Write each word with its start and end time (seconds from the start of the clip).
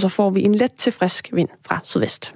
og 0.00 0.10
så 0.10 0.16
får 0.16 0.30
vi 0.30 0.42
en 0.42 0.54
let 0.54 0.72
til 0.72 0.92
frisk 0.92 1.28
vind 1.32 1.48
fra 1.66 1.80
sydvest. 1.84 2.34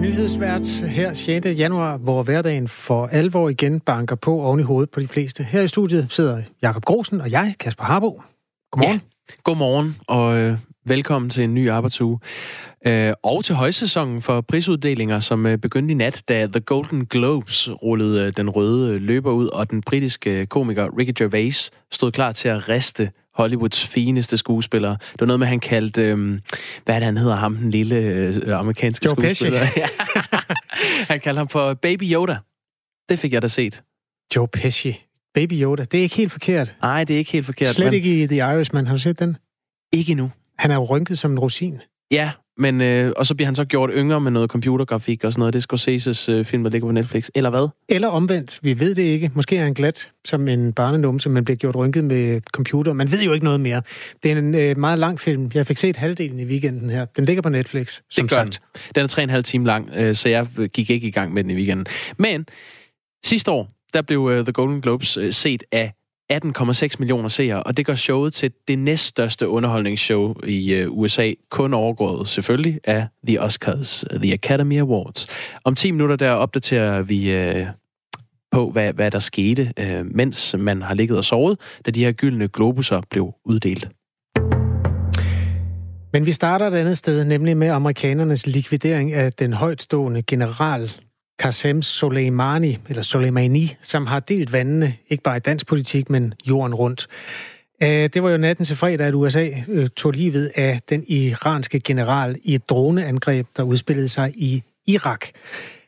nyhedsvært 0.00 0.90
her 0.90 1.14
6. 1.14 1.46
januar, 1.46 1.96
hvor 1.96 2.22
hverdagen 2.22 2.68
for 2.68 3.06
alvor 3.06 3.48
igen 3.48 3.80
banker 3.80 4.16
på 4.16 4.40
oven 4.40 4.60
i 4.60 4.62
hovedet 4.62 4.90
på 4.90 5.00
de 5.00 5.08
fleste. 5.08 5.42
Her 5.42 5.62
i 5.62 5.68
studiet 5.68 6.06
sidder 6.10 6.42
Jakob 6.62 6.84
Grosen 6.84 7.20
og 7.20 7.30
jeg, 7.30 7.54
Kasper 7.60 7.84
Harbo. 7.84 8.22
Godmorgen. 8.72 9.00
Ja, 9.28 9.34
godmorgen, 9.44 9.96
og 10.08 10.36
øh, 10.38 10.58
velkommen 10.86 11.30
til 11.30 11.44
en 11.44 11.54
ny 11.54 11.70
arbejdsuge. 11.70 12.18
Øh, 12.86 13.12
og 13.22 13.44
til 13.44 13.54
højsæsonen 13.54 14.22
for 14.22 14.40
prisuddelinger, 14.40 15.20
som 15.20 15.46
øh, 15.46 15.58
begyndte 15.58 15.92
i 15.92 15.94
nat, 15.94 16.22
da 16.28 16.46
The 16.46 16.60
Golden 16.60 17.06
Globes 17.06 17.70
rullede 17.82 18.26
øh, 18.26 18.32
den 18.36 18.50
røde 18.50 18.94
øh, 18.94 19.00
løber 19.00 19.32
ud, 19.32 19.48
og 19.48 19.70
den 19.70 19.82
britiske 19.82 20.46
komiker 20.46 20.98
Ricky 20.98 21.12
Gervais 21.18 21.70
stod 21.92 22.12
klar 22.12 22.32
til 22.32 22.48
at 22.48 22.68
riste 22.68 23.10
Hollywoods 23.34 23.86
fineste 23.86 24.36
skuespillere. 24.36 24.92
Det 24.92 25.20
var 25.20 25.26
noget 25.26 25.40
med, 25.40 25.46
han 25.46 25.60
kaldte, 25.60 26.02
øh, 26.02 26.40
hvad 26.84 26.94
er 26.94 26.98
det, 26.98 27.06
han 27.06 27.16
hedder, 27.16 27.36
ham, 27.36 27.56
den 27.56 27.70
lille 27.70 27.96
øh, 27.96 28.58
amerikanske 28.58 29.06
Joe 29.06 29.14
skuespiller. 29.16 29.60
han 31.12 31.20
kaldte 31.20 31.38
ham 31.38 31.48
for 31.48 31.74
Baby 31.74 32.12
Yoda. 32.12 32.36
Det 33.08 33.18
fik 33.18 33.32
jeg 33.32 33.42
da 33.42 33.48
set. 33.48 33.82
Joe 34.36 34.48
Pesci. 34.48 35.06
Baby 35.34 35.52
Yoda. 35.52 35.84
Det 35.84 35.98
er 35.98 36.02
ikke 36.02 36.16
helt 36.16 36.32
forkert. 36.32 36.74
Nej, 36.82 37.04
det 37.04 37.14
er 37.14 37.18
ikke 37.18 37.32
helt 37.32 37.46
forkert. 37.46 37.68
Slet 37.68 37.86
men... 37.86 37.94
ikke 37.94 38.22
i 38.22 38.26
The 38.26 38.36
Irishman. 38.36 38.86
Har 38.86 38.94
du 38.94 39.00
set 39.00 39.18
den? 39.18 39.36
Ikke 39.92 40.12
endnu. 40.12 40.30
Han 40.58 40.70
er 40.70 40.74
jo 40.74 40.84
rynket 40.84 41.18
som 41.18 41.32
en 41.32 41.38
rosin. 41.38 41.80
Ja, 42.10 42.30
men, 42.58 42.80
øh, 42.80 43.12
og 43.16 43.26
så 43.26 43.34
bliver 43.34 43.46
han 43.46 43.54
så 43.54 43.64
gjort 43.64 43.90
yngre 43.92 44.20
med 44.20 44.30
noget 44.30 44.50
computergrafik 44.50 45.24
og 45.24 45.32
sådan 45.32 45.40
noget. 45.40 45.54
Det 45.54 45.62
skal 45.62 45.76
Scorsese's 45.76 46.30
øh, 46.30 46.44
film, 46.44 46.62
der 46.62 46.70
ligger 46.70 46.88
på 46.88 46.92
Netflix. 46.92 47.28
Eller 47.34 47.50
hvad? 47.50 47.68
Eller 47.88 48.08
omvendt. 48.08 48.58
Vi 48.62 48.80
ved 48.80 48.94
det 48.94 49.02
ikke. 49.02 49.30
Måske 49.34 49.56
er 49.56 49.62
han 49.62 49.74
glat 49.74 50.10
som 50.24 50.48
en 50.48 50.72
barnenumse, 50.72 51.28
men 51.28 51.44
bliver 51.44 51.56
gjort 51.56 51.76
rynket 51.76 52.04
med 52.04 52.40
computer. 52.52 52.92
Man 52.92 53.12
ved 53.12 53.22
jo 53.22 53.32
ikke 53.32 53.44
noget 53.44 53.60
mere. 53.60 53.82
Det 54.22 54.32
er 54.32 54.36
en 54.36 54.54
øh, 54.54 54.78
meget 54.78 54.98
lang 54.98 55.20
film. 55.20 55.50
Jeg 55.54 55.66
fik 55.66 55.76
set 55.76 55.96
halvdelen 55.96 56.40
i 56.40 56.44
weekenden 56.44 56.90
her. 56.90 57.04
Den 57.04 57.24
ligger 57.24 57.42
på 57.42 57.48
Netflix, 57.48 58.00
som 58.10 58.28
det 58.28 58.36
gør 58.36 58.42
sagt. 58.44 58.60
Den. 58.74 58.80
den 58.94 59.02
er 59.02 59.08
tre 59.08 59.22
og 59.22 59.24
en 59.24 59.30
halv 59.30 59.44
time 59.44 59.66
lang, 59.66 59.90
øh, 59.96 60.14
så 60.14 60.28
jeg 60.28 60.46
gik 60.72 60.90
ikke 60.90 61.06
i 61.06 61.10
gang 61.10 61.34
med 61.34 61.44
den 61.44 61.50
i 61.50 61.54
weekenden. 61.54 61.86
Men 62.18 62.46
sidste 63.24 63.50
år, 63.50 63.68
der 63.94 64.02
blev 64.02 64.20
uh, 64.20 64.32
The 64.32 64.52
Golden 64.52 64.80
Globes 64.80 65.18
uh, 65.18 65.30
set 65.30 65.64
af 65.72 65.92
18,6 66.32 66.96
millioner 66.98 67.28
seere, 67.28 67.62
og 67.62 67.76
det 67.76 67.86
gør 67.86 67.94
showet 67.94 68.32
til 68.32 68.52
det 68.68 68.78
næststørste 68.78 69.48
underholdningsshow 69.48 70.34
i 70.44 70.74
øh, 70.74 70.90
USA, 70.90 71.32
kun 71.50 71.74
overgået 71.74 72.28
selvfølgelig 72.28 72.80
af 72.84 73.06
The 73.26 73.40
Oscars, 73.40 74.04
The 74.22 74.32
Academy 74.32 74.80
Awards. 74.80 75.26
Om 75.64 75.74
10 75.74 75.90
minutter 75.90 76.16
der 76.16 76.30
opdaterer 76.30 77.02
vi 77.02 77.32
øh, 77.32 77.66
på, 78.50 78.70
hvad, 78.70 78.92
hvad 78.92 79.10
der 79.10 79.18
skete, 79.18 79.72
øh, 79.78 80.06
mens 80.14 80.54
man 80.58 80.82
har 80.82 80.94
ligget 80.94 81.18
og 81.18 81.24
sovet, 81.24 81.58
da 81.86 81.90
de 81.90 82.04
her 82.04 82.12
gyldne 82.12 82.48
globuser 82.48 83.00
blev 83.10 83.32
uddelt. 83.44 83.88
Men 86.12 86.26
vi 86.26 86.32
starter 86.32 86.66
et 86.66 86.74
andet 86.74 86.98
sted, 86.98 87.24
nemlig 87.24 87.56
med 87.56 87.68
amerikanernes 87.68 88.46
likvidering 88.46 89.12
af 89.12 89.32
den 89.32 89.52
højtstående 89.52 90.22
general 90.22 90.90
Qasem 91.38 91.82
Soleimani, 91.82 92.78
eller 92.88 93.02
Soleimani, 93.02 93.76
som 93.82 94.06
har 94.06 94.20
delt 94.20 94.52
vandene, 94.52 94.94
ikke 95.10 95.22
bare 95.22 95.36
i 95.36 95.40
dansk 95.40 95.66
politik, 95.66 96.10
men 96.10 96.34
jorden 96.48 96.74
rundt. 96.74 97.06
Øh, 97.82 97.88
det 97.88 98.22
var 98.22 98.30
jo 98.30 98.36
natten 98.36 98.64
til 98.64 98.76
fredag, 98.76 99.06
at 99.06 99.14
USA 99.14 99.48
øh, 99.68 99.88
tog 99.88 100.12
livet 100.12 100.52
af 100.54 100.80
den 100.88 101.04
iranske 101.08 101.80
general 101.80 102.36
i 102.42 102.54
et 102.54 102.68
droneangreb, 102.68 103.46
der 103.56 103.62
udspillede 103.62 104.08
sig 104.08 104.32
i 104.36 104.62
Irak. 104.86 105.26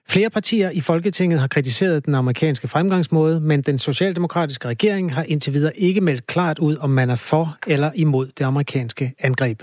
Flere 0.08 0.30
partier 0.30 0.70
i 0.70 0.80
Folketinget 0.80 1.40
har 1.40 1.46
kritiseret 1.46 2.06
den 2.06 2.14
amerikanske 2.14 2.68
fremgangsmåde, 2.68 3.40
men 3.40 3.62
den 3.62 3.78
socialdemokratiske 3.78 4.68
regering 4.68 5.14
har 5.14 5.22
indtil 5.22 5.52
videre 5.52 5.78
ikke 5.80 6.00
meldt 6.00 6.26
klart 6.26 6.58
ud, 6.58 6.76
om 6.76 6.90
man 6.90 7.10
er 7.10 7.16
for 7.16 7.56
eller 7.66 7.90
imod 7.94 8.26
det 8.38 8.44
amerikanske 8.44 9.14
angreb. 9.18 9.62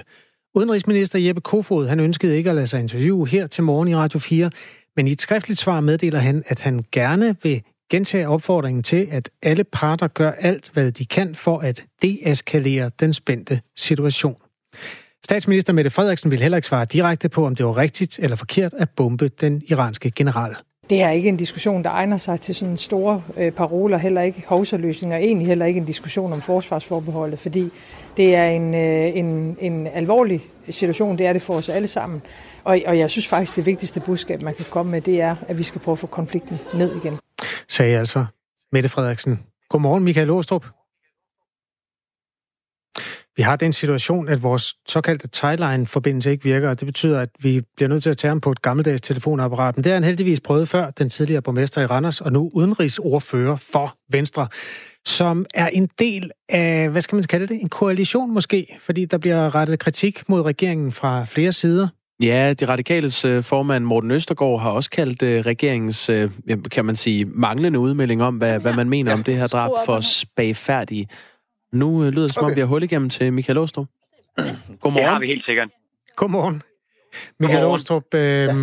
Udenrigsminister 0.56 1.20
Jeppe 1.20 1.42
Kofod, 1.42 1.88
han 1.88 2.00
ønskede 2.00 2.38
ikke 2.38 2.50
at 2.50 2.56
lade 2.56 2.68
sig 2.68 2.80
interviewe 2.80 3.28
her 3.28 3.48
til 3.48 3.64
morgen 3.64 3.88
i 3.88 3.96
Radio 3.96 4.20
4, 4.20 4.52
men 4.96 5.08
i 5.08 5.12
et 5.12 5.22
skriftligt 5.22 5.60
svar 5.60 5.80
meddeler 5.80 6.20
han, 6.20 6.44
at 6.48 6.62
han 6.62 6.86
gerne 6.92 7.36
vil 7.44 7.62
gentage 7.90 8.28
opfordringen 8.28 8.84
til, 8.84 9.08
at 9.12 9.30
alle 9.42 9.64
parter 9.64 10.08
gør 10.08 10.32
alt, 10.32 10.70
hvad 10.74 10.92
de 10.92 11.06
kan 11.06 11.36
for 11.36 11.60
at 11.60 11.86
deeskalere 12.02 12.92
den 13.00 13.14
spændte 13.14 13.62
situation. 13.78 14.38
Statsminister 15.26 15.74
Mette 15.74 15.90
Frederiksen 15.90 16.32
vil 16.32 16.40
heller 16.42 16.58
ikke 16.58 16.68
svare 16.68 16.86
direkte 16.86 17.30
på, 17.30 17.46
om 17.46 17.56
det 17.56 17.66
var 17.66 17.78
rigtigt 17.78 18.20
eller 18.20 18.36
forkert 18.36 18.74
at 18.74 18.90
bombe 18.90 19.28
den 19.28 19.62
iranske 19.68 20.12
general. 20.12 20.56
Det 20.90 21.02
er 21.02 21.10
ikke 21.10 21.30
en 21.30 21.38
diskussion, 21.38 21.84
der 21.84 21.90
egner 21.90 22.18
sig 22.18 22.42
til 22.42 22.56
sådan 22.56 22.78
store 22.78 23.22
øh, 23.38 23.52
paroler, 23.52 23.98
heller 23.98 24.22
ikke 24.22 24.44
hovsaløsninger, 24.48 25.18
egentlig 25.18 25.48
heller 25.48 25.66
ikke 25.66 25.80
en 25.80 25.86
diskussion 25.86 26.34
om 26.34 26.42
forsvarsforbeholdet, 26.42 27.40
fordi 27.40 27.70
det 28.18 28.36
er 28.36 28.46
en, 28.46 28.76
øh, 28.76 29.18
en, 29.18 29.58
en 29.60 29.88
alvorlig 29.88 30.42
situation, 30.70 31.18
det 31.18 31.26
er 31.26 31.34
det 31.34 31.42
for 31.42 31.54
os 31.54 31.70
alle 31.70 31.88
sammen. 31.88 32.22
Og, 32.64 32.80
og 32.88 33.00
jeg 33.00 33.10
synes 33.10 33.28
faktisk, 33.28 33.56
det 33.56 33.66
vigtigste 33.66 34.00
budskab, 34.00 34.42
man 34.42 34.56
kan 34.56 34.66
komme 34.70 34.92
med, 34.92 35.02
det 35.02 35.22
er, 35.22 35.36
at 35.48 35.58
vi 35.58 35.64
skal 35.64 35.82
prøve 35.82 35.94
at 35.94 36.00
få 36.00 36.08
konflikten 36.08 36.60
ned 36.74 36.96
igen. 36.96 37.18
Sagde 37.70 38.00
altså 38.00 38.26
Mette 38.72 38.90
Frederiksen. 38.90 39.40
Godmorgen, 39.70 40.04
Michael 40.04 40.30
Åstrup. 40.30 40.66
Vi 43.38 43.44
har 43.44 43.56
den 43.56 43.74
situation, 43.74 44.28
at 44.28 44.44
vores 44.44 44.76
såkaldte 44.88 45.28
Thailine-forbindelse 45.34 46.32
ikke 46.32 46.44
virker, 46.44 46.70
og 46.70 46.80
det 46.80 46.86
betyder, 46.86 47.20
at 47.20 47.30
vi 47.40 47.62
bliver 47.76 47.90
nødt 47.90 48.04
til 48.04 48.10
at 48.10 48.18
tage 48.18 48.30
ham 48.30 48.42
på 48.42 48.52
et 48.52 48.62
gammeldags 48.62 49.02
telefonapparat. 49.02 49.78
Men 49.78 49.84
det 49.84 49.90
har 49.90 49.96
han 49.96 50.04
heldigvis 50.04 50.42
prøvet 50.42 50.70
før, 50.70 50.90
den 50.90 51.10
tidligere 51.10 51.42
borgmester 51.42 51.82
i 51.82 51.86
Randers, 51.86 52.22
og 52.22 52.32
nu 52.32 52.52
udenrigsordfører 52.54 53.56
for 53.56 53.98
Venstre, 54.10 54.48
som 55.06 55.46
er 55.54 55.68
en 55.68 55.90
del 56.00 56.32
af, 56.50 56.90
hvad 56.90 57.02
skal 57.02 57.16
man 57.16 57.24
kalde 57.24 57.48
det, 57.48 57.62
en 57.62 57.70
koalition 57.70 58.34
måske, 58.34 58.78
fordi 58.82 59.06
der 59.06 59.18
bliver 59.18 59.56
rettet 59.56 59.80
kritik 59.80 60.30
mod 60.30 60.42
regeringen 60.42 60.92
fra 60.92 61.26
flere 61.26 61.52
sider. 61.52 61.88
Ja, 62.22 62.54
de 62.54 62.66
radikales 62.66 63.26
øh, 63.26 63.44
formand 63.44 63.84
Morten 63.84 64.12
Østergaard 64.12 64.60
har 64.60 64.70
også 64.70 64.90
kaldt 64.90 65.24
øh, 65.24 65.42
regeringens, 65.42 66.10
øh, 66.10 66.30
kan 66.72 66.86
man 66.86 66.96
sige, 66.96 67.26
manglende 67.26 67.80
udmelding 67.80 68.24
om, 68.24 68.36
hvad, 68.36 68.60
hvad 68.60 68.74
man 68.74 68.90
mener 68.90 69.14
om 69.14 69.24
det 69.24 69.36
her 69.36 69.48
drab 69.48 69.72
for 69.86 70.00
spagfærdige. 70.00 71.08
Nu 71.76 72.10
lyder 72.10 72.28
det, 72.28 72.34
som 72.34 72.44
om 72.44 72.46
okay. 72.46 72.56
vi 72.56 72.62
har 72.62 72.68
hul 72.68 72.84
igennem 72.84 73.10
til 73.10 73.34
Michael 73.34 73.58
Åstrup. 73.58 73.88
Godmorgen. 74.36 74.96
Det 74.96 75.04
har 75.04 75.20
vi 75.20 75.28
helt 75.28 75.46
sikkert. 75.46 75.70
Godmorgen. 76.16 76.62
Michael 77.40 77.62
Godmorgen. 77.62 77.74
Åstrup, 77.74 78.14
øh, 78.14 78.22
ja. 78.22 78.54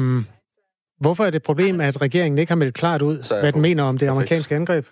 hvorfor 1.00 1.24
er 1.24 1.30
det 1.30 1.36
et 1.36 1.42
problem, 1.42 1.80
at 1.80 2.02
regeringen 2.02 2.38
ikke 2.38 2.50
har 2.50 2.56
meldt 2.56 2.74
klart 2.74 3.02
ud, 3.02 3.40
hvad 3.40 3.52
den 3.52 3.62
mener 3.62 3.82
om 3.82 3.98
det 3.98 4.06
amerikanske 4.08 4.54
angreb? 4.54 4.86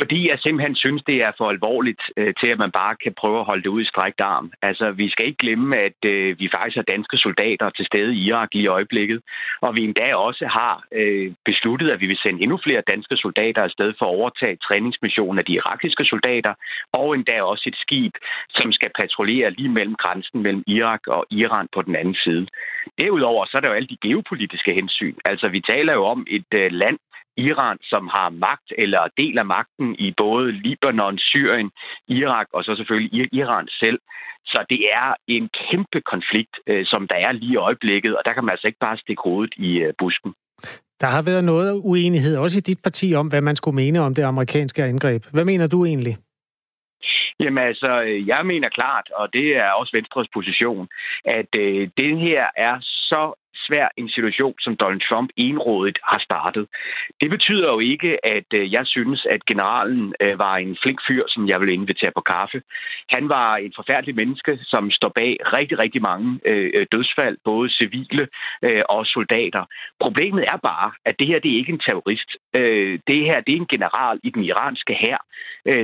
Fordi 0.00 0.28
jeg 0.30 0.38
simpelthen 0.38 0.76
synes, 0.76 1.02
det 1.10 1.16
er 1.26 1.32
for 1.38 1.48
alvorligt 1.50 2.02
øh, 2.16 2.34
til, 2.40 2.48
at 2.54 2.58
man 2.58 2.72
bare 2.80 2.94
kan 3.04 3.14
prøve 3.20 3.38
at 3.40 3.48
holde 3.50 3.62
det 3.62 3.74
ud 3.76 3.82
i 3.82 3.90
strækt 3.92 4.20
arm. 4.20 4.52
Altså, 4.62 4.90
vi 4.90 5.06
skal 5.10 5.26
ikke 5.26 5.42
glemme, 5.44 5.76
at 5.88 6.00
øh, 6.12 6.38
vi 6.40 6.48
faktisk 6.54 6.76
har 6.76 6.92
danske 6.94 7.16
soldater 7.16 7.70
til 7.70 7.84
stede 7.86 8.14
i 8.14 8.24
Irak 8.28 8.48
lige 8.52 8.64
i 8.64 8.74
øjeblikket, 8.76 9.20
og 9.60 9.76
vi 9.76 9.82
endda 9.84 10.14
også 10.14 10.46
har 10.46 10.74
øh, 10.92 11.32
besluttet, 11.44 11.90
at 11.90 12.00
vi 12.00 12.06
vil 12.06 12.22
sende 12.22 12.42
endnu 12.42 12.58
flere 12.64 12.82
danske 12.92 13.16
soldater 13.16 13.62
afsted 13.62 13.90
for 13.98 14.06
at 14.06 14.16
overtage 14.18 14.56
træningsmissionen 14.56 15.38
af 15.38 15.44
de 15.44 15.52
irakiske 15.52 16.04
soldater, 16.04 16.54
og 16.92 17.14
endda 17.14 17.42
også 17.42 17.64
et 17.66 17.76
skib, 17.84 18.12
som 18.50 18.72
skal 18.72 18.90
patruljere 19.00 19.50
lige 19.50 19.68
mellem 19.68 19.94
grænsen 19.94 20.42
mellem 20.42 20.64
Irak 20.66 21.00
og 21.06 21.26
Iran 21.30 21.68
på 21.74 21.82
den 21.82 21.96
anden 21.96 22.16
side. 22.24 22.46
Derudover 23.00 23.46
så 23.46 23.56
er 23.56 23.60
der 23.60 23.68
jo 23.68 23.74
alle 23.74 23.88
de 23.88 24.02
geopolitiske 24.02 24.72
hensyn. 24.74 25.16
Altså, 25.24 25.48
vi 25.48 25.60
taler 25.60 25.92
jo 25.94 26.04
om 26.04 26.26
et 26.30 26.50
øh, 26.54 26.70
land, 26.72 26.98
Iran, 27.46 27.78
som 27.82 28.08
har 28.16 28.28
magt 28.30 28.68
eller 28.78 29.02
del 29.20 29.38
af 29.38 29.46
magten 29.46 29.94
i 29.98 30.14
både 30.16 30.52
Libanon, 30.52 31.18
Syrien, 31.18 31.70
Irak 32.08 32.46
og 32.52 32.64
så 32.64 32.76
selvfølgelig 32.76 33.28
Iran 33.32 33.68
selv. 33.80 34.00
Så 34.46 34.64
det 34.70 34.80
er 34.92 35.14
en 35.26 35.48
kæmpe 35.60 36.00
konflikt, 36.12 36.54
øh, 36.66 36.86
som 36.86 37.08
der 37.10 37.16
er 37.16 37.32
lige 37.32 37.52
i 37.52 37.56
øjeblikket, 37.56 38.16
og 38.16 38.22
der 38.26 38.32
kan 38.32 38.44
man 38.44 38.52
altså 38.52 38.66
ikke 38.66 38.84
bare 38.86 38.98
stikke 38.98 39.22
hovedet 39.24 39.54
i 39.56 39.70
øh, 39.78 39.92
busken. 39.98 40.34
Der 41.00 41.06
har 41.06 41.22
været 41.22 41.44
noget 41.44 41.80
uenighed, 41.84 42.36
også 42.36 42.58
i 42.58 42.66
dit 42.70 42.80
parti, 42.82 43.14
om 43.14 43.28
hvad 43.28 43.40
man 43.40 43.56
skulle 43.56 43.74
mene 43.74 44.00
om 44.00 44.14
det 44.14 44.22
amerikanske 44.22 44.84
angreb. 44.84 45.22
Hvad 45.32 45.44
mener 45.44 45.66
du 45.66 45.84
egentlig? 45.84 46.16
Jamen 47.40 47.64
altså, 47.64 47.92
jeg 48.26 48.46
mener 48.46 48.68
klart, 48.68 49.06
og 49.14 49.32
det 49.32 49.56
er 49.56 49.70
også 49.70 49.92
Venstres 49.96 50.28
position, 50.34 50.88
at 51.24 51.50
øh, 51.58 51.88
det 51.96 52.18
her 52.18 52.46
er 52.56 52.76
så 52.80 53.22
svær 53.54 53.88
en 53.96 54.08
situation, 54.08 54.54
som 54.60 54.76
Donald 54.76 55.00
Trump 55.08 55.30
enrådet 55.36 55.98
har 56.04 56.20
startet. 56.28 56.68
Det 57.20 57.30
betyder 57.30 57.68
jo 57.72 57.78
ikke, 57.78 58.26
at 58.26 58.48
øh, 58.54 58.72
jeg 58.72 58.86
synes, 58.86 59.26
at 59.30 59.44
generalen 59.44 60.14
øh, 60.20 60.38
var 60.38 60.56
en 60.56 60.76
flink 60.82 61.00
fyr, 61.08 61.24
som 61.28 61.48
jeg 61.48 61.60
vil 61.60 61.68
invitere 61.68 62.12
på 62.16 62.20
kaffe. 62.20 62.62
Han 63.14 63.28
var 63.28 63.56
en 63.56 63.72
forfærdelig 63.76 64.14
menneske, 64.14 64.58
som 64.62 64.90
står 64.90 65.08
bag 65.08 65.36
rigtig, 65.56 65.78
rigtig 65.78 66.02
mange 66.02 66.40
øh, 66.44 66.86
dødsfald, 66.92 67.36
både 67.44 67.70
civile 67.70 68.28
og 68.88 69.06
soldater. 69.06 69.64
Problemet 70.00 70.44
er 70.52 70.56
bare, 70.56 70.90
at 71.04 71.14
det 71.18 71.26
her 71.26 71.38
det 71.38 71.52
er 71.52 71.56
ikke 71.56 71.72
en 71.72 71.84
terrorist. 71.86 72.30
Det 73.10 73.20
her 73.28 73.40
det 73.40 73.52
er 73.52 73.60
en 73.60 73.72
general 73.74 74.20
i 74.22 74.30
den 74.30 74.44
iranske 74.44 74.94
hær, 74.94 75.20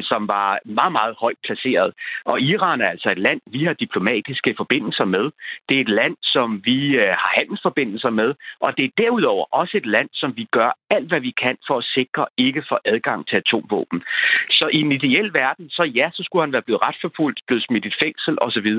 som 0.02 0.28
var 0.28 0.58
meget, 0.64 0.92
meget 0.92 1.14
højt 1.18 1.36
placeret. 1.44 1.92
Og 2.24 2.40
Iran 2.40 2.80
er 2.80 2.88
altså 2.88 3.10
et 3.10 3.18
land, 3.18 3.40
vi 3.46 3.64
har 3.64 3.72
diplomatiske 3.72 4.54
forbindelser 4.56 5.04
med. 5.04 5.30
Det 5.68 5.76
er 5.76 5.80
et 5.80 5.88
land, 6.00 6.16
som 6.22 6.60
vi 6.64 6.96
har 6.96 7.32
handel 7.38 7.53
handelsforbindelser 7.54 8.10
med, 8.10 8.34
og 8.60 8.76
det 8.76 8.84
er 8.84 9.02
derudover 9.02 9.44
også 9.60 9.76
et 9.76 9.86
land, 9.86 10.08
som 10.12 10.30
vi 10.36 10.44
gør 10.58 10.70
alt, 10.90 11.08
hvad 11.08 11.20
vi 11.20 11.32
kan 11.42 11.56
for 11.66 11.76
at 11.78 11.84
sikre 11.84 12.26
ikke 12.38 12.62
for 12.68 12.78
adgang 12.84 13.20
til 13.28 13.36
atomvåben. 13.36 14.02
Så 14.58 14.66
i 14.72 14.80
en 14.80 14.92
ideel 14.92 15.34
verden, 15.34 15.70
så 15.70 15.82
ja, 15.82 16.10
så 16.14 16.22
skulle 16.24 16.42
han 16.46 16.52
være 16.52 16.66
blevet 16.66 16.82
retsforfulgt, 16.86 17.40
blevet 17.46 17.64
smidt 17.64 17.84
i 17.84 17.92
fængsel 18.02 18.34
osv. 18.46 18.70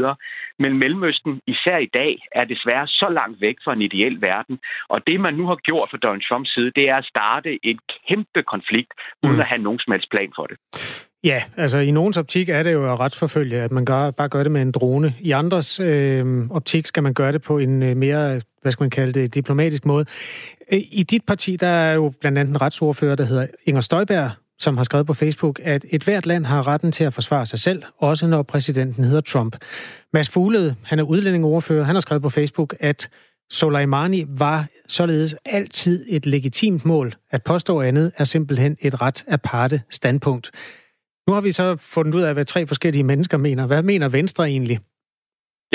Men 0.60 0.78
Mellemøsten, 0.78 1.42
især 1.48 1.78
i 1.78 1.90
dag, 1.94 2.14
er 2.32 2.46
desværre 2.46 2.88
så 2.88 3.08
langt 3.10 3.42
væk 3.42 3.58
fra 3.64 3.74
en 3.74 3.82
ideel 3.82 4.22
verden. 4.22 4.60
Og 4.90 5.08
det, 5.08 5.20
man 5.20 5.34
nu 5.34 5.46
har 5.48 5.56
gjort 5.56 5.90
fra 5.90 5.98
Donald 5.98 6.24
Trumps 6.28 6.54
side, 6.54 6.72
det 6.76 6.90
er 6.90 6.98
at 6.98 7.06
starte 7.06 7.52
en 7.64 7.80
kæmpe 8.08 8.42
konflikt, 8.44 8.94
uden 9.24 9.36
mm. 9.36 9.42
at 9.42 9.48
have 9.52 9.62
nogen 9.62 9.80
som 9.80 9.92
helst 9.92 10.10
plan 10.12 10.32
for 10.36 10.46
det. 10.52 10.58
Ja, 11.26 11.44
altså 11.58 11.78
i 11.78 11.92
nogens 11.92 12.18
optik 12.18 12.50
er 12.50 12.64
det 12.64 12.74
jo 12.74 12.94
at 12.94 13.00
retsforfølge, 13.00 13.62
at 13.62 13.72
man 13.72 13.86
gør, 13.86 14.12
bare 14.12 14.30
gør 14.30 14.44
det 14.44 14.52
med 14.52 14.62
en 14.62 14.72
drone. 14.72 15.14
I 15.20 15.32
andres 15.32 15.80
øh, 15.80 16.48
optik 16.50 16.88
skal 16.88 17.04
man 17.04 17.14
gøre 17.14 17.32
det 17.32 17.42
på 17.42 17.58
en 17.58 17.84
øh, 17.84 17.98
mere, 17.98 18.42
hvad 18.62 18.72
skal 18.72 18.84
man 18.84 18.90
kalde 18.90 19.22
det, 19.22 19.36
diplomatisk 19.36 19.86
måde. 19.86 20.06
Øh, 20.72 20.80
I 20.92 21.04
dit 21.04 21.26
parti, 21.26 21.56
der 21.56 21.68
er 21.68 21.94
jo 21.94 22.14
blandt 22.22 22.38
andet 22.38 22.52
en 22.52 22.62
retsordfører, 22.62 23.16
der 23.16 23.26
hedder 23.26 23.48
Inger 23.66 23.82
Støjberg, 23.82 24.32
som 24.60 24.78
har 24.78 24.84
skrevet 24.84 25.08
på 25.08 25.14
Facebook, 25.14 25.60
at 25.64 25.86
et 25.90 26.04
hvert 26.04 26.26
land 26.26 26.46
har 26.46 26.68
retten 26.68 26.92
til 26.92 27.04
at 27.04 27.14
forsvare 27.14 27.46
sig 27.46 27.60
selv, 27.60 27.84
også 27.98 28.28
når 28.28 28.44
præsidenten 28.44 29.04
hedder 29.04 29.22
Trump. 29.22 29.58
Mads 30.14 30.30
Fuglede, 30.30 30.76
han 30.84 31.00
er 31.00 31.04
udlændingeordfører, 31.04 31.84
han 31.84 31.96
har 31.96 32.00
skrevet 32.00 32.24
på 32.24 32.30
Facebook, 32.30 32.76
at 32.80 33.10
Soleimani 33.50 34.26
var 34.28 34.66
således 34.88 35.36
altid 35.46 36.06
et 36.10 36.26
legitimt 36.26 36.86
mål. 36.86 37.16
At 37.32 37.44
påstå 37.44 37.82
andet 37.82 38.12
er 38.18 38.24
simpelthen 38.24 38.78
et 38.82 39.02
ret 39.02 39.24
aparte 39.28 39.82
standpunkt. 39.90 40.52
Nu 41.28 41.34
har 41.34 41.42
vi 41.42 41.52
så 41.52 41.76
fundet 41.76 42.16
ud 42.16 42.22
af, 42.22 42.34
hvad 42.34 42.46
tre 42.46 42.68
forskellige 42.68 43.04
mennesker 43.04 43.38
mener. 43.38 43.68
Hvad 43.68 43.84
mener 43.84 44.10
Venstre 44.10 44.48
egentlig? 44.48 44.80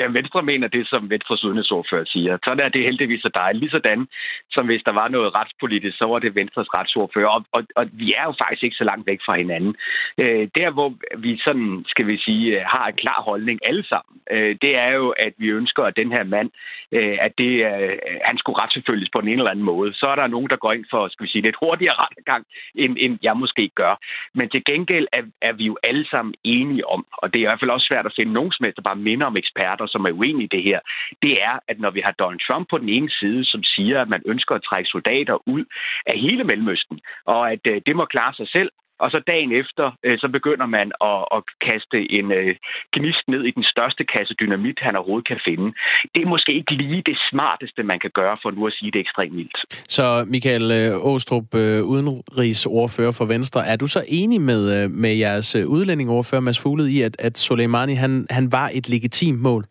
Ja, 0.01 0.07
Venstre 0.07 0.43
mener 0.43 0.69
det, 0.69 0.85
som 0.89 1.11
Venstres 1.11 1.45
udenrigsordfører 1.45 2.05
siger. 2.05 2.39
Sådan 2.45 2.65
er 2.65 2.69
det 2.69 2.89
heldigvis 2.89 3.23
så 3.23 3.31
dejligt. 3.35 3.61
Ligesådan 3.61 4.09
som 4.51 4.67
hvis 4.67 4.83
der 4.87 4.93
var 4.93 5.09
noget 5.09 5.35
retspolitisk, 5.35 5.99
så 5.99 6.05
var 6.05 6.19
det 6.19 6.35
Venstres 6.35 6.69
retsordfører. 6.77 7.29
Og, 7.29 7.45
og, 7.53 7.63
og 7.77 7.85
vi 7.93 8.13
er 8.19 8.25
jo 8.25 8.35
faktisk 8.43 8.63
ikke 8.63 8.77
så 8.77 8.85
langt 8.85 9.07
væk 9.07 9.21
fra 9.27 9.37
hinanden. 9.37 9.75
Øh, 10.19 10.49
der, 10.59 10.71
hvor 10.71 10.95
vi 11.19 11.41
sådan, 11.45 11.85
skal 11.87 12.07
vi 12.07 12.17
sige, 12.19 12.45
øh, 12.57 12.65
har 12.67 12.87
en 12.87 12.97
klar 12.97 13.23
holdning 13.23 13.59
alle 13.69 13.85
sammen, 13.93 14.15
øh, 14.31 14.57
det 14.63 14.73
er 14.79 14.93
jo, 15.01 15.09
at 15.09 15.33
vi 15.39 15.49
ønsker, 15.49 15.83
at 15.83 15.97
den 15.97 16.13
her 16.13 16.25
mand, 16.25 16.51
øh, 16.93 17.19
at 17.21 17.33
det, 17.39 17.53
øh, 17.71 17.99
han 18.25 18.39
skulle 18.39 18.61
retsforfølges 18.63 19.09
på 19.13 19.19
en 19.19 19.29
eller 19.29 19.51
anden 19.51 19.65
måde. 19.65 19.95
Så 19.95 20.07
er 20.07 20.15
der 20.15 20.27
nogen, 20.27 20.51
der 20.51 20.57
går 20.57 20.73
ind 20.73 20.85
for, 20.91 21.09
skal 21.09 21.25
vi 21.25 21.31
sige, 21.31 21.43
lidt 21.43 21.57
hurtigere 21.63 21.95
rettergang, 21.95 22.45
end, 22.75 22.97
end 22.99 23.19
jeg 23.23 23.37
måske 23.37 23.71
gør. 23.75 23.95
Men 24.35 24.49
til 24.49 24.63
gengæld 24.65 25.07
er, 25.13 25.23
er 25.43 25.53
vi 25.53 25.65
jo 25.65 25.77
alle 25.83 26.07
sammen 26.11 26.35
enige 26.45 26.87
om, 26.89 27.07
og 27.13 27.33
det 27.33 27.39
er 27.39 27.45
i 27.45 27.51
hvert 27.51 27.61
fald 27.61 27.71
også 27.71 27.87
svært 27.91 28.07
at 28.07 28.17
finde 28.17 28.33
nogen 28.33 28.53
som 28.53 28.65
helst, 28.65 28.77
der 28.77 28.83
bare 28.83 29.07
minder 29.09 29.27
om 29.27 29.37
eksperter, 29.37 29.87
som 29.93 30.05
er 30.05 30.13
uenige 30.13 30.49
i 30.49 30.55
det 30.57 30.63
her, 30.63 30.81
det 31.23 31.35
er, 31.49 31.55
at 31.69 31.79
når 31.81 31.91
vi 31.91 32.01
har 32.05 32.13
Donald 32.13 32.41
Trump 32.47 32.67
på 32.71 32.79
den 32.79 32.89
ene 32.89 33.11
side, 33.11 33.45
som 33.45 33.63
siger, 33.63 34.01
at 34.01 34.09
man 34.09 34.23
ønsker 34.27 34.55
at 34.55 34.67
trække 34.69 34.89
soldater 34.89 35.37
ud 35.55 35.65
af 36.07 36.19
hele 36.19 36.45
Mellemøsten, 36.45 37.01
og 37.27 37.53
at 37.53 37.65
øh, 37.67 37.81
det 37.87 37.97
må 37.97 38.05
klare 38.05 38.35
sig 38.35 38.49
selv, 38.49 38.71
og 39.05 39.11
så 39.11 39.19
dagen 39.33 39.53
efter, 39.63 39.87
øh, 40.07 40.19
så 40.23 40.29
begynder 40.37 40.67
man 40.67 40.89
at, 41.11 41.21
at 41.37 41.43
kaste 41.69 41.99
en 42.19 42.33
øh, 42.33 42.55
gnist 42.97 43.25
ned 43.29 43.43
i 43.45 43.51
den 43.51 43.65
største 43.73 44.05
kasse 44.15 44.35
dynamit, 44.41 44.79
han 44.81 44.97
overhovedet 44.97 45.29
kan 45.29 45.41
finde. 45.49 45.67
Det 46.15 46.21
er 46.23 46.33
måske 46.35 46.53
ikke 46.61 46.75
lige 46.75 47.03
det 47.07 47.19
smarteste, 47.31 47.83
man 47.83 47.99
kan 48.05 48.11
gøre, 48.15 48.37
for 48.43 48.51
nu 48.51 48.67
at 48.67 48.73
sige 48.73 48.91
det 48.91 49.01
ekstremt 49.01 49.35
mildt. 49.35 49.57
Så 49.97 50.25
Michael 50.29 50.67
øh, 50.81 51.07
Åstrup, 51.13 51.55
udenrigsordfører 51.93 53.13
for 53.19 53.25
Venstre, 53.25 53.67
er 53.67 53.77
du 53.77 53.87
så 53.87 54.05
enig 54.09 54.41
med, 54.41 54.89
med 54.89 55.15
jeres 55.15 55.57
udlændingordfører, 55.57 56.41
Mads 56.41 56.61
Fugled, 56.63 56.87
i, 56.87 57.03
at, 57.03 57.17
at 57.19 57.39
Soleimani 57.39 57.95
han, 57.95 58.27
han 58.31 58.53
var 58.53 58.71
et 58.75 58.89
legitimt 58.89 59.41
mål? 59.41 59.65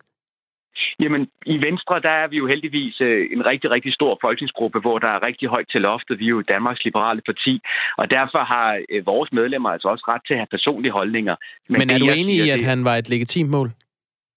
Jamen, 1.02 1.28
i 1.46 1.56
Venstre, 1.66 2.00
der 2.00 2.14
er 2.22 2.28
vi 2.28 2.36
jo 2.36 2.46
heldigvis 2.46 3.00
øh, 3.00 3.28
en 3.32 3.46
rigtig, 3.46 3.70
rigtig 3.70 3.92
stor 3.94 4.18
folketingsgruppe, 4.20 4.80
hvor 4.80 4.98
der 4.98 5.08
er 5.08 5.26
rigtig 5.26 5.48
højt 5.48 5.68
til 5.70 5.80
loftet. 5.80 6.18
Vi 6.18 6.24
er 6.24 6.28
jo 6.28 6.42
Danmarks 6.42 6.84
Liberale 6.84 7.22
Parti, 7.26 7.60
og 7.96 8.10
derfor 8.10 8.42
har 8.44 8.80
øh, 8.90 9.06
vores 9.06 9.32
medlemmer 9.32 9.70
altså 9.70 9.88
også 9.88 10.04
ret 10.08 10.22
til 10.26 10.34
at 10.34 10.40
have 10.40 10.54
personlige 10.56 10.92
holdninger. 10.92 11.36
Men, 11.68 11.78
Men 11.78 11.90
er 11.90 11.98
du 11.98 12.04
enig 12.04 12.34
siger, 12.34 12.44
i, 12.44 12.50
at 12.50 12.60
det... 12.60 12.68
han 12.68 12.84
var 12.84 12.96
et 12.96 13.08
legitimt 13.08 13.50
mål? 13.50 13.70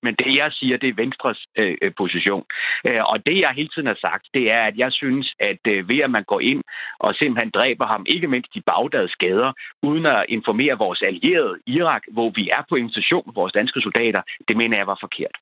Men 0.05 0.15
det, 0.15 0.35
jeg 0.35 0.51
siger, 0.51 0.77
det 0.77 0.89
er 0.89 1.01
Venstres 1.03 1.45
øh, 1.59 1.77
øh, 1.81 1.91
position. 1.97 2.45
Øh, 2.89 3.03
og 3.11 3.25
det, 3.25 3.37
jeg 3.39 3.51
hele 3.55 3.69
tiden 3.73 3.87
har 3.87 3.99
sagt, 4.07 4.25
det 4.33 4.51
er, 4.51 4.61
at 4.69 4.77
jeg 4.77 4.91
synes, 4.91 5.33
at 5.39 5.61
øh, 5.67 5.89
ved 5.89 5.99
at 5.99 6.11
man 6.11 6.23
går 6.23 6.39
ind 6.39 6.63
og 6.99 7.15
simpelthen 7.15 7.51
dræber 7.57 7.85
ham, 7.85 8.05
ikke 8.09 8.27
mindst 8.27 8.53
de 8.55 8.61
Bagdads 8.61 9.15
gader, 9.15 9.51
uden 9.83 10.05
at 10.05 10.25
informere 10.29 10.77
vores 10.77 11.01
allierede 11.01 11.57
Irak, 11.67 12.03
hvor 12.11 12.29
vi 12.35 12.49
er 12.49 12.63
på 12.69 12.75
invitation 12.75 13.23
med 13.25 13.33
vores 13.33 13.53
danske 13.53 13.81
soldater, 13.81 14.21
det 14.47 14.57
mener 14.57 14.77
jeg 14.77 14.87
var 14.87 14.97
forkert. 15.01 15.35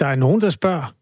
Der 0.00 0.06
er 0.06 0.14
nogen, 0.14 0.40
der 0.40 0.50
spørger, 0.50 0.94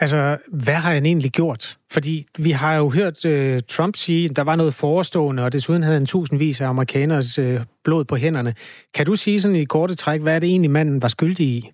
altså, 0.00 0.38
hvad 0.64 0.74
har 0.74 0.94
han 0.94 1.06
egentlig 1.06 1.32
gjort? 1.32 1.78
Fordi 1.92 2.26
vi 2.38 2.50
har 2.50 2.74
jo 2.76 2.90
hørt 2.90 3.24
øh, 3.24 3.60
Trump 3.68 3.96
sige, 3.96 4.24
at 4.30 4.36
der 4.36 4.44
var 4.44 4.56
noget 4.56 4.78
forestående, 4.80 5.44
og 5.44 5.52
desuden 5.52 5.82
havde 5.82 5.96
han 5.96 6.06
tusindvis 6.06 6.60
af 6.60 6.66
amerikaners 6.68 7.38
øh, 7.38 7.60
blod 7.84 8.04
på 8.04 8.16
hænderne. 8.16 8.54
Kan 8.94 9.06
du 9.06 9.14
sige 9.14 9.40
sådan 9.40 9.56
i 9.56 9.64
korte 9.64 9.94
træk, 9.94 10.20
hvad 10.20 10.34
er 10.34 10.38
det 10.38 10.48
egentlig, 10.48 10.70
manden 10.70 11.02
var 11.02 11.08
skyldig 11.08 11.46
i? 11.46 11.70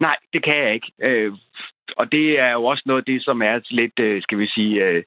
Nej, 0.00 0.16
det 0.32 0.44
kan 0.44 0.56
jeg 0.56 0.74
ikke. 0.74 0.92
Øh, 1.02 1.32
og 1.96 2.12
det 2.12 2.40
er 2.40 2.52
jo 2.52 2.64
også 2.64 2.82
noget 2.86 3.00
af 3.00 3.04
det, 3.04 3.24
som 3.24 3.42
er 3.42 3.60
lidt, 3.70 3.98
øh, 3.98 4.22
skal 4.22 4.38
vi 4.38 4.46
sige, 4.46 4.84
øh, 4.84 5.02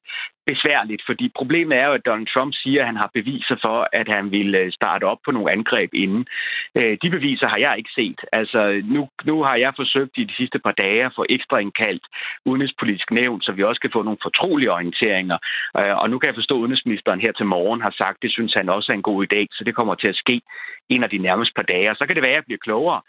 besværligt, 0.46 1.02
fordi 1.06 1.32
problemet 1.34 1.78
er 1.78 1.86
jo, 1.86 1.92
at 1.92 2.06
Donald 2.06 2.26
Trump 2.34 2.54
siger, 2.54 2.80
at 2.80 2.86
han 2.86 2.96
har 2.96 3.10
beviser 3.14 3.56
for, 3.62 3.88
at 3.92 4.08
han 4.08 4.30
vil 4.30 4.54
øh, 4.54 4.72
starte 4.72 5.04
op 5.04 5.18
på 5.24 5.30
nogle 5.30 5.52
angreb 5.52 5.90
inden. 5.94 6.26
Øh, 6.74 6.98
de 7.02 7.10
beviser 7.10 7.48
har 7.48 7.58
jeg 7.58 7.74
ikke 7.78 7.90
set. 7.94 8.20
Altså, 8.32 8.82
nu, 8.84 9.08
nu 9.24 9.42
har 9.42 9.56
jeg 9.56 9.72
forsøgt 9.76 10.18
i 10.18 10.24
de 10.24 10.34
sidste 10.34 10.58
par 10.58 10.72
dage 10.72 11.04
at 11.04 11.12
få 11.16 11.24
ekstra 11.28 11.58
indkaldt 11.58 12.04
udenrigspolitisk 12.44 13.10
nævn, 13.10 13.40
så 13.42 13.52
vi 13.52 13.62
også 13.62 13.80
kan 13.80 13.90
få 13.92 14.02
nogle 14.02 14.18
fortrolige 14.22 14.72
orienteringer. 14.72 15.38
Øh, 15.78 15.96
og 16.02 16.10
nu 16.10 16.18
kan 16.18 16.26
jeg 16.26 16.34
forstå, 16.34 16.54
at 16.54 16.60
udenrigsministeren 16.60 17.20
her 17.20 17.32
til 17.32 17.46
morgen 17.46 17.80
har 17.80 17.94
sagt, 17.98 18.16
at 18.16 18.22
det 18.22 18.32
synes 18.32 18.54
han 18.54 18.68
også 18.68 18.92
er 18.92 18.96
en 18.96 19.08
god 19.10 19.26
idé, 19.26 19.46
så 19.50 19.64
det 19.64 19.74
kommer 19.74 19.94
til 19.94 20.08
at 20.08 20.16
ske 20.16 20.40
en 20.88 21.02
af 21.04 21.10
de 21.10 21.18
nærmeste 21.18 21.54
par 21.56 21.68
dage. 21.72 21.90
Og 21.90 21.96
så 21.96 22.06
kan 22.06 22.16
det 22.16 22.22
være, 22.22 22.32
at 22.32 22.40
jeg 22.40 22.44
bliver 22.44 22.66
klogere. 22.66 23.00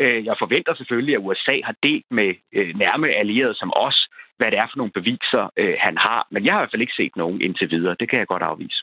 Jeg 0.00 0.36
forventer 0.38 0.74
selvfølgelig, 0.74 1.14
at 1.14 1.24
USA 1.24 1.56
har 1.64 1.74
delt 1.82 2.06
med 2.10 2.34
nærme 2.74 3.08
allierede 3.08 3.54
som 3.54 3.72
os, 3.76 4.08
hvad 4.40 4.50
det 4.52 4.58
er 4.62 4.68
for 4.70 4.78
nogle 4.80 4.92
beviser, 4.98 5.42
øh, 5.60 5.74
han 5.86 5.94
har. 6.06 6.20
Men 6.32 6.40
jeg 6.44 6.52
har 6.52 6.60
i 6.60 6.62
hvert 6.62 6.74
fald 6.74 6.86
ikke 6.86 6.98
set 7.00 7.14
nogen 7.22 7.38
indtil 7.46 7.68
videre. 7.74 7.94
Det 8.00 8.06
kan 8.10 8.18
jeg 8.18 8.26
godt 8.26 8.44
afvise. 8.50 8.78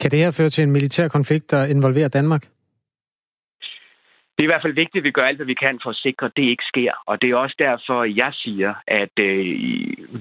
Kan 0.00 0.10
det 0.10 0.18
her 0.18 0.30
føre 0.38 0.50
til 0.54 0.62
en 0.66 0.72
militær 0.76 1.08
konflikt, 1.08 1.50
der 1.50 1.62
involverer 1.74 2.08
Danmark? 2.08 2.42
Det 4.36 4.42
er 4.42 4.48
i 4.48 4.52
hvert 4.52 4.62
fald 4.62 4.80
vigtigt, 4.82 5.00
at 5.02 5.04
vi 5.04 5.10
gør 5.10 5.22
alt, 5.22 5.38
hvad 5.38 5.46
vi 5.46 5.54
kan 5.54 5.80
for 5.82 5.90
at 5.90 5.96
sikre, 5.96 6.26
at 6.26 6.36
det 6.36 6.42
ikke 6.42 6.64
sker. 6.72 6.92
Og 7.06 7.22
det 7.22 7.30
er 7.30 7.36
også 7.36 7.56
derfor, 7.58 8.04
jeg 8.04 8.32
siger, 8.34 8.74
at 8.86 9.14
øh, 9.18 9.46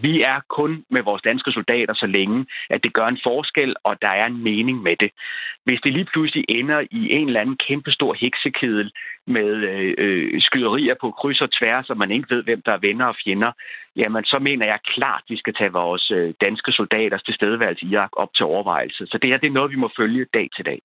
vi 0.03 0.21
er 0.21 0.39
kun 0.49 0.85
med 0.89 1.01
vores 1.01 1.21
danske 1.21 1.51
soldater 1.51 1.93
så 1.93 2.07
længe, 2.07 2.45
at 2.69 2.83
det 2.83 2.93
gør 2.93 3.07
en 3.07 3.19
forskel, 3.23 3.75
og 3.83 4.01
der 4.01 4.07
er 4.07 4.25
en 4.25 4.43
mening 4.43 4.81
med 4.81 4.95
det. 4.99 5.11
Hvis 5.63 5.81
det 5.83 5.93
lige 5.93 6.09
pludselig 6.13 6.45
ender 6.49 6.79
i 6.91 7.11
en 7.11 7.27
eller 7.27 7.41
anden 7.41 7.57
kæmpestor 7.67 8.13
heksekedel 8.13 8.91
med 9.27 9.49
øh, 9.71 9.93
øh 9.97 10.41
skyderier 10.41 10.95
på 11.01 11.11
kryds 11.11 11.41
og 11.41 11.51
tværs, 11.51 11.89
og 11.89 11.97
man 11.97 12.11
ikke 12.11 12.35
ved, 12.35 12.43
hvem 12.43 12.61
der 12.65 12.71
er 12.71 12.85
venner 12.87 13.05
og 13.05 13.15
fjender, 13.23 13.51
jamen 13.95 14.23
så 14.25 14.39
mener 14.39 14.65
jeg 14.65 14.79
klart, 14.95 15.23
at 15.25 15.29
vi 15.29 15.37
skal 15.37 15.53
tage 15.53 15.71
vores 15.71 16.11
øh, 16.11 16.33
danske 16.41 16.71
soldaters 16.71 17.23
tilstedeværelse 17.23 17.85
i 17.85 17.89
Irak 17.89 18.09
op 18.13 18.29
til 18.35 18.45
overvejelse. 18.45 19.05
Så 19.07 19.17
det 19.21 19.29
her 19.29 19.37
det 19.37 19.47
er 19.47 19.59
noget, 19.59 19.71
vi 19.71 19.75
må 19.75 19.89
følge 19.97 20.25
dag 20.33 20.49
til 20.55 20.65
dag. 20.65 20.79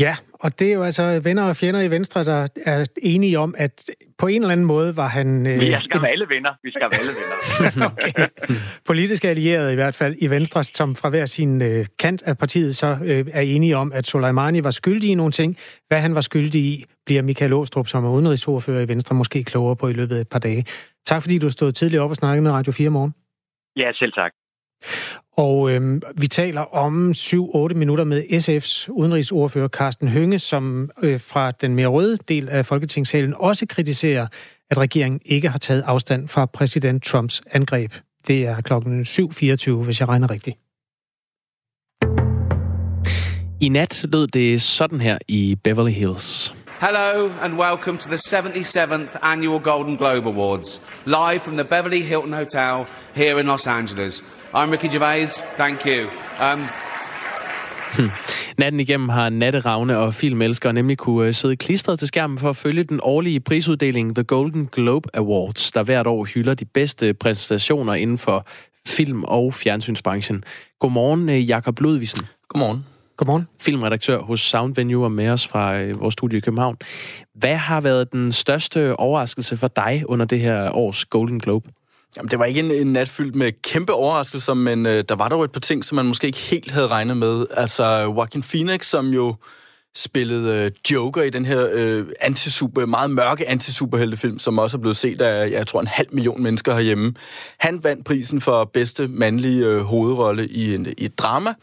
Ja, 0.00 0.16
og 0.32 0.58
det 0.58 0.68
er 0.68 0.74
jo 0.74 0.82
altså 0.82 1.20
venner 1.24 1.44
og 1.44 1.56
fjender 1.56 1.80
i 1.80 1.90
Venstre, 1.90 2.24
der 2.24 2.46
er 2.66 2.84
enige 3.02 3.38
om, 3.38 3.54
at 3.58 3.90
på 4.18 4.26
en 4.26 4.42
eller 4.42 4.52
anden 4.52 4.66
måde 4.66 4.96
var 4.96 5.08
han... 5.08 5.46
Øh, 5.46 5.60
Vi 5.60 5.74
skal 5.84 6.02
være 6.02 6.10
alle 6.10 6.26
venner. 6.28 6.50
Vi 6.62 6.70
skal 6.70 6.88
være 6.90 7.00
alle 7.00 7.12
venner. 7.20 7.86
okay. 7.90 8.28
Politiske 8.86 9.28
allierede 9.28 9.72
i 9.72 9.74
hvert 9.74 9.94
fald 9.94 10.16
i 10.18 10.26
Venstre, 10.26 10.64
som 10.64 10.94
fra 10.94 11.08
hver 11.08 11.26
sin 11.26 11.62
øh, 11.62 11.86
kant 11.98 12.22
af 12.22 12.38
partiet 12.38 12.76
så 12.76 12.98
øh, 13.04 13.26
er 13.32 13.40
enige 13.40 13.76
om, 13.76 13.92
at 13.92 14.06
Soleimani 14.06 14.64
var 14.64 14.70
skyldig 14.70 15.10
i 15.10 15.14
nogle 15.14 15.32
ting. 15.32 15.56
Hvad 15.88 15.98
han 15.98 16.14
var 16.14 16.20
skyldig 16.20 16.60
i, 16.60 16.84
bliver 17.06 17.22
Michael 17.22 17.52
Åstrup, 17.52 17.86
som 17.86 18.04
er 18.04 18.10
udenrigsordfører 18.10 18.80
i 18.80 18.88
Venstre, 18.88 19.14
måske 19.14 19.44
klogere 19.44 19.76
på 19.76 19.88
i 19.88 19.92
løbet 19.92 20.16
af 20.16 20.20
et 20.20 20.28
par 20.28 20.38
dage. 20.38 20.64
Tak 21.06 21.22
fordi 21.22 21.38
du 21.38 21.50
stod 21.50 21.72
tidligt 21.72 22.00
op 22.02 22.10
og 22.10 22.16
snakkede 22.16 22.42
med 22.42 22.50
Radio 22.50 22.72
4 22.72 22.90
morgen. 22.90 23.14
Ja, 23.76 23.92
selv 23.92 24.12
tak. 24.12 24.32
Og 25.36 25.70
øh, 25.70 26.02
vi 26.16 26.26
taler 26.26 26.60
om 26.60 27.10
7-8 27.10 27.74
minutter 27.74 28.04
med 28.04 28.22
SF's 28.22 28.90
udenrigsordfører 28.92 29.68
Carsten 29.68 30.08
Hønge, 30.08 30.38
som 30.38 30.90
øh, 31.02 31.20
fra 31.20 31.50
den 31.50 31.74
mere 31.74 31.86
røde 31.86 32.18
del 32.28 32.48
af 32.48 32.66
Folketingssalen 32.66 33.34
også 33.36 33.66
kritiserer, 33.66 34.26
at 34.70 34.78
regeringen 34.78 35.20
ikke 35.24 35.48
har 35.48 35.58
taget 35.58 35.82
afstand 35.86 36.28
fra 36.28 36.46
præsident 36.46 37.04
Trumps 37.04 37.42
angreb. 37.50 37.92
Det 38.28 38.46
er 38.46 38.60
klokken 38.60 39.00
7.24, 39.02 39.70
hvis 39.70 40.00
jeg 40.00 40.08
regner 40.08 40.30
rigtigt. 40.30 40.56
I 43.60 43.68
nat 43.68 44.04
lød 44.12 44.26
det 44.26 44.62
sådan 44.62 45.00
her 45.00 45.18
i 45.28 45.56
Beverly 45.64 45.90
Hills. 45.90 46.54
Hello 46.80 47.30
and 47.40 47.54
welcome 47.54 47.98
to 47.98 48.08
the 48.08 48.16
77th 48.16 49.18
Annual 49.22 49.60
Golden 49.60 49.96
Globe 49.96 50.28
Awards, 50.28 50.80
live 51.06 51.40
from 51.40 51.56
the 51.56 51.64
Beverly 51.64 52.02
Hilton 52.02 52.32
Hotel 52.32 52.86
here 53.14 53.40
in 53.40 53.46
Los 53.46 53.66
Angeles. 53.66 54.24
I'm 54.54 54.70
Ricky 54.70 54.92
Gervais. 54.92 55.42
Thank 55.58 55.86
you. 55.86 56.08
Um, 56.40 56.62
Hmm. 57.98 58.10
Natten 58.58 58.80
igennem 58.80 59.08
har 59.08 59.28
natteravne 59.28 59.98
og 59.98 60.14
filmelskere 60.14 60.72
nemlig 60.72 60.98
kunne 60.98 61.26
øh, 61.28 61.34
sidde 61.34 61.56
klistret 61.56 61.98
til 61.98 62.08
skærmen 62.08 62.38
for 62.38 62.50
at 62.50 62.56
følge 62.56 62.84
den 62.84 63.00
årlige 63.02 63.40
prisuddeling 63.40 64.14
The 64.14 64.24
Golden 64.24 64.68
Globe 64.72 65.08
Awards, 65.16 65.72
der 65.72 65.82
hvert 65.82 66.06
år 66.06 66.24
hylder 66.24 66.54
de 66.54 66.64
bedste 66.64 67.14
præstationer 67.14 67.94
inden 67.94 68.18
for 68.18 68.46
film- 68.86 69.24
og 69.24 69.54
fjernsynsbranchen. 69.54 70.44
Godmorgen, 70.78 71.28
øh, 71.28 71.48
Jakob 71.48 71.80
Ludvigsen. 71.80 72.26
Godmorgen. 72.48 72.86
Godmorgen. 73.16 73.48
Filmredaktør 73.60 74.18
hos 74.18 74.40
Sound 74.40 74.74
Venue 74.74 75.04
og 75.04 75.12
med 75.12 75.28
os 75.28 75.46
fra 75.46 75.78
øh, 75.80 76.00
vores 76.00 76.12
studie 76.12 76.38
i 76.38 76.40
København. 76.40 76.76
Hvad 77.34 77.56
har 77.56 77.80
været 77.80 78.12
den 78.12 78.32
største 78.32 78.96
overraskelse 78.96 79.56
for 79.56 79.68
dig 79.68 80.02
under 80.06 80.26
det 80.26 80.40
her 80.40 80.70
års 80.70 81.04
Golden 81.04 81.40
Globe? 81.40 81.68
Jamen, 82.16 82.30
det 82.30 82.38
var 82.38 82.44
ikke 82.44 82.60
en, 82.60 82.70
en 82.70 82.92
nat 82.92 83.08
fyldt 83.08 83.34
med 83.34 83.52
kæmpe 83.62 83.92
overraskelser, 83.92 84.54
men 84.54 84.86
øh, 84.86 85.04
der 85.08 85.14
var 85.14 85.28
dog 85.28 85.44
et 85.44 85.52
par 85.52 85.60
ting, 85.60 85.84
som 85.84 85.96
man 85.96 86.06
måske 86.06 86.26
ikke 86.26 86.38
helt 86.38 86.70
havde 86.70 86.86
regnet 86.86 87.16
med. 87.16 87.46
Altså, 87.50 87.84
Joaquin 87.84 88.42
Phoenix, 88.42 88.86
som 88.86 89.06
jo 89.08 89.36
spillede 89.96 90.64
øh, 90.64 90.70
Joker 90.92 91.22
i 91.22 91.30
den 91.30 91.44
her 91.44 91.68
øh, 91.72 92.06
antisuper, 92.20 92.86
meget 92.86 93.10
mørke 93.10 93.48
antisuperheltefilm, 93.48 94.38
som 94.38 94.58
også 94.58 94.76
er 94.76 94.80
blevet 94.80 94.96
set 94.96 95.20
af, 95.20 95.50
jeg 95.50 95.66
tror, 95.66 95.80
en 95.80 95.86
halv 95.86 96.08
million 96.12 96.42
mennesker 96.42 96.74
herhjemme. 96.74 97.14
Han 97.58 97.84
vandt 97.84 98.06
prisen 98.06 98.40
for 98.40 98.64
bedste 98.64 99.08
mandlige 99.08 99.66
øh, 99.66 99.80
hovedrolle 99.80 100.48
i, 100.48 100.74
en, 100.74 100.86
i 100.98 101.04
et 101.04 101.18
drama, 101.18 101.54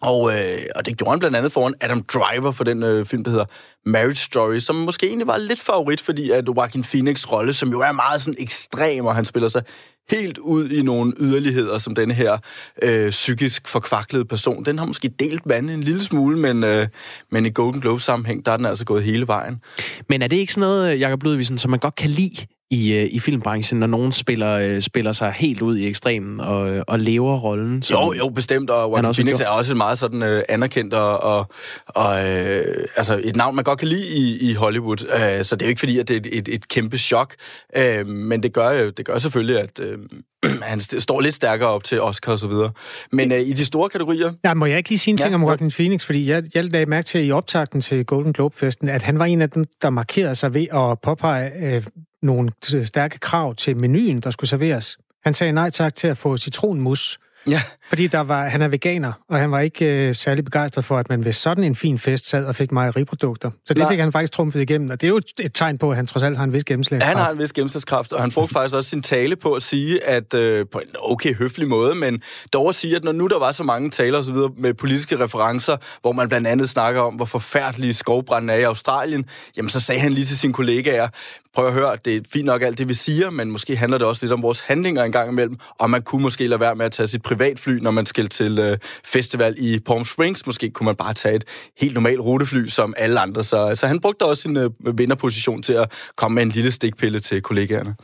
og, 0.00 0.32
øh, 0.32 0.58
og 0.76 0.86
det 0.86 0.96
gjorde 0.98 1.10
han 1.10 1.18
blandt 1.18 1.36
andet 1.36 1.52
foran 1.52 1.74
Adam 1.80 2.02
Driver 2.02 2.50
for 2.50 2.64
den 2.64 2.82
øh, 2.82 3.06
film, 3.06 3.24
der 3.24 3.30
hedder 3.30 3.44
Marriage 3.86 4.16
Story, 4.16 4.58
som 4.58 4.74
måske 4.76 5.06
egentlig 5.06 5.26
var 5.26 5.36
lidt 5.36 5.60
favorit, 5.60 6.00
fordi 6.00 6.30
at 6.30 6.48
Joaquin 6.48 6.84
Phoenix' 6.84 7.32
rolle, 7.32 7.52
som 7.52 7.70
jo 7.70 7.80
er 7.80 7.92
meget 7.92 8.20
sådan 8.20 8.36
ekstrem, 8.38 9.06
og 9.06 9.14
han 9.14 9.24
spiller 9.24 9.48
sig 9.48 9.62
helt 10.10 10.38
ud 10.38 10.68
i 10.68 10.82
nogle 10.82 11.12
yderligheder, 11.20 11.78
som 11.78 11.94
den 11.94 12.10
her 12.10 12.38
øh, 12.82 13.10
psykisk 13.10 13.68
forkvaklede 13.68 14.24
person. 14.24 14.64
Den 14.64 14.78
har 14.78 14.86
måske 14.86 15.08
delt 15.08 15.42
vandet 15.46 15.74
en 15.74 15.82
lille 15.82 16.04
smule, 16.04 16.38
men, 16.38 16.64
øh, 16.64 16.86
men 17.30 17.46
i 17.46 17.50
Golden 17.50 17.80
Globe-sammenhæng, 17.80 18.46
der 18.46 18.52
er 18.52 18.56
den 18.56 18.66
altså 18.66 18.84
gået 18.84 19.02
hele 19.02 19.26
vejen. 19.26 19.60
Men 20.08 20.22
er 20.22 20.26
det 20.26 20.36
ikke 20.36 20.52
sådan 20.52 20.68
noget, 20.68 21.00
Jacob 21.00 21.22
Ludvigsen, 21.22 21.58
som 21.58 21.70
man 21.70 21.80
godt 21.80 21.94
kan 21.94 22.10
lide 22.10 22.46
i, 22.70 22.92
øh, 22.92 23.08
i 23.10 23.18
filmbranchen, 23.18 23.80
når 23.80 23.86
nogen 23.86 24.12
spiller, 24.12 24.52
øh, 24.52 24.82
spiller 24.82 25.12
sig 25.12 25.32
helt 25.32 25.62
ud 25.62 25.76
i 25.76 25.86
ekstremen 25.86 26.40
og, 26.40 26.84
og 26.88 26.98
lever 26.98 27.36
rollen? 27.36 27.82
Som 27.82 28.04
jo, 28.04 28.12
jo, 28.12 28.28
bestemt, 28.28 28.70
og 28.70 28.90
Joaquin 28.92 29.14
Phoenix 29.14 29.40
er 29.40 29.48
også 29.48 29.74
meget 29.74 29.98
sådan 29.98 30.22
øh, 30.22 30.42
anerkendt 30.48 30.94
og, 30.94 31.22
og, 31.22 31.46
og 31.86 32.12
øh, 32.28 32.64
altså 32.96 33.20
et 33.24 33.36
navn, 33.36 33.54
man 33.56 33.64
godt 33.64 33.78
kan 33.78 33.88
lide 33.88 34.06
i, 34.06 34.50
i 34.50 34.54
Hollywood. 34.54 35.06
Øh, 35.14 35.44
så 35.44 35.56
det 35.56 35.62
er 35.62 35.66
jo 35.66 35.68
ikke 35.68 35.78
fordi, 35.78 35.98
at 35.98 36.08
det 36.08 36.16
er 36.16 36.20
et, 36.20 36.38
et, 36.38 36.48
et 36.54 36.68
kæmpe 36.68 36.98
chok, 36.98 37.34
øh, 37.76 38.06
men 38.06 38.42
det 38.42 38.52
gør, 38.52 38.90
det 38.90 39.06
gør 39.06 39.18
selvfølgelig, 39.18 39.60
at 39.60 39.80
øh, 39.80 39.98
han 40.70 40.80
står 40.80 41.20
lidt 41.20 41.34
stærkere 41.34 41.68
op 41.68 41.84
til 41.84 42.00
Oscar 42.00 42.32
og 42.32 42.38
så 42.38 42.46
videre. 42.46 42.70
Men 43.12 43.32
øh, 43.32 43.38
i 43.38 43.52
de 43.52 43.64
store 43.64 43.88
kategorier... 43.88 44.32
Ja, 44.44 44.54
må 44.54 44.66
jeg 44.66 44.78
ikke 44.78 44.88
lige 44.88 44.98
sige 44.98 45.12
en 45.12 45.18
ting 45.18 45.30
ja, 45.30 45.34
om 45.34 45.42
Joaquin 45.42 45.70
Phoenix? 45.70 46.04
Fordi 46.04 46.30
jeg, 46.30 46.42
jeg 46.54 46.64
lagde 46.64 46.86
mærke 46.86 47.04
til 47.04 47.26
i 47.26 47.30
optakten 47.30 47.80
til 47.80 48.04
Golden 48.06 48.32
Globe-festen, 48.32 48.88
at 48.88 49.02
han 49.02 49.18
var 49.18 49.24
en 49.24 49.42
af 49.42 49.50
dem, 49.50 49.64
der 49.82 49.90
markerede 49.90 50.34
sig 50.34 50.54
ved 50.54 50.66
at 50.72 51.00
påpege 51.02 51.50
øh, 51.62 51.82
nogle 52.22 52.50
stærke 52.84 53.18
krav 53.18 53.54
til 53.54 53.76
menuen, 53.76 54.20
der 54.20 54.30
skulle 54.30 54.50
serveres. 54.50 54.96
Han 55.24 55.34
sagde 55.34 55.52
nej 55.52 55.70
tak 55.70 55.94
til 55.94 56.08
at 56.08 56.18
få 56.18 56.36
citronmus. 56.36 57.18
Ja. 57.48 57.62
Fordi 57.88 58.06
der 58.06 58.20
var, 58.20 58.48
han 58.48 58.62
er 58.62 58.68
veganer, 58.68 59.12
og 59.28 59.38
han 59.38 59.50
var 59.50 59.60
ikke 59.60 59.84
øh, 59.84 60.14
særlig 60.14 60.44
begejstret 60.44 60.84
for, 60.84 60.98
at 60.98 61.08
man 61.08 61.24
ved 61.24 61.32
sådan 61.32 61.64
en 61.64 61.76
fin 61.76 61.98
fest 61.98 62.28
sad 62.28 62.44
og 62.44 62.54
fik 62.54 62.72
mejeriprodukter. 62.72 63.50
Så 63.66 63.74
det 63.74 63.78
Nej. 63.78 63.90
fik 63.90 63.98
han 63.98 64.12
faktisk 64.12 64.32
trumfet 64.32 64.60
igennem, 64.60 64.90
og 64.90 65.00
det 65.00 65.06
er 65.06 65.08
jo 65.08 65.20
et 65.40 65.54
tegn 65.54 65.78
på, 65.78 65.90
at 65.90 65.96
han 65.96 66.06
trods 66.06 66.22
alt 66.22 66.36
har 66.36 66.44
en 66.44 66.52
vis 66.52 66.64
gennemslagskraft. 66.64 67.16
Han 67.16 67.24
har 67.24 67.32
en 67.32 67.38
vis 67.38 67.52
gennemslagskraft, 67.52 68.12
og 68.12 68.20
han 68.20 68.30
brugte 68.30 68.52
faktisk 68.52 68.76
også 68.76 68.90
sin 68.90 69.02
tale 69.02 69.36
på 69.36 69.52
at 69.52 69.62
sige, 69.62 70.04
at 70.04 70.34
øh, 70.34 70.66
på 70.72 70.78
en 70.78 70.88
okay 71.00 71.34
høflig 71.34 71.68
måde, 71.68 71.94
men 71.94 72.22
dog 72.52 72.68
at 72.68 72.74
sige, 72.74 72.96
at 72.96 73.04
når 73.04 73.12
nu 73.12 73.26
der 73.26 73.38
var 73.38 73.52
så 73.52 73.64
mange 73.64 73.90
taler 73.90 74.18
osv. 74.18 74.36
med 74.58 74.74
politiske 74.74 75.20
referencer, 75.20 75.76
hvor 76.00 76.12
man 76.12 76.28
blandt 76.28 76.46
andet 76.46 76.68
snakker 76.68 77.00
om, 77.00 77.14
hvor 77.14 77.24
forfærdelige 77.24 77.94
skovbrændene 77.94 78.52
er 78.52 78.56
i 78.56 78.62
Australien, 78.62 79.24
jamen 79.56 79.68
så 79.68 79.80
sagde 79.80 80.00
han 80.00 80.12
lige 80.12 80.24
til 80.24 80.38
sine 80.38 80.52
kollegaer, 80.52 81.08
prøv 81.56 81.66
at 81.66 81.72
høre, 81.72 81.96
det 82.04 82.16
er 82.16 82.20
fint 82.32 82.46
nok 82.46 82.62
alt 82.62 82.78
det, 82.78 82.88
vi 82.88 82.94
siger, 82.94 83.30
men 83.30 83.50
måske 83.50 83.76
handler 83.76 83.98
det 83.98 84.06
også 84.06 84.26
lidt 84.26 84.32
om 84.32 84.42
vores 84.42 84.60
handlinger 84.60 85.04
en 85.04 85.12
gang 85.12 85.30
imellem, 85.30 85.56
og 85.78 85.90
man 85.90 86.02
kunne 86.02 86.22
måske 86.22 86.46
lade 86.46 86.60
være 86.60 86.74
med 86.74 86.86
at 86.86 86.92
tage 86.92 87.06
sit 87.06 87.22
privatfly, 87.22 87.78
når 87.78 87.90
man 87.90 88.06
skal 88.06 88.28
til 88.28 88.58
øh, 88.58 88.78
festival 89.04 89.54
i 89.58 89.78
Palm 89.78 90.04
Springs. 90.04 90.46
Måske 90.46 90.70
kunne 90.70 90.84
man 90.84 90.96
bare 90.96 91.14
tage 91.14 91.34
et 91.34 91.44
helt 91.78 91.94
normalt 91.94 92.20
rutefly, 92.20 92.66
som 92.66 92.94
alle 92.96 93.20
andre. 93.20 93.42
Så, 93.42 93.72
så 93.74 93.86
han 93.86 94.00
brugte 94.00 94.24
også 94.24 94.42
sin 94.42 94.56
øh, 94.56 94.70
vinderposition 94.98 95.62
til 95.62 95.72
at 95.72 95.92
komme 96.16 96.34
med 96.34 96.42
en 96.42 96.48
lille 96.48 96.70
stikpille 96.70 97.20
til 97.20 97.42
kollegaerne. 97.42 97.94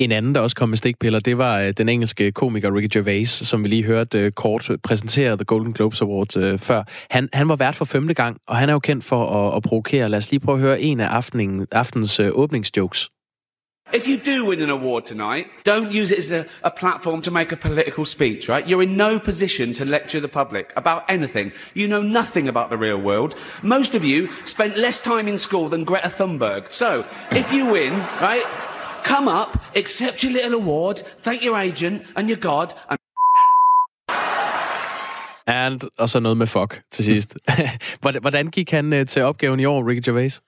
En 0.00 0.12
anden, 0.12 0.34
der 0.34 0.40
også 0.40 0.56
kom 0.56 0.68
med 0.68 0.76
stikpiller, 0.76 1.20
det 1.20 1.38
var 1.38 1.60
øh, 1.60 1.72
den 1.78 1.88
engelske 1.88 2.32
komiker 2.32 2.76
Ricky 2.76 2.88
Gervais, 2.92 3.28
som 3.28 3.62
vi 3.62 3.68
lige 3.68 3.84
hørte 3.84 4.18
øh, 4.18 4.32
kort 4.32 4.70
præsentere 4.82 5.36
The 5.36 5.44
Golden 5.44 5.72
Globes 5.72 6.02
Awards 6.02 6.36
øh, 6.36 6.58
før. 6.58 6.82
Han, 7.10 7.28
han 7.32 7.48
var 7.48 7.56
vært 7.56 7.74
for 7.74 7.84
femte 7.84 8.14
gang, 8.14 8.36
og 8.48 8.56
han 8.56 8.68
er 8.68 8.72
jo 8.72 8.78
kendt 8.78 9.04
for 9.04 9.48
at, 9.48 9.56
at 9.56 9.62
provokere. 9.62 10.08
Lad 10.08 10.18
os 10.18 10.30
lige 10.30 10.40
prøve 10.40 10.56
at 10.56 10.62
høre 10.62 10.80
en 10.80 11.00
af 11.00 11.06
aftenen, 11.06 11.66
aftens 11.72 12.20
åbningsjokes. 12.20 13.10
If 13.94 14.08
you 14.08 14.16
do 14.34 14.48
win 14.48 14.62
an 14.62 14.70
award 14.70 15.02
tonight, 15.06 15.46
don't 15.68 15.90
use 16.00 16.12
it 16.12 16.18
as 16.18 16.30
a, 16.30 16.44
a, 16.62 16.70
platform 16.70 17.22
to 17.22 17.30
make 17.30 17.52
a 17.52 17.56
political 17.56 18.06
speech, 18.06 18.48
right? 18.48 18.68
You're 18.68 18.82
in 18.82 18.96
no 18.96 19.18
position 19.18 19.74
to 19.74 19.84
lecture 19.84 20.20
the 20.20 20.28
public 20.28 20.72
about 20.76 21.02
anything. 21.08 21.52
You 21.74 21.88
know 21.88 22.02
nothing 22.02 22.48
about 22.48 22.70
the 22.70 22.76
real 22.76 23.00
world. 23.00 23.34
Most 23.62 23.94
of 23.94 24.04
you 24.04 24.28
spent 24.44 24.76
less 24.76 25.00
time 25.00 25.26
in 25.28 25.38
school 25.38 25.68
than 25.68 25.84
Greta 25.84 26.08
Thunberg. 26.08 26.72
So, 26.72 27.04
if 27.32 27.52
you 27.52 27.72
win, 27.72 27.92
right, 28.20 28.44
come 29.04 29.28
up, 29.28 29.58
accept 29.76 30.22
your 30.24 30.32
little 30.32 30.54
award, 30.62 30.96
thank 31.24 31.44
your 31.44 31.56
agent 31.56 32.02
and 32.16 32.28
your 32.28 32.40
God, 32.40 32.68
and 32.88 32.98
And, 35.46 35.80
og 35.98 36.08
så 36.08 36.20
noget 36.20 36.36
med 36.36 36.46
fuck 36.46 36.82
til 36.90 37.04
sidst. 37.04 37.36
Hvordan 38.20 38.46
gik 38.46 38.70
han 38.70 38.92
øh, 38.92 39.06
til 39.06 39.22
opgaven 39.22 39.60
i 39.60 39.64
år, 39.64 39.88
Ricky 39.88 40.04
Gervais? 40.04 40.42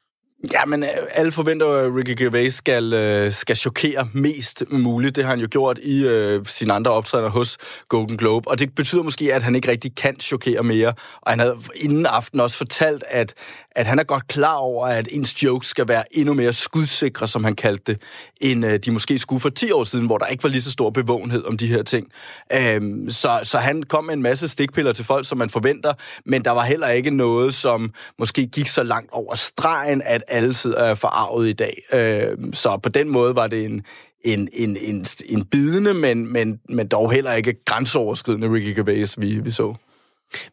Ja, 0.50 0.64
men 0.66 0.82
øh, 0.82 0.88
alle 1.14 1.32
forventer 1.32 1.66
at 1.66 1.94
Ricky 1.94 2.22
Gervais 2.22 2.54
skal, 2.54 2.92
øh, 2.92 3.32
skal 3.32 3.56
chokere 3.56 4.08
mest 4.12 4.64
muligt. 4.70 5.16
Det 5.16 5.24
har 5.24 5.30
han 5.30 5.40
jo 5.40 5.48
gjort 5.50 5.78
i 5.82 6.04
øh, 6.04 6.46
sine 6.46 6.72
andre 6.72 6.90
optrædener 6.90 7.30
hos 7.30 7.58
Golden 7.88 8.16
Globe. 8.16 8.50
Og 8.50 8.58
det 8.58 8.74
betyder 8.74 9.02
måske, 9.02 9.34
at 9.34 9.42
han 9.42 9.54
ikke 9.54 9.68
rigtig 9.68 9.94
kan 9.96 10.20
chokere 10.20 10.62
mere. 10.62 10.92
Og 11.20 11.32
han 11.32 11.38
havde 11.38 11.56
inden 11.76 12.06
aften 12.06 12.40
også 12.40 12.56
fortalt, 12.56 13.04
at, 13.08 13.34
at 13.70 13.86
han 13.86 13.98
er 13.98 14.04
godt 14.04 14.28
klar 14.28 14.54
over, 14.54 14.86
at 14.86 15.08
ens 15.10 15.42
jokes 15.42 15.68
skal 15.68 15.88
være 15.88 16.04
endnu 16.10 16.34
mere 16.34 16.52
skudsikre, 16.52 17.28
som 17.28 17.44
han 17.44 17.54
kaldte 17.54 17.92
det, 17.92 18.02
end 18.40 18.66
øh, 18.66 18.78
de 18.78 18.90
måske 18.90 19.18
skulle 19.18 19.40
for 19.40 19.48
10 19.48 19.70
år 19.70 19.84
siden, 19.84 20.06
hvor 20.06 20.18
der 20.18 20.26
ikke 20.26 20.44
var 20.44 20.50
lige 20.50 20.62
så 20.62 20.70
stor 20.70 20.90
bevågenhed 20.90 21.44
om 21.44 21.56
de 21.56 21.66
her 21.66 21.82
ting. 21.82 22.06
Øhm, 22.52 23.10
så, 23.10 23.40
så 23.42 23.58
han 23.58 23.82
kom 23.82 24.04
med 24.04 24.14
en 24.14 24.22
masse 24.22 24.48
stikpiller 24.48 24.92
til 24.92 25.04
folk, 25.04 25.28
som 25.28 25.38
man 25.38 25.50
forventer, 25.50 25.92
men 26.26 26.44
der 26.44 26.50
var 26.50 26.64
heller 26.64 26.88
ikke 26.88 27.10
noget, 27.10 27.54
som 27.54 27.92
måske 28.18 28.46
gik 28.46 28.66
så 28.66 28.82
langt 28.82 29.12
over 29.12 29.34
stregen, 29.34 30.02
at 30.04 30.22
alle 30.32 30.54
sidder 30.54 30.94
forarvet 30.94 31.48
i 31.48 31.52
dag. 31.52 31.82
Øh, 31.94 32.52
så 32.52 32.80
på 32.82 32.88
den 32.88 33.08
måde 33.08 33.36
var 33.36 33.46
det 33.46 33.64
en, 33.64 33.82
en, 34.24 34.48
en, 34.52 34.76
en, 34.80 35.04
en 35.26 35.44
bidende, 35.44 35.94
men, 35.94 36.32
men, 36.32 36.60
men 36.68 36.88
dog 36.88 37.12
heller 37.12 37.32
ikke 37.32 37.54
grænseoverskridende 37.64 38.52
Ricky 38.52 38.74
Gervais, 38.76 39.20
vi, 39.20 39.38
vi 39.38 39.50
så. 39.50 39.74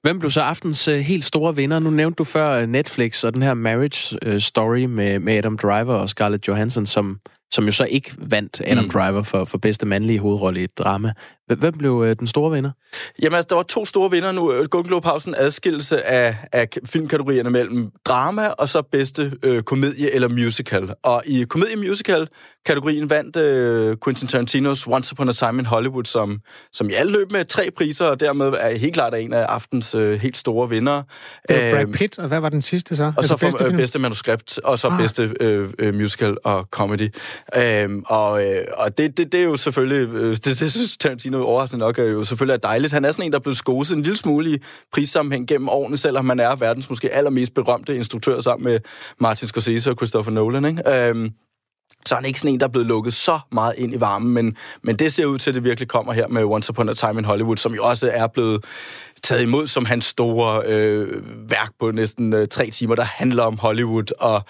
Hvem 0.01 0.19
blev 0.19 0.31
så 0.31 0.41
aftens 0.41 0.88
uh, 0.88 0.93
helt 0.93 1.25
store 1.25 1.55
vinder? 1.55 1.79
Nu 1.79 1.89
nævnte 1.89 2.15
du 2.17 2.24
før 2.24 2.62
uh, 2.62 2.69
Netflix 2.69 3.24
og 3.24 3.33
den 3.33 3.41
her 3.41 3.53
Marriage 3.53 4.17
uh, 4.27 4.38
Story 4.38 4.83
med, 4.83 5.19
med 5.19 5.38
Adam 5.38 5.57
Driver 5.57 5.93
og 5.93 6.09
Scarlett 6.09 6.48
Johansson, 6.48 6.86
som, 6.86 7.19
som 7.51 7.65
jo 7.65 7.71
så 7.71 7.86
ikke 7.86 8.12
vandt 8.17 8.62
Adam 8.65 8.83
mm. 8.83 8.89
Driver 8.89 9.21
for, 9.21 9.45
for 9.45 9.57
bedste 9.57 9.86
mandlige 9.86 10.19
hovedrolle 10.19 10.59
i 10.62 10.63
et 10.63 10.77
drama. 10.77 11.13
Hvem 11.58 11.77
blev 11.77 12.03
øh, 12.08 12.15
den 12.20 12.27
store 12.27 12.51
vinder? 12.51 12.72
Jamen 13.22 13.36
altså, 13.36 13.48
der 13.50 13.56
var 13.56 13.63
to 13.63 13.86
store 13.86 14.12
vinder 14.12 14.32
nu. 14.32 14.63
Golden 14.70 14.88
Globe 14.88 15.08
har 15.08 15.27
en 15.27 15.36
adskillelse 15.38 16.08
af, 16.08 16.36
af 16.51 16.68
filmkategorierne 16.86 17.50
mellem 17.50 17.91
drama 18.06 18.48
og 18.48 18.70
så 18.70 18.82
bedste 18.91 19.32
øh, 19.44 19.62
komedie 19.62 20.15
eller 20.15 20.29
musical. 20.29 20.89
Og 21.03 21.24
i 21.25 21.44
komedie-musical-kategorien 21.50 23.10
vandt 23.10 23.36
øh, 23.36 23.98
Quentin 24.03 24.27
Tarantinos 24.27 24.88
Once 24.88 25.13
Upon 25.13 25.29
a 25.29 25.32
Time 25.32 25.60
in 25.60 25.65
Hollywood, 25.65 26.06
som, 26.06 26.39
som 26.74 26.89
i 26.89 26.94
alle 26.94 27.12
løb 27.12 27.32
med 27.32 27.46
tre 27.46 27.72
priser, 27.77 28.06
og 28.06 28.20
dermed 28.20 28.48
er 28.48 28.77
helt 28.77 28.94
klart 28.94 29.15
en 29.15 29.34
af 29.34 29.46
aftens 29.46 29.96
øh, 29.96 30.20
helt 30.20 30.38
store 30.38 30.70
vinder. 30.70 31.03
Det 31.50 31.65
var 31.65 31.72
Brad 31.72 31.82
øhm, 31.82 31.91
Pitt, 31.91 32.20
og 32.20 32.27
hvad 32.27 32.39
var 32.39 32.50
den 32.50 32.62
sidste 32.62 32.96
så? 32.96 33.03
Og 33.03 33.13
altså 33.18 33.27
så 33.27 33.38
for 33.38 33.48
bedste, 33.48 33.63
øh, 33.63 33.77
bedste 33.77 34.00
manuskript, 34.00 34.60
og 34.63 34.79
så 34.79 34.88
ah. 34.88 35.00
bedste 35.00 35.34
øh, 35.39 35.70
øh, 35.79 35.94
musical 35.96 36.38
og 36.44 36.68
comedy. 36.72 37.13
Øhm, 37.58 38.03
og 38.08 38.46
øh, 38.46 38.65
og 38.77 38.98
det, 38.98 39.18
det, 39.18 39.32
det 39.32 39.39
er 39.39 39.44
jo 39.44 39.56
selvfølgelig... 39.56 40.08
Øh, 40.10 40.36
det, 40.36 40.46
det 40.46 40.72
synes 40.72 40.98
Tarantino 40.98 41.38
overraskende 41.46 41.79
nok 41.79 42.00
er 42.00 42.03
jo 42.03 42.24
selvfølgelig 42.24 42.53
er 42.53 42.58
dejligt. 42.58 42.93
Han 42.93 43.05
er 43.05 43.12
sådan 43.12 43.25
en, 43.25 43.31
der 43.31 43.39
er 43.39 43.43
blevet 43.43 43.58
skoset 43.58 43.96
en 43.96 44.03
lille 44.03 44.17
smule 44.17 44.53
i 44.53 44.58
prissammenhæng 44.93 45.48
gennem 45.48 45.69
årene, 45.69 45.98
selvom 45.98 46.25
man 46.25 46.39
er 46.39 46.55
verdens 46.55 46.89
måske 46.89 47.10
allermest 47.10 47.53
berømte 47.53 47.96
instruktør 47.96 48.39
sammen 48.39 48.72
med 48.72 48.79
Martin 49.19 49.48
Scorsese 49.48 49.89
og 49.89 49.96
Christopher 49.96 50.31
Nolan. 50.31 50.65
Ikke? 50.65 51.08
Øhm, 51.10 51.31
så 52.05 52.15
han 52.15 52.24
er 52.24 52.27
ikke 52.27 52.39
sådan 52.39 52.53
en, 52.53 52.60
der 52.60 52.65
er 52.65 52.72
blevet 52.72 52.88
lukket 52.88 53.13
så 53.13 53.39
meget 53.51 53.74
ind 53.77 53.93
i 53.93 54.01
varmen, 54.01 54.34
men, 54.34 54.58
men 54.84 54.96
det 54.96 55.13
ser 55.13 55.25
ud 55.25 55.38
til, 55.38 55.51
at 55.51 55.55
det 55.55 55.63
virkelig 55.63 55.88
kommer 55.88 56.13
her 56.13 56.27
med 56.27 56.43
Once 56.43 56.69
Upon 56.69 56.89
a 56.89 56.93
Time 56.93 57.19
in 57.19 57.25
Hollywood, 57.25 57.58
som 57.58 57.74
jo 57.74 57.84
også 57.84 58.10
er 58.13 58.27
blevet 58.27 58.65
taget 59.23 59.43
imod 59.43 59.67
som 59.67 59.85
hans 59.85 60.05
store 60.05 60.61
øh, 60.67 61.23
værk 61.51 61.71
på 61.79 61.91
næsten 61.91 62.33
øh, 62.33 62.47
tre 62.47 62.69
timer, 62.69 62.95
der 62.95 63.03
handler 63.03 63.43
om 63.43 63.57
Hollywood, 63.57 64.11
og, 64.19 64.43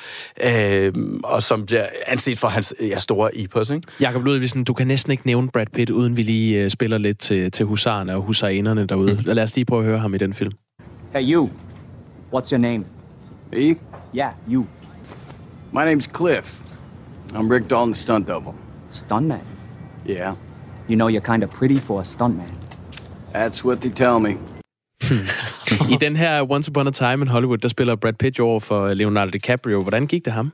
øh, 0.46 0.94
og 1.24 1.44
som 1.44 1.66
bliver 1.66 1.86
anset 2.08 2.38
for 2.40 2.48
hans 2.48 2.74
ja, 2.82 3.00
store 3.00 3.38
epos. 3.38 3.70
Ikke? 3.70 3.88
Jakob 4.00 4.24
Ludvigsen, 4.26 4.64
du 4.64 4.74
kan 4.74 4.88
næsten 4.88 5.12
ikke 5.12 5.26
nævne 5.26 5.50
Brad 5.54 5.66
Pitt, 5.74 5.90
uden 5.90 6.18
vi 6.18 6.22
lige 6.22 6.64
øh, 6.64 6.70
spiller 6.70 6.98
lidt 6.98 7.20
til, 7.20 7.52
til 7.52 7.66
husarerne 7.66 8.16
og 8.16 8.22
husarinderne 8.22 8.88
derude. 8.88 9.14
Mm. 9.14 9.20
Lad 9.26 9.44
os 9.44 9.56
lige 9.56 9.66
prøve 9.66 9.80
at 9.80 9.86
høre 9.86 10.00
ham 10.00 10.14
i 10.14 10.18
den 10.18 10.34
film. 10.34 10.52
Hey, 11.16 11.34
you. 11.34 11.50
What's 12.34 12.52
your 12.52 12.62
name? 12.62 12.86
Me? 13.52 13.76
Yeah, 14.16 14.32
you. 14.52 14.66
My 15.74 15.82
name's 15.86 16.08
Cliff. 16.18 16.60
I'm 17.34 17.52
Rick 17.52 17.64
Dalton's 17.70 17.94
stunt 17.98 18.28
double. 18.28 18.54
Stuntman. 18.92 19.46
Yeah, 20.10 20.34
You 20.90 20.96
know 20.96 21.08
you're 21.10 21.32
kind 21.34 21.44
of 21.44 21.50
pretty 21.52 21.80
for 21.80 22.00
a 22.00 22.04
stuntman. 22.04 22.54
that's 23.34 23.64
what 23.64 23.82
they 23.82 23.90
tell 23.90 24.20
me. 24.20 24.38
I 25.94 25.98
den 26.02 26.16
her 26.16 26.52
Once 26.52 26.70
Upon 26.70 26.88
a 26.88 26.92
Time 26.92 27.22
in 27.22 27.28
Hollywood, 27.28 27.58
der 27.58 27.68
spiller 27.68 27.96
Brad 27.96 28.14
Pitt 28.14 28.40
jo 28.40 28.48
over 28.48 28.60
for 28.60 28.94
Leonardo 28.94 29.32
DiCaprio. 29.32 29.82
Hvordan 29.82 30.08
gik 30.08 30.26
det 30.26 30.34
ham? 30.34 30.52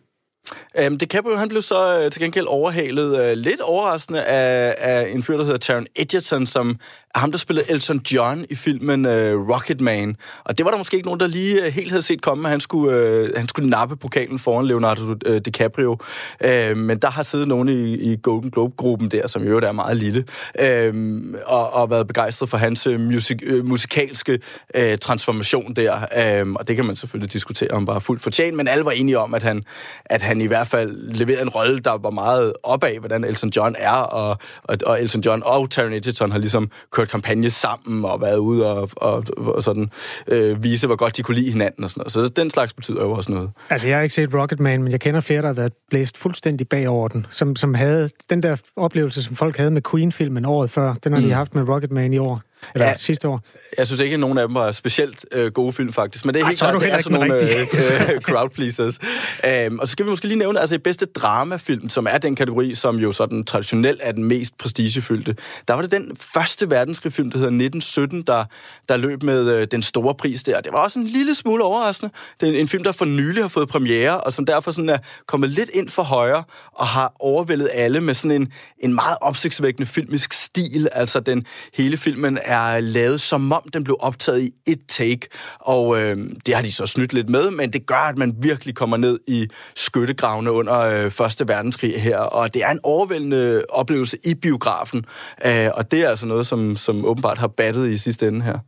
Um, 0.88 0.98
DiCaprio, 0.98 1.36
han 1.36 1.50
blev 1.50 1.62
så 1.62 2.04
uh, 2.06 2.12
til 2.12 2.22
gengæld 2.22 2.46
overhalet 2.48 3.32
uh, 3.32 3.38
lidt 3.38 3.62
overraskende 3.62 4.24
af, 4.24 4.76
af 4.78 5.10
en 5.10 5.24
fyr, 5.24 5.38
der 5.38 5.44
hedder 5.44 5.58
Taron 5.58 5.86
Egerton, 5.96 6.46
som 6.48 6.80
er 7.16 7.20
ham, 7.20 7.32
der 7.32 7.38
spillede 7.38 7.72
Elton 7.72 8.02
John 8.12 8.46
i 8.50 8.56
filmen 8.56 9.06
øh, 9.06 9.40
uh, 9.40 9.50
Rocketman. 9.50 10.16
Og 10.44 10.58
det 10.58 10.66
var 10.66 10.72
der 10.72 10.78
måske 10.78 10.96
ikke 10.96 11.08
nogen, 11.08 11.20
der 11.20 11.28
lige 11.28 11.62
uh, 11.62 11.68
helt 11.68 11.92
havde 11.92 12.02
set 12.02 12.22
komme, 12.22 12.48
at 12.48 12.52
han 12.52 12.60
skulle, 12.60 13.22
uh, 13.24 13.30
han 13.38 13.48
skulle 13.48 13.70
nappe 13.70 13.96
pokalen 13.96 14.40
foran 14.40 14.66
Leonardo 14.66 15.02
uh, 15.02 15.38
DiCaprio. 15.38 15.98
Uh, 16.46 16.78
men 16.78 16.98
der 16.98 17.10
har 17.10 17.24
siddet 17.24 17.48
nogen 17.48 17.70
i, 17.70 17.94
i 17.94 18.18
Golden 18.24 18.52
Globe-gruppen 18.52 19.12
der, 19.12 19.28
som 19.28 19.44
i 19.44 19.48
øvrigt 19.48 19.66
er 19.66 19.72
meget 19.72 19.98
lille, 19.98 20.26
uh, 20.62 21.34
og, 21.46 21.74
og 21.74 21.90
været 21.90 22.08
begejstret 22.08 22.50
for 22.50 22.58
hans 22.58 22.88
musik, 23.00 23.44
uh, 23.54 23.66
musikalske 23.66 24.40
uh, 24.78 24.96
transformation 25.02 25.74
der. 25.74 26.44
Uh, 26.44 26.54
og 26.54 26.68
det 26.68 26.76
kan 26.76 26.86
man 26.86 26.96
selvfølgelig 26.96 27.34
diskutere 27.34 27.72
om 27.72 27.86
bare 27.86 28.02
fuldt 28.02 28.22
fortjent, 28.22 28.58
men 28.58 28.68
alle 28.68 28.86
var 28.86 28.92
enige 28.92 29.20
om, 29.20 29.34
at 29.34 29.44
han, 29.44 29.64
at 30.06 30.22
han 30.22 30.35
i 30.42 30.48
hvert 30.48 30.68
fald 30.68 31.14
leverede 31.14 31.42
en 31.42 31.50
rolle, 31.50 31.80
der 31.80 31.98
var 31.98 32.10
meget 32.10 32.54
op 32.64 32.84
af, 32.84 33.00
hvordan 33.00 33.24
Elton 33.24 33.50
John 33.50 33.76
er, 33.80 33.92
og, 33.92 34.38
og, 34.64 34.78
og 34.86 35.02
Elton 35.02 35.22
John 35.22 35.42
og 35.46 35.70
Taron 35.70 35.94
Egerton 35.94 36.32
har 36.32 36.40
ligesom 36.40 36.72
kørt 36.92 37.10
kampagne 37.10 37.50
sammen 37.50 38.06
og 38.06 38.22
været 38.22 38.38
ude 38.38 38.66
og, 38.66 38.90
og, 38.96 39.24
og 39.38 39.64
sådan 39.64 39.90
øh, 40.28 40.64
vise, 40.64 40.88
hvor 40.88 40.96
godt 40.96 41.18
de 41.18 41.24
kunne 41.24 41.36
lide 41.36 41.52
hinanden 41.52 41.84
og 41.84 41.90
sådan 41.90 42.00
noget. 42.00 42.12
Så 42.12 42.28
den 42.28 42.50
slags 42.50 42.74
betyder 42.74 43.02
jo 43.02 43.12
også 43.12 43.32
noget. 43.32 43.50
Altså, 43.70 43.88
jeg 43.88 43.98
har 43.98 44.04
ikke 44.04 44.16
set 44.16 44.34
Rocketman, 44.34 44.84
men 44.84 44.92
jeg 44.92 45.00
kender 45.00 45.22
flere, 45.22 45.42
der 45.42 45.48
har 45.48 45.54
været 45.54 45.74
blæst 45.90 46.18
fuldstændig 46.18 46.68
bagover 46.68 47.08
den, 47.08 47.26
som, 47.30 47.56
som 47.56 47.74
havde 47.74 48.10
den 48.30 48.44
der 48.44 48.56
oplevelse, 48.76 49.24
som 49.24 49.36
folk 49.36 49.58
havde 49.58 49.72
med 49.72 49.82
Queen-filmen 49.92 50.46
året 50.46 50.70
før. 50.70 50.94
Den 50.94 51.14
har 51.14 51.22
de 51.22 51.32
haft 51.32 51.56
med 51.56 51.70
Rocketman 51.70 52.14
i 52.14 52.18
år. 52.18 52.42
Eller 52.76 52.88
Ja. 52.88 52.96
sidste 52.96 53.28
år. 53.28 53.42
Jeg 53.78 53.88
synes 53.88 54.02
ikke, 54.02 54.14
at 54.14 54.20
nogen 54.20 54.38
af 54.38 54.48
dem 54.48 54.56
var 54.56 54.72
specielt 54.72 55.26
øh, 55.32 55.52
gode 55.52 55.74
film, 55.74 55.94
faktisk. 55.94 56.26
Men 56.26 56.34
det 56.34 56.40
er 56.40 56.44
Ej, 56.44 56.50
helt 56.50 56.60
klart, 56.60 56.82
det 56.82 56.94
er 56.94 56.98
sådan 57.02 57.20
nogle 57.20 57.60
øh, 58.16 58.22
crowd 58.28 58.50
pleasers. 58.50 59.00
Um, 59.70 59.80
og 59.80 59.88
så 59.88 59.92
skal 59.92 60.06
vi 60.06 60.10
måske 60.10 60.28
lige 60.28 60.38
nævne, 60.38 60.60
altså 60.60 60.76
i 60.76 60.78
bedste 60.78 61.06
dramafilm, 61.06 61.90
som 61.90 62.08
er 62.10 62.18
den 62.18 62.36
kategori, 62.36 62.74
som 62.76 62.96
jo 63.00 63.12
sådan 63.12 63.44
traditionelt 63.44 64.00
er 64.04 64.12
den 64.12 64.24
mest 64.24 64.58
prestigefyldte. 64.58 65.36
Der 65.68 65.74
var 65.74 65.82
det 65.82 65.92
den 65.92 66.18
første 66.34 66.70
verdenskrigsfilm, 66.70 67.32
der 67.32 67.38
hedder 67.38 67.52
1917, 67.52 68.22
der, 68.22 68.46
der 68.90 68.98
løb 68.98 69.24
med 69.24 69.50
øh, 69.50 69.68
den 69.72 69.82
store 69.82 70.16
pris 70.16 70.44
der. 70.44 70.62
Det 70.62 70.74
var 70.74 70.80
også 70.84 71.00
en 71.00 71.06
lille 71.08 71.36
smule 71.36 71.64
overraskende. 71.64 72.14
Det 72.40 72.48
er 72.50 72.54
en, 72.54 72.58
en 72.60 72.68
film, 72.68 72.84
der 72.84 72.92
for 72.92 73.06
nylig 73.06 73.44
har 73.44 73.48
fået 73.48 73.70
premiere, 73.70 74.22
og 74.22 74.34
som 74.34 74.46
derfor 74.46 74.72
sådan 74.72 74.90
er 74.90 74.98
kommet 75.28 75.50
lidt 75.50 75.70
ind 75.74 75.90
for 75.90 76.04
højre, 76.04 76.44
og 76.74 76.88
har 76.88 77.14
overvældet 77.20 77.70
alle 77.74 78.02
med 78.02 78.14
sådan 78.14 78.42
en, 78.42 78.54
en 78.80 78.94
meget 78.94 79.18
opsigtsvækkende 79.22 79.88
filmisk 79.88 80.34
stil. 80.34 80.90
Altså 80.92 81.20
den 81.20 81.46
hele 81.74 81.98
filmen 81.98 82.40
er 82.46 82.80
lavet 82.80 83.22
som 83.22 83.52
om 83.52 83.62
den 83.74 83.84
blev 83.84 83.98
optaget 84.00 84.42
i 84.42 84.52
et 84.68 84.80
take, 84.88 85.28
og 85.60 86.02
øh, 86.02 86.18
det 86.46 86.56
har 86.56 86.62
de 86.62 86.72
så 86.72 86.86
snydt 86.86 87.14
lidt 87.14 87.30
med, 87.30 87.52
men 87.52 87.74
det 87.74 87.86
gør, 87.86 88.10
at 88.10 88.18
man 88.18 88.36
virkelig 88.40 88.76
kommer 88.76 88.98
ned 88.98 89.20
i 89.28 89.48
skyttegravene 89.76 90.52
under 90.52 90.80
øh, 90.80 91.12
Første 91.12 91.48
Verdenskrig 91.48 92.02
her, 92.02 92.18
og 92.18 92.54
det 92.54 92.64
er 92.64 92.70
en 92.70 92.80
overvældende 92.84 93.64
oplevelse 93.70 94.18
i 94.26 94.34
biografen, 94.34 95.06
øh, 95.46 95.68
og 95.74 95.92
det 95.92 96.00
er 96.00 96.10
altså 96.10 96.28
noget, 96.28 96.48
som, 96.48 96.76
som 96.76 97.06
åbenbart 97.06 97.38
har 97.38 97.48
battet 97.48 97.90
i 97.90 97.98
sidste 97.98 98.28
ende 98.28 98.42
her. 98.42 98.60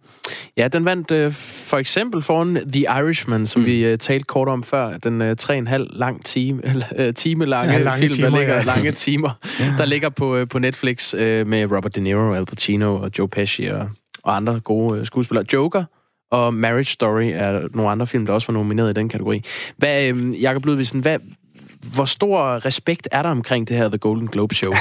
Ja, 0.58 0.68
den 0.68 0.86
vandt 0.86 1.12
øh, 1.12 1.32
for 1.34 1.78
eksempel 1.78 2.22
foran 2.22 2.58
The 2.74 2.82
Irishman, 2.82 3.46
som 3.46 3.62
mm. 3.62 3.66
vi 3.66 3.86
øh, 3.86 3.98
talte 3.98 4.26
kort 4.26 4.48
om 4.48 4.64
før. 4.64 4.98
Den 4.98 5.22
øh, 5.22 5.36
3,5 5.42 5.76
lang 5.90 6.26
time, 6.26 6.62
øh, 6.98 7.14
time 7.14 7.46
lange, 7.46 7.74
Ja, 7.74 7.80
lange 7.80 8.00
film, 8.00 8.14
timer, 8.14 8.30
der 8.30 8.38
ligger, 8.38 8.56
ja. 8.56 8.64
lange 8.64 8.92
timer, 8.92 9.30
der 9.78 9.86
ligger 9.86 10.10
på, 10.10 10.36
øh, 10.36 10.48
på 10.48 10.60
Netflix 10.60 11.14
øh, 11.14 11.48
med 11.48 11.66
Robert 11.66 11.96
De 11.96 12.02
Niro, 12.02 12.34
Al 12.34 12.46
Pacino 12.46 12.96
og 12.96 13.12
Joe 13.20 13.28
Pesci 13.28 13.67
og, 13.74 13.90
og 14.24 14.36
andre 14.36 14.60
gode 14.60 15.00
øh, 15.00 15.06
skuespillere. 15.06 15.46
Joker 15.54 15.84
og 16.32 16.54
Marriage 16.54 16.86
Story 16.94 17.32
er 17.34 17.68
nogle 17.74 17.92
andre 17.92 18.08
film, 18.08 18.26
der 18.26 18.34
også 18.34 18.48
var 18.48 18.54
nomineret 18.54 18.90
i 18.90 18.94
den 18.94 19.10
kategori. 19.10 19.44
Hvad, 19.78 20.08
øhm, 20.08 20.32
Jakob 20.32 20.58
Jacob 20.58 20.66
Ludvigsen, 20.66 21.00
hvad, 21.00 21.20
hvor 21.96 22.06
stor 22.06 22.66
respekt 22.66 23.08
er 23.12 23.22
der 23.22 23.30
omkring 23.30 23.68
det 23.68 23.78
her 23.78 23.90
The 23.90 23.98
Golden 23.98 24.28
Globe 24.28 24.56
Show? 24.56 24.74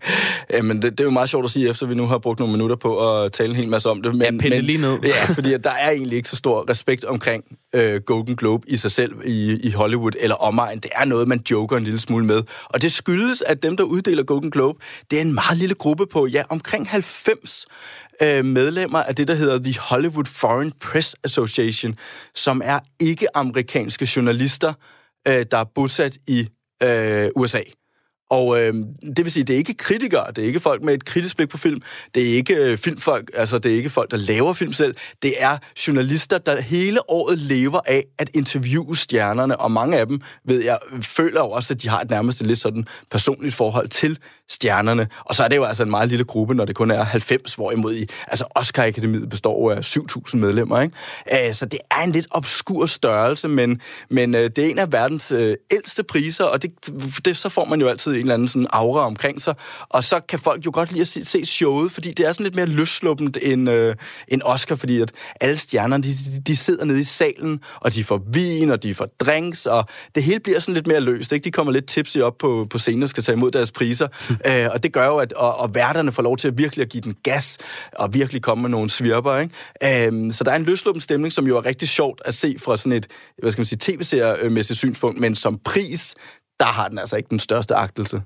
Jamen, 0.54 0.82
det, 0.82 0.90
det 0.90 1.00
er 1.00 1.04
jo 1.04 1.10
meget 1.10 1.28
sjovt 1.28 1.44
at 1.44 1.50
sige, 1.50 1.68
efter 1.68 1.86
vi 1.86 1.94
nu 1.94 2.06
har 2.06 2.18
brugt 2.18 2.38
nogle 2.38 2.52
minutter 2.52 2.76
på 2.76 3.14
at 3.14 3.32
tale 3.32 3.50
en 3.50 3.56
hel 3.56 3.68
masse 3.68 3.90
om 3.90 4.02
det. 4.02 4.14
Men, 4.14 4.22
Ja, 4.22 4.30
pille 4.40 4.56
men, 4.56 4.64
lige 4.64 4.78
ned. 4.78 4.98
Ja, 5.04 5.24
fordi 5.34 5.56
der 5.58 5.70
er 5.70 5.90
egentlig 5.90 6.16
ikke 6.16 6.28
så 6.28 6.36
stor 6.36 6.70
respekt 6.70 7.04
omkring 7.04 7.44
øh, 7.74 8.00
Golden 8.00 8.36
Globe 8.36 8.70
i 8.70 8.76
sig 8.76 8.90
selv 8.90 9.12
i, 9.24 9.60
i 9.62 9.70
Hollywood 9.70 10.12
eller 10.20 10.36
omegn. 10.36 10.78
Det 10.78 10.90
er 10.94 11.04
noget, 11.04 11.28
man 11.28 11.42
joker 11.50 11.76
en 11.76 11.84
lille 11.84 12.00
smule 12.00 12.24
med. 12.24 12.42
Og 12.64 12.82
det 12.82 12.92
skyldes, 12.92 13.42
at 13.42 13.62
dem, 13.62 13.76
der 13.76 13.84
uddeler 13.84 14.22
Golden 14.22 14.50
Globe, 14.50 14.78
det 15.10 15.16
er 15.16 15.22
en 15.22 15.34
meget 15.34 15.58
lille 15.58 15.74
gruppe 15.74 16.06
på, 16.12 16.26
ja, 16.26 16.42
omkring 16.48 16.88
90 16.88 17.66
øh, 18.22 18.44
medlemmer 18.44 18.98
af 18.98 19.14
det, 19.14 19.28
der 19.28 19.34
hedder 19.34 19.58
The 19.58 19.80
Hollywood 19.80 20.24
Foreign 20.24 20.72
Press 20.80 21.16
Association, 21.24 21.94
som 22.34 22.62
er 22.64 22.78
ikke-amerikanske 23.00 24.08
journalister, 24.16 24.72
øh, 25.28 25.46
der 25.50 25.58
er 25.58 25.64
bosat 25.74 26.18
i 26.28 26.48
øh, 26.82 27.30
USA. 27.36 27.60
Og 28.30 28.60
øh, 28.60 28.74
det 29.16 29.24
vil 29.24 29.30
sige, 29.30 29.44
det 29.44 29.54
er 29.54 29.58
ikke 29.58 29.74
kritikere, 29.74 30.26
det 30.36 30.44
er 30.44 30.46
ikke 30.46 30.60
folk 30.60 30.82
med 30.82 30.94
et 30.94 31.04
kritisk 31.04 31.36
blik 31.36 31.48
på 31.48 31.58
film, 31.58 31.82
det 32.14 32.30
er 32.30 32.36
ikke 32.36 32.56
øh, 32.56 32.78
filmfolk, 32.78 33.30
altså 33.34 33.58
det 33.58 33.72
er 33.72 33.76
ikke 33.76 33.90
folk, 33.90 34.10
der 34.10 34.16
laver 34.16 34.52
film 34.52 34.72
selv, 34.72 34.94
det 35.22 35.34
er 35.38 35.58
journalister, 35.86 36.38
der 36.38 36.60
hele 36.60 37.10
året 37.10 37.38
lever 37.38 37.80
af 37.86 38.04
at 38.18 38.30
interviewe 38.34 38.96
stjernerne, 38.96 39.60
og 39.60 39.70
mange 39.70 39.98
af 39.98 40.06
dem, 40.06 40.20
ved 40.44 40.64
jeg, 40.64 40.78
føler 41.02 41.40
jo 41.40 41.50
også, 41.50 41.74
at 41.74 41.82
de 41.82 41.88
har 41.88 42.00
et 42.00 42.10
nærmest 42.10 42.42
lidt 42.42 42.58
sådan 42.58 42.84
personligt 43.10 43.54
forhold 43.54 43.88
til 43.88 44.18
stjernerne. 44.48 45.08
Og 45.20 45.34
så 45.34 45.44
er 45.44 45.48
det 45.48 45.56
jo 45.56 45.64
altså 45.64 45.82
en 45.82 45.90
meget 45.90 46.08
lille 46.08 46.24
gruppe, 46.24 46.54
når 46.54 46.64
det 46.64 46.76
kun 46.76 46.90
er 46.90 47.04
90, 47.04 47.54
hvorimod 47.54 47.94
i, 47.94 48.08
altså 48.28 48.44
Oscar 48.54 48.84
Akademiet 48.86 49.28
består 49.28 49.72
af 49.72 49.96
7.000 49.96 50.36
medlemmer, 50.36 50.80
ikke? 50.80 51.48
Øh, 51.48 51.54
så 51.54 51.66
det 51.66 51.78
er 51.90 52.02
en 52.02 52.12
lidt 52.12 52.26
obskur 52.30 52.86
størrelse, 52.86 53.48
men, 53.48 53.80
men 54.10 54.34
øh, 54.34 54.50
det 54.56 54.58
er 54.58 54.70
en 54.70 54.78
af 54.78 54.92
verdens 54.92 55.32
øh, 55.32 55.56
ældste 55.72 56.02
priser, 56.02 56.44
og 56.44 56.62
det, 56.62 56.70
det, 57.24 57.36
så 57.36 57.48
får 57.48 57.64
man 57.64 57.80
jo 57.80 57.88
altid 57.88 58.15
en 58.16 58.22
eller 58.22 58.34
anden 58.34 58.48
sådan 58.48 58.66
aura 58.70 59.06
omkring 59.06 59.42
sig, 59.42 59.54
og 59.88 60.04
så 60.04 60.20
kan 60.28 60.38
folk 60.38 60.66
jo 60.66 60.70
godt 60.74 60.90
lide 60.90 61.00
at 61.00 61.08
se, 61.08 61.24
se 61.24 61.44
showet, 61.44 61.92
fordi 61.92 62.10
det 62.10 62.26
er 62.26 62.32
sådan 62.32 62.44
lidt 62.44 62.54
mere 62.54 62.66
løssluppent 62.66 63.38
end, 63.42 63.70
øh, 63.70 63.94
end 64.28 64.42
Oscar, 64.44 64.74
fordi 64.74 65.00
at 65.00 65.12
alle 65.40 65.56
stjernerne, 65.56 66.02
de, 66.02 66.08
de, 66.08 66.40
de 66.46 66.56
sidder 66.56 66.84
nede 66.84 67.00
i 67.00 67.02
salen, 67.02 67.60
og 67.80 67.94
de 67.94 68.04
får 68.04 68.22
vin, 68.32 68.70
og 68.70 68.82
de 68.82 68.94
får 68.94 69.06
drinks, 69.20 69.66
og 69.66 69.84
det 70.14 70.22
hele 70.22 70.40
bliver 70.40 70.60
sådan 70.60 70.74
lidt 70.74 70.86
mere 70.86 71.00
løst, 71.00 71.32
ikke? 71.32 71.44
De 71.44 71.50
kommer 71.50 71.72
lidt 71.72 71.86
tipsy 71.86 72.18
op 72.18 72.38
på, 72.38 72.66
på 72.70 72.78
scenen 72.78 73.02
og 73.02 73.08
skal 73.08 73.22
tage 73.22 73.36
imod 73.36 73.50
deres 73.50 73.72
priser, 73.72 74.08
øh, 74.48 74.68
og 74.72 74.82
det 74.82 74.92
gør 74.92 75.06
jo, 75.06 75.16
at 75.16 75.32
og, 75.32 75.56
og 75.56 75.74
værterne 75.74 76.12
får 76.12 76.22
lov 76.22 76.36
til 76.36 76.48
at 76.48 76.58
virkelig 76.58 76.82
at 76.82 76.88
give 76.88 77.00
den 77.00 77.14
gas, 77.22 77.58
og 77.92 78.14
virkelig 78.14 78.42
komme 78.42 78.62
med 78.62 78.70
nogle 78.70 78.90
svirper, 78.90 79.36
ikke? 79.36 80.08
Øh, 80.08 80.32
så 80.32 80.44
der 80.44 80.50
er 80.50 80.56
en 80.56 80.64
løsluppen 80.64 81.00
stemning, 81.00 81.32
som 81.32 81.46
jo 81.46 81.56
er 81.56 81.64
rigtig 81.64 81.88
sjovt 81.88 82.22
at 82.24 82.34
se 82.34 82.56
fra 82.58 82.76
sådan 82.76 82.92
et, 82.92 83.06
hvad 83.38 83.50
skal 83.50 83.60
man 83.60 83.66
sige, 83.66 83.78
tv-seriemæssigt 83.80 84.78
synspunkt, 84.78 85.20
men 85.20 85.34
som 85.34 85.58
pris, 85.64 86.14
der 86.60 86.66
har 86.66 86.88
den 86.88 86.98
altså 86.98 87.16
ikke 87.16 87.30
den 87.30 87.38
største 87.38 87.74
agtelse. 87.74 88.22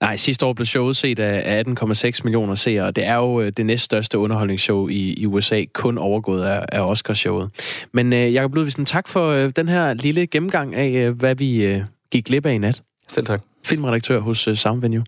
Nej, 0.00 0.16
sidste 0.16 0.46
år 0.46 0.52
blev 0.52 0.66
showet 0.66 0.96
set 0.96 1.18
af 1.18 1.62
18,6 1.68 2.20
millioner 2.24 2.54
seere, 2.54 2.84
og 2.84 2.96
det 2.96 3.06
er 3.06 3.14
jo 3.14 3.40
øh, 3.40 3.52
det 3.56 3.66
næststørste 3.66 4.18
underholdningsshow 4.18 4.88
i, 4.88 5.12
i 5.12 5.26
USA, 5.26 5.64
kun 5.72 5.98
overgået 5.98 6.44
af, 6.44 6.66
af 6.72 6.80
Oscarshowet. 6.80 7.50
Men 7.92 8.12
øh, 8.12 8.34
Jacob 8.34 8.54
Ludvigsen, 8.54 8.86
tak 8.86 9.08
for 9.08 9.28
øh, 9.28 9.52
den 9.56 9.68
her 9.68 9.94
lille 9.94 10.26
gennemgang 10.26 10.74
af, 10.74 10.90
øh, 10.90 11.18
hvad 11.18 11.34
vi 11.34 11.64
øh, 11.64 11.82
gik 12.10 12.24
glip 12.24 12.46
af 12.46 12.52
i 12.52 12.58
nat. 12.58 12.82
Selv 13.08 13.26
tak. 13.26 13.40
Filmredaktør 13.64 14.20
hos 14.20 14.48
øh, 14.48 14.56
Sound 14.56 14.80
Venue. 14.80 15.04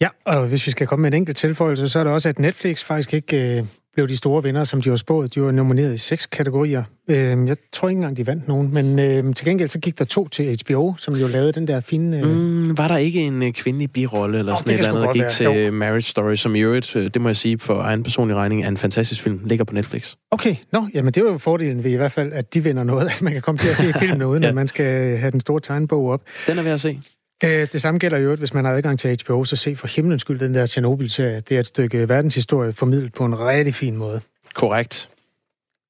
Ja, 0.00 0.08
og 0.24 0.46
hvis 0.46 0.66
vi 0.66 0.70
skal 0.70 0.86
komme 0.86 1.02
med 1.02 1.12
en 1.12 1.16
enkelt 1.16 1.36
tilføjelse, 1.36 1.88
så 1.88 1.98
er 1.98 2.04
det 2.04 2.12
også, 2.12 2.28
at 2.28 2.38
Netflix 2.38 2.84
faktisk 2.84 3.14
ikke 3.14 3.36
øh, 3.36 3.64
blev 3.94 4.08
de 4.08 4.16
store 4.16 4.42
vinder, 4.42 4.64
som 4.64 4.82
de 4.82 4.90
var 4.90 4.96
spået. 4.96 5.34
De 5.34 5.42
var 5.42 5.50
nomineret 5.50 5.94
i 5.94 5.96
seks 5.96 6.26
kategorier. 6.26 6.82
Øh, 7.10 7.16
jeg 7.48 7.56
tror 7.72 7.88
ikke 7.88 7.98
engang, 7.98 8.16
de 8.16 8.26
vandt 8.26 8.48
nogen, 8.48 8.74
men 8.74 8.98
øh, 8.98 9.34
til 9.34 9.46
gengæld 9.46 9.68
så 9.68 9.78
gik 9.78 9.98
der 9.98 10.04
to 10.04 10.28
til 10.28 10.58
HBO, 10.64 10.94
som 10.98 11.14
jo 11.14 11.26
lavede 11.26 11.52
den 11.52 11.68
der 11.68 11.80
fine... 11.80 12.18
Øh... 12.18 12.24
Mm, 12.36 12.78
var 12.78 12.88
der 12.88 12.96
ikke 12.96 13.20
en 13.20 13.42
øh, 13.42 13.52
kvindelig 13.52 13.90
birolle 13.92 14.38
eller 14.38 14.52
Nå, 14.52 14.56
sådan 14.56 14.74
et 14.74 14.78
eller 14.78 14.90
andet, 14.90 15.02
der 15.06 15.12
gik 15.12 15.20
være. 15.22 15.30
til 15.64 15.72
Marriage 15.72 16.02
Story, 16.02 16.34
som 16.34 16.54
i 16.54 16.60
øvrigt, 16.60 16.96
øh, 16.96 17.10
det 17.14 17.22
må 17.22 17.28
jeg 17.28 17.36
sige 17.36 17.58
for 17.58 17.80
egen 17.82 18.02
personlig 18.02 18.36
regning, 18.36 18.64
er 18.64 18.68
en 18.68 18.76
fantastisk 18.76 19.22
film, 19.22 19.40
ligger 19.44 19.64
på 19.64 19.74
Netflix. 19.74 20.14
Okay, 20.30 20.56
nå, 20.72 20.86
jamen 20.94 21.12
det 21.12 21.24
var 21.24 21.30
jo 21.30 21.38
fordelen 21.38 21.84
ved 21.84 21.90
i 21.90 21.94
hvert 21.96 22.12
fald, 22.12 22.32
at 22.32 22.54
de 22.54 22.64
vinder 22.64 22.84
noget, 22.84 23.06
at 23.16 23.22
man 23.22 23.32
kan 23.32 23.42
komme 23.42 23.58
til 23.58 23.68
at 23.68 23.76
se 23.76 23.92
filmen 23.92 24.22
uden, 24.30 24.42
Ja. 24.42 24.48
når 24.48 24.54
man 24.54 24.68
skal 24.68 25.18
have 25.18 25.30
den 25.30 25.40
store 25.40 25.60
tegnbog 25.60 26.10
op. 26.10 26.22
Den 26.46 26.58
er 26.58 26.62
ved 26.62 26.70
at 26.70 26.80
se. 26.80 27.00
Øh, 27.44 27.68
det 27.72 27.82
samme 27.82 27.98
gælder 27.98 28.18
jo, 28.18 28.34
hvis 28.36 28.54
man 28.54 28.64
har 28.64 28.72
adgang 28.72 28.98
til 28.98 29.18
HBO, 29.24 29.44
så 29.44 29.56
se 29.56 29.76
for 29.76 29.86
himlens 29.86 30.20
skyld 30.20 30.38
den 30.38 30.54
der 30.54 30.66
Chernobyl-serie. 30.66 31.40
Det 31.40 31.54
er 31.54 31.60
et 31.60 31.66
stykke 31.66 32.08
verdenshistorie 32.08 32.72
formidlet 32.72 33.12
på 33.12 33.24
en 33.24 33.38
rigtig 33.38 33.74
fin 33.74 33.96
måde. 33.96 34.20
Korrekt. 34.54 35.08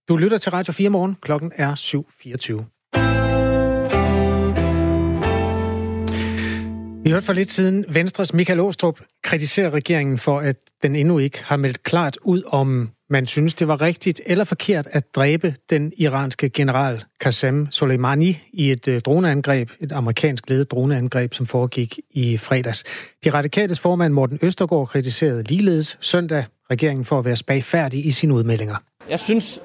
Du 0.09 0.16
lytter 0.16 0.38
til 0.38 0.52
Radio 0.52 0.72
4 0.72 0.90
morgen. 0.90 1.16
Klokken 1.22 1.52
er 1.54 1.74
7.24. 1.74 2.74
Vi 7.04 7.11
hørte 7.11 7.26
for 7.26 7.33
lidt 7.33 7.50
siden 7.50 7.85
Venstres 7.88 8.35
Michael 8.35 8.61
Åstrup 8.61 9.00
kritisere 9.22 9.70
regeringen 9.70 10.18
for, 10.18 10.40
at 10.40 10.57
den 10.83 10.96
endnu 10.96 11.18
ikke 11.18 11.44
har 11.44 11.57
meldt 11.57 11.83
klart 11.83 12.18
ud, 12.22 12.42
om 12.46 12.90
man 13.14 13.27
synes, 13.27 13.55
det 13.55 13.68
var 13.68 13.81
rigtigt 13.81 14.20
eller 14.27 14.44
forkert 14.44 14.88
at 14.90 15.14
dræbe 15.14 15.55
den 15.70 15.92
iranske 15.96 16.48
general 16.48 17.05
Qasem 17.22 17.70
Soleimani 17.70 18.38
i 18.53 18.70
et 18.70 18.88
øh, 18.88 19.00
droneangreb, 19.00 19.70
et 19.81 19.92
amerikansk 19.92 20.50
ledet 20.50 20.70
droneangreb, 20.70 21.35
som 21.35 21.46
foregik 21.46 21.98
i 22.11 22.37
fredags. 22.37 22.85
De 23.24 23.31
radikales 23.31 23.81
formand 23.81 24.12
Morten 24.12 24.38
Østergaard 24.42 24.87
kritiserede 24.87 25.42
ligeledes 25.42 25.98
søndag 26.00 26.44
regeringen 26.70 27.05
for 27.05 27.18
at 27.18 27.24
være 27.24 27.37
spagfærdig 27.37 28.07
i 28.07 28.11
sine 28.11 28.35
udmeldinger. 28.35 28.77
Jeg 29.11 29.20
synes, 29.20 29.61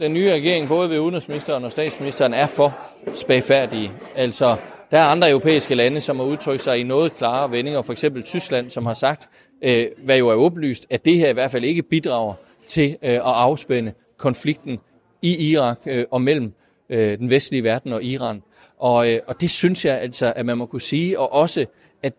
den 0.00 0.12
nye 0.12 0.32
regering, 0.32 0.68
både 0.68 0.90
ved 0.90 0.98
udenrigsministeren 0.98 1.64
og 1.64 1.72
statsministeren, 1.72 2.34
er 2.34 2.46
for 2.46 2.78
spagfærdige. 3.14 3.92
Altså, 4.14 4.56
der 4.90 4.98
er 4.98 5.04
andre 5.04 5.30
europæiske 5.30 5.74
lande, 5.74 6.00
som 6.00 6.16
har 6.16 6.26
udtrykt 6.26 6.62
sig 6.62 6.78
i 6.78 6.82
noget 6.82 7.16
klare 7.16 7.50
vendinger, 7.50 7.82
for 7.82 7.92
eksempel 7.92 8.22
Tyskland, 8.22 8.70
som 8.70 8.86
har 8.86 8.94
sagt, 8.94 9.28
øh, 9.64 9.86
hvad 10.04 10.18
jo 10.18 10.28
er 10.28 10.34
åbenlyst, 10.34 10.86
at 10.90 11.04
det 11.04 11.18
her 11.18 11.28
i 11.28 11.32
hvert 11.32 11.50
fald 11.50 11.64
ikke 11.64 11.82
bidrager 11.82 12.34
til 12.68 12.90
øh, 13.02 13.10
at 13.10 13.20
afspænde 13.20 13.92
konflikten 14.16 14.78
i 15.22 15.50
Irak 15.50 15.78
øh, 15.86 16.04
og 16.10 16.22
mellem 16.22 16.52
øh, 16.90 17.18
den 17.18 17.30
vestlige 17.30 17.62
verden 17.62 17.92
og 17.92 18.04
Iran. 18.04 18.42
Og, 18.78 19.06
og 19.26 19.40
det 19.40 19.50
synes 19.50 19.84
jeg 19.84 20.00
altså, 20.00 20.32
at 20.36 20.46
man 20.46 20.58
må 20.58 20.66
kunne 20.66 20.80
sige, 20.80 21.18
og 21.18 21.32
også, 21.32 21.66
at 22.02 22.12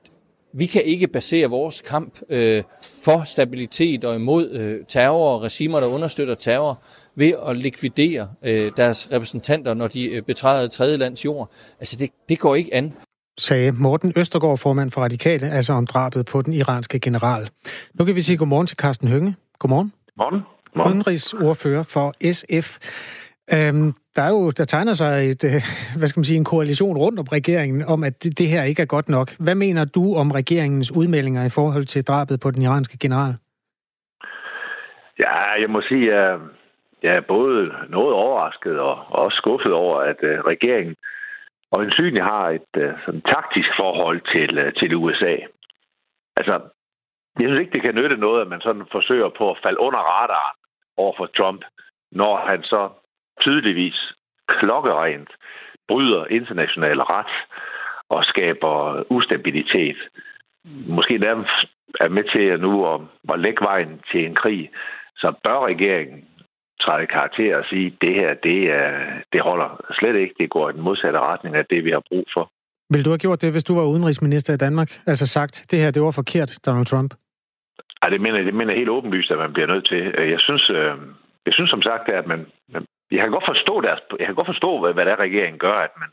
vi 0.53 0.65
kan 0.65 0.81
ikke 0.81 1.07
basere 1.07 1.47
vores 1.47 1.81
kamp 1.81 2.19
øh, 2.29 2.63
for 3.03 3.23
stabilitet 3.23 4.05
og 4.05 4.15
imod 4.15 4.49
øh, 4.51 4.85
terror 4.87 5.33
og 5.33 5.41
regimer, 5.41 5.79
der 5.79 5.87
understøtter 5.87 6.35
terror, 6.35 6.79
ved 7.15 7.33
at 7.47 7.57
likvidere 7.57 8.29
øh, 8.43 8.71
deres 8.77 9.11
repræsentanter, 9.11 9.73
når 9.73 9.87
de 9.87 10.05
øh, 10.05 10.21
betræder 10.21 10.67
tredje 10.67 10.97
lands 10.97 11.25
jord. 11.25 11.51
Altså, 11.79 11.97
det, 11.99 12.09
det 12.29 12.39
går 12.39 12.55
ikke 12.55 12.73
an 12.73 12.93
sagde 13.39 13.71
Morten 13.71 14.13
Østergaard, 14.15 14.57
formand 14.57 14.91
for 14.91 15.01
Radikale, 15.01 15.49
altså 15.49 15.73
om 15.73 15.87
drabet 15.87 16.25
på 16.25 16.41
den 16.41 16.53
iranske 16.53 16.99
general. 16.99 17.49
Nu 17.93 18.05
kan 18.05 18.15
vi 18.15 18.21
sige 18.21 18.37
godmorgen 18.37 18.67
til 18.67 18.77
Carsten 18.77 19.07
Hønge. 19.07 19.35
Godmorgen. 19.59 19.93
Godmorgen. 20.17 20.43
godmorgen. 20.73 20.93
Udenrigsordfører 20.93 21.83
for 21.83 22.07
SF. 22.31 22.67
Øhm, 23.53 23.93
der 24.15 24.21
er 24.21 24.29
jo, 24.29 24.51
der 24.51 24.65
tegner 24.65 24.93
sig 24.93 25.29
et, 25.29 25.43
øh, 25.43 25.61
hvad 25.97 26.07
skal 26.07 26.19
man 26.19 26.25
sige, 26.25 26.37
en 26.37 26.51
koalition 26.53 26.97
rundt 26.97 27.19
om 27.19 27.25
regeringen 27.31 27.81
om, 27.85 28.03
at 28.03 28.23
det, 28.23 28.39
det 28.39 28.47
her 28.47 28.63
ikke 28.63 28.81
er 28.81 28.85
godt 28.85 29.09
nok. 29.09 29.27
Hvad 29.39 29.55
mener 29.55 29.85
du 29.85 30.15
om 30.15 30.31
regeringens 30.31 30.91
udmeldinger 30.95 31.45
i 31.45 31.49
forhold 31.49 31.85
til 31.85 32.03
drabet 32.03 32.39
på 32.39 32.51
den 32.51 32.61
iranske 32.61 32.97
general? 32.97 33.33
Ja, 35.23 35.61
jeg 35.61 35.69
må 35.69 35.81
sige, 35.81 36.13
at 36.13 36.39
jeg 37.03 37.15
er 37.15 37.21
både 37.21 37.71
noget 37.89 38.13
overrasket 38.13 38.79
og 38.79 38.95
også 39.09 39.35
skuffet 39.35 39.73
over, 39.73 39.99
at 39.99 40.19
uh, 40.23 40.29
regeringen 40.29 40.95
og 41.71 41.83
ensynligt 41.83 42.23
har 42.23 42.49
et 42.49 42.71
uh, 42.77 42.91
sådan 43.05 43.21
taktisk 43.21 43.69
forhold 43.79 44.21
til, 44.33 44.49
til 44.79 44.95
USA. 44.95 45.35
Altså, 46.37 46.59
jeg 47.39 47.47
synes 47.47 47.59
ikke, 47.59 47.71
det 47.71 47.81
kan 47.81 47.95
nytte 47.95 48.17
noget, 48.17 48.41
at 48.41 48.47
man 48.47 48.61
sådan 48.61 48.85
forsøger 48.91 49.29
på 49.37 49.51
at 49.51 49.59
falde 49.63 49.79
under 49.79 49.99
radaren 49.99 50.57
over 50.97 51.13
for 51.17 51.25
Trump, 51.37 51.61
når 52.11 52.33
han 52.49 52.63
så 52.63 52.89
tydeligvis 53.41 54.13
klokkerent 54.47 55.29
bryder 55.87 56.25
international 56.25 56.99
ret 57.01 57.33
og 58.09 58.23
skaber 58.23 59.03
ustabilitet. 59.09 59.97
Måske 60.87 61.17
nærmest 61.17 61.51
er 61.99 62.09
med 62.09 62.23
til 62.33 62.45
at 62.53 62.59
nu 62.59 62.93
at, 62.93 63.01
at 63.33 63.39
lægge 63.39 63.65
vejen 63.65 64.01
til 64.11 64.25
en 64.25 64.35
krig, 64.35 64.71
så 65.17 65.33
bør 65.43 65.65
regeringen 65.65 66.25
træde 66.81 67.07
karakter 67.07 67.57
og 67.57 67.65
sige, 67.69 67.85
at 67.87 68.01
det 68.01 68.13
her, 68.15 68.33
det, 68.33 68.59
er, 68.81 68.91
det 69.33 69.41
holder 69.41 69.69
slet 69.99 70.15
ikke. 70.15 70.35
Det 70.39 70.49
går 70.49 70.69
i 70.69 70.73
den 70.73 70.81
modsatte 70.81 71.19
retning 71.19 71.55
af 71.55 71.65
det, 71.69 71.83
vi 71.83 71.91
har 71.91 72.03
brug 72.09 72.25
for. 72.33 72.51
Vil 72.93 73.05
du 73.05 73.09
have 73.09 73.17
gjort 73.17 73.41
det, 73.41 73.51
hvis 73.51 73.63
du 73.63 73.75
var 73.75 73.83
udenrigsminister 73.83 74.53
i 74.53 74.57
Danmark? 74.57 74.89
Altså 75.05 75.27
sagt, 75.27 75.65
det 75.71 75.79
her, 75.79 75.91
det 75.91 76.01
var 76.01 76.11
forkert, 76.11 76.59
Donald 76.65 76.85
Trump? 76.85 77.13
Ej, 78.01 78.09
det 78.09 78.21
mener, 78.21 78.43
det 78.43 78.53
mener 78.53 78.73
helt 78.73 78.89
åbenlyst, 78.89 79.31
at 79.31 79.37
man 79.37 79.53
bliver 79.53 79.67
nødt 79.67 79.87
til. 79.87 80.01
Øh, 80.17 80.31
jeg 80.31 80.39
synes, 80.39 80.69
øh, 80.69 80.95
jeg 81.45 81.53
synes 81.53 81.69
som 81.69 81.81
sagt, 81.81 82.09
at 82.09 82.27
man, 82.27 82.45
jeg 83.11 83.21
kan 83.21 83.31
godt 83.31 83.51
forstå 83.53 83.81
deres, 83.81 83.99
jeg 84.19 84.25
kan 84.25 84.35
godt 84.35 84.53
forstå, 84.53 84.79
hvad, 84.79 84.93
hvad 84.93 85.05
der 85.05 85.19
regeringen 85.19 85.59
gør, 85.59 85.77
at 85.87 85.93
man, 85.99 86.09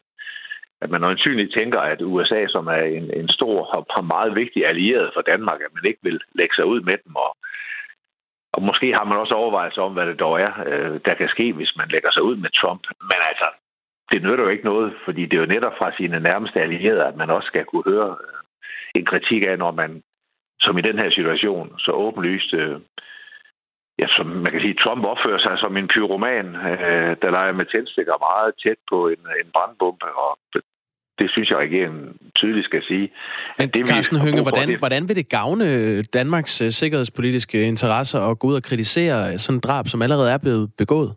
at 0.83 0.91
man 0.91 1.05
øjensynligt 1.05 1.55
tænker, 1.55 1.81
at 1.81 2.03
USA, 2.03 2.47
som 2.49 2.67
er 2.67 2.83
en, 2.99 3.11
en 3.21 3.29
stor 3.29 3.87
og 3.99 4.05
meget 4.05 4.35
vigtig 4.35 4.67
allieret 4.67 5.11
for 5.15 5.23
Danmark, 5.23 5.61
at 5.61 5.75
man 5.75 5.85
ikke 5.85 6.01
vil 6.03 6.21
lægge 6.35 6.55
sig 6.55 6.65
ud 6.65 6.81
med 6.81 6.97
dem. 7.05 7.17
Og, 7.17 7.37
og 8.53 8.63
måske 8.63 8.93
har 8.93 9.05
man 9.05 9.19
også 9.19 9.35
overvejelser 9.35 9.83
om, 9.83 9.93
hvad 9.93 10.07
det 10.07 10.21
dog 10.21 10.41
er, 10.41 10.53
øh, 10.67 11.01
der 11.05 11.15
kan 11.15 11.29
ske, 11.29 11.53
hvis 11.53 11.77
man 11.77 11.89
lægger 11.89 12.11
sig 12.13 12.23
ud 12.23 12.37
med 12.37 12.51
Trump. 12.51 12.83
Men 13.01 13.21
altså, 13.31 13.49
det 14.11 14.23
nytter 14.23 14.45
jo 14.45 14.51
ikke 14.51 14.65
noget, 14.65 14.95
fordi 15.05 15.23
det 15.27 15.37
er 15.37 15.41
jo 15.41 15.55
netop 15.55 15.77
fra 15.79 15.97
sine 15.97 16.21
nærmeste 16.21 16.61
allierede, 16.61 17.05
at 17.05 17.17
man 17.17 17.31
også 17.31 17.47
skal 17.47 17.65
kunne 17.65 17.93
høre 17.93 18.17
en 18.95 19.05
kritik 19.05 19.43
af, 19.47 19.59
når 19.59 19.71
man, 19.71 20.03
som 20.61 20.79
i 20.79 20.83
den 20.83 20.99
her 20.99 21.11
situation, 21.11 21.79
så 21.79 21.91
åbenlyst 21.93 22.55
øh, 22.55 22.81
ja, 24.03 24.07
som 24.17 24.27
man 24.27 24.53
kan 24.53 24.61
sige, 24.61 24.75
Trump 24.75 25.05
opfører 25.05 25.39
sig 25.39 25.59
som 25.59 25.77
en 25.77 25.89
pyroman, 25.89 26.47
øh, 26.57 27.17
der 27.23 27.31
leger 27.31 27.53
med 27.53 27.67
tændstikker 27.67 28.25
meget 28.29 28.55
tæt 28.63 28.81
på 28.91 29.09
en, 29.09 29.23
en 29.41 29.49
brandbombe, 29.55 30.07
og 30.25 30.39
det 31.19 31.31
synes 31.31 31.51
jeg, 31.51 31.59
regeringen 31.59 32.17
tydeligt 32.37 32.65
skal 32.67 32.83
sige. 32.83 33.13
Men 33.59 33.69
det, 33.69 33.89
Carsten 33.89 34.21
Hønge, 34.21 34.43
hvordan, 34.43 34.69
det... 34.69 34.79
hvordan 34.79 35.09
vil 35.09 35.17
det 35.17 35.29
gavne 35.29 36.03
Danmarks 36.03 36.63
uh, 36.63 36.69
sikkerhedspolitiske 36.69 37.63
interesser 37.63 38.21
at 38.21 38.39
gå 38.39 38.47
ud 38.47 38.55
og 38.55 38.63
kritisere 38.63 39.39
sådan 39.39 39.57
en 39.57 39.61
drab, 39.61 39.87
som 39.89 40.03
allerede 40.03 40.33
er 40.33 40.39
blevet 40.39 40.71
begået? 40.79 41.15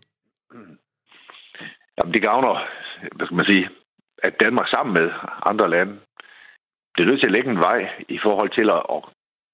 Jamen, 1.98 2.14
det 2.14 2.22
gavner, 2.22 2.54
hvad 3.16 3.26
skal 3.26 3.36
man 3.36 3.46
sige, 3.46 3.70
at 4.24 4.34
Danmark 4.40 4.68
sammen 4.68 4.94
med 4.94 5.10
andre 5.46 5.70
lande 5.70 5.94
bliver 6.94 7.08
nødt 7.10 7.20
til 7.20 7.28
at 7.28 7.32
lægge 7.32 7.50
en 7.50 7.60
vej 7.60 7.90
i 8.10 8.20
forhold 8.24 8.50
til 8.50 8.70
at, 8.70 8.82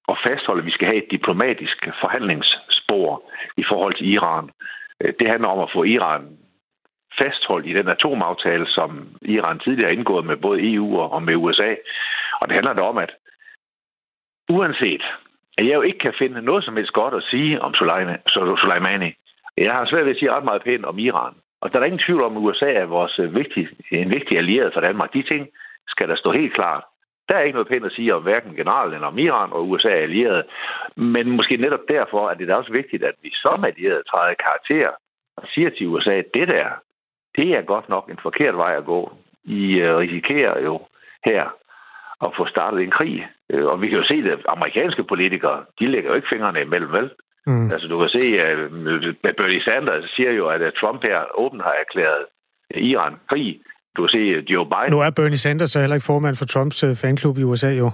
at, 0.08 0.16
fastholde, 0.26 0.60
at 0.60 0.66
vi 0.66 0.70
skal 0.76 0.86
have 0.86 1.02
et 1.04 1.10
diplomatisk 1.10 1.88
forhandlingsspor 2.00 3.30
i 3.56 3.64
forhold 3.68 3.94
til 3.94 4.08
Iran. 4.12 4.50
Øh, 5.00 5.12
det 5.18 5.28
handler 5.28 5.48
om 5.48 5.60
at 5.60 5.72
få 5.72 5.84
Iran 5.84 6.38
fastholdt 7.22 7.66
i 7.66 7.72
den 7.72 7.88
atomaftale, 7.88 8.66
som 8.66 8.90
Iran 9.22 9.58
tidligere 9.58 9.90
har 9.90 9.96
indgået 9.98 10.26
med 10.26 10.36
både 10.36 10.74
EU 10.74 10.98
og 10.98 11.22
med 11.22 11.36
USA. 11.36 11.74
Og 12.40 12.48
det 12.48 12.54
handler 12.54 12.82
om, 12.82 12.98
at 12.98 13.10
uanset 14.48 15.02
at 15.58 15.66
jeg 15.66 15.74
jo 15.74 15.82
ikke 15.82 15.98
kan 15.98 16.14
finde 16.18 16.42
noget 16.42 16.64
som 16.64 16.76
helst 16.76 16.92
godt 16.92 17.14
at 17.14 17.22
sige 17.30 17.62
om 17.62 17.74
Soleimani, 17.74 19.10
jeg 19.56 19.72
har 19.72 19.86
svært 19.86 20.04
ved 20.04 20.12
at 20.12 20.18
sige 20.18 20.32
ret 20.32 20.44
meget 20.44 20.62
pænt 20.62 20.84
om 20.84 20.98
Iran. 20.98 21.34
Og 21.60 21.72
der 21.72 21.80
er 21.80 21.84
ingen 21.84 22.04
tvivl 22.06 22.22
om, 22.22 22.36
at 22.36 22.42
USA 22.42 22.72
er 22.72 22.84
vores 22.84 23.20
vigtige, 23.34 23.68
en 23.90 24.10
vigtig 24.10 24.38
allieret 24.38 24.72
for 24.74 24.80
Danmark. 24.80 25.12
De 25.12 25.22
ting 25.22 25.48
skal 25.88 26.08
der 26.08 26.16
stå 26.16 26.32
helt 26.32 26.54
klart. 26.54 26.84
Der 27.28 27.34
er 27.36 27.42
ikke 27.42 27.56
noget 27.56 27.68
pænt 27.68 27.84
at 27.84 27.92
sige 27.92 28.14
om 28.14 28.22
hverken 28.22 28.56
generalen 28.56 28.94
eller 28.94 29.06
om 29.06 29.18
Iran 29.18 29.52
og 29.52 29.70
USA 29.70 29.88
er 29.88 30.02
allieret. 30.02 30.44
Men 30.96 31.30
måske 31.30 31.56
netop 31.56 31.84
derfor 31.88 32.30
er 32.30 32.34
det 32.34 32.48
da 32.48 32.54
også 32.54 32.72
vigtigt, 32.72 33.04
at 33.04 33.14
vi 33.22 33.30
som 33.34 33.64
allierede 33.64 34.02
træder 34.02 34.34
karakter 34.34 34.90
og 35.36 35.44
siger 35.54 35.70
til 35.70 35.86
USA, 35.86 36.10
at 36.10 36.34
det 36.34 36.48
der, 36.48 36.68
det 37.36 37.48
er 37.56 37.62
godt 37.62 37.88
nok 37.88 38.10
en 38.10 38.18
forkert 38.22 38.56
vej 38.56 38.76
at 38.76 38.84
gå. 38.84 39.12
I 39.44 39.74
øh, 39.74 39.96
risikerer 39.96 40.60
jo 40.60 40.80
her 41.24 41.54
at 42.20 42.30
få 42.36 42.46
startet 42.46 42.80
en 42.80 42.90
krig. 42.90 43.28
Øh, 43.50 43.66
og 43.66 43.82
vi 43.82 43.88
kan 43.88 43.98
jo 43.98 44.04
se, 44.04 44.14
at 44.32 44.38
amerikanske 44.48 45.04
politikere, 45.04 45.64
de 45.78 45.86
lægger 45.86 46.10
jo 46.10 46.16
ikke 46.16 46.28
fingrene 46.32 46.60
imellem, 46.60 46.92
vel? 46.92 47.10
Mm. 47.46 47.70
Altså, 47.72 47.88
du 47.88 47.98
kan 47.98 48.08
se, 48.08 48.40
at 48.42 49.36
Bernie 49.36 49.64
Sanders 49.64 50.10
siger 50.16 50.32
jo, 50.32 50.48
at 50.48 50.74
Trump 50.80 51.02
her 51.02 51.24
åbent 51.34 51.62
har 51.62 51.74
erklæret 51.80 52.24
Iran 52.70 53.14
krig. 53.28 53.60
Du 53.96 54.02
kan 54.02 54.08
se 54.08 54.52
Joe 54.52 54.66
Biden... 54.72 54.90
Nu 54.90 55.00
er 55.00 55.10
Bernie 55.10 55.38
Sanders 55.38 55.70
så 55.70 55.80
heller 55.80 55.96
ikke 55.96 56.06
formand 56.06 56.36
for 56.36 56.44
Trumps 56.44 56.84
øh, 56.84 56.96
fanklub 56.96 57.38
i 57.38 57.42
USA, 57.42 57.70
jo. 57.82 57.90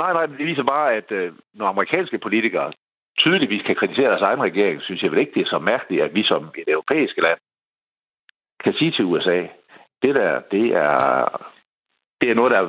Nej, 0.00 0.12
nej, 0.12 0.26
det 0.26 0.46
viser 0.46 0.62
bare, 0.62 0.94
at 0.94 1.08
når 1.54 1.66
amerikanske 1.66 2.18
politikere 2.18 2.72
tydeligvis 3.18 3.62
kan 3.66 3.76
kritisere 3.76 4.10
deres 4.10 4.22
egen 4.22 4.42
regering, 4.42 4.82
synes 4.82 5.02
jeg 5.02 5.10
vel 5.10 5.20
ikke, 5.20 5.32
det 5.34 5.42
er 5.42 5.50
så 5.50 5.58
mærkeligt, 5.58 6.02
at 6.02 6.14
vi 6.14 6.22
som 6.22 6.42
et 6.58 6.68
europæisk 6.68 7.16
land 7.16 7.38
kan 8.64 8.72
sige 8.78 8.92
til 8.92 9.04
USA, 9.04 9.38
det 10.02 10.14
der, 10.14 10.40
det 10.50 10.66
er, 10.86 10.98
det 12.20 12.30
er 12.30 12.34
noget, 12.34 12.50
der 12.50 12.68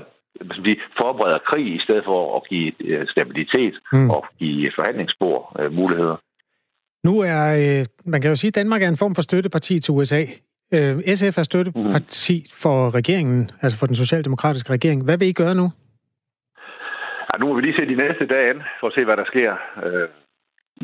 de 0.65 0.77
forbereder 0.97 1.39
krig 1.49 1.75
i 1.75 1.79
stedet 1.79 2.03
for 2.05 2.37
at 2.37 2.47
give 2.49 2.73
øh, 2.79 3.07
stabilitet 3.07 3.75
mm. 3.91 4.09
og 4.09 4.25
give 4.39 4.71
forhandlingsspor 4.75 5.61
øh, 5.61 5.71
muligheder. 5.71 6.17
Nu 7.03 7.19
er, 7.19 7.43
øh, 7.63 7.85
man 8.05 8.21
kan 8.21 8.29
jo 8.29 8.35
sige, 8.35 8.49
at 8.49 8.55
Danmark 8.55 8.81
er 8.81 8.87
en 8.87 8.97
form 8.97 9.15
for 9.15 9.21
støtteparti 9.21 9.79
til 9.79 9.93
USA. 9.93 10.21
Øh, 10.73 11.15
SF 11.15 11.37
er 11.37 11.43
støtteparti 11.43 12.37
mm. 12.39 12.49
for 12.63 12.95
regeringen, 12.95 13.51
altså 13.61 13.79
for 13.79 13.85
den 13.85 13.95
socialdemokratiske 13.95 14.73
regering. 14.73 15.03
Hvad 15.05 15.17
vil 15.17 15.27
I 15.27 15.33
gøre 15.33 15.55
nu? 15.55 15.67
Ja, 17.27 17.39
nu 17.39 17.47
må 17.47 17.53
vi 17.53 17.61
lige 17.61 17.75
se 17.75 17.85
de 17.85 17.95
næste 17.95 18.25
dage 18.25 18.49
an, 18.49 18.61
for 18.79 18.87
at 18.87 18.93
se, 18.93 19.05
hvad 19.05 19.17
der 19.17 19.25
sker. 19.25 19.51
Øh, 19.85 20.09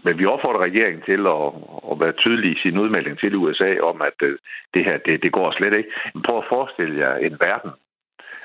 men 0.03 0.17
vi 0.19 0.25
opfordrer 0.25 0.65
regeringen 0.67 1.03
til 1.09 1.21
at, 1.37 1.47
at 1.91 1.99
være 1.99 2.19
tydelig 2.23 2.51
i 2.51 2.61
sin 2.63 2.77
udmelding 2.77 3.19
til 3.19 3.35
USA 3.35 3.79
om, 3.79 4.01
at 4.01 4.17
øh, 4.23 4.37
det 4.73 4.85
her, 4.85 4.97
det, 4.97 5.23
det 5.23 5.31
går 5.31 5.51
slet 5.51 5.73
ikke. 5.73 5.89
Men 6.13 6.23
prøv 6.23 6.37
at 6.37 6.49
forestille 6.49 6.99
jer 6.99 7.15
en 7.15 7.37
verden, 7.39 7.71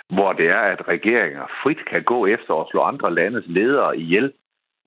hvor 0.09 0.33
det 0.33 0.49
er, 0.49 0.65
at 0.73 0.89
regeringer 0.89 1.47
frit 1.63 1.85
kan 1.91 2.03
gå 2.03 2.27
efter 2.27 2.55
at 2.55 2.69
slå 2.71 2.81
andre 2.83 3.15
landes 3.15 3.45
ledere 3.47 3.99
ihjel, 3.99 4.33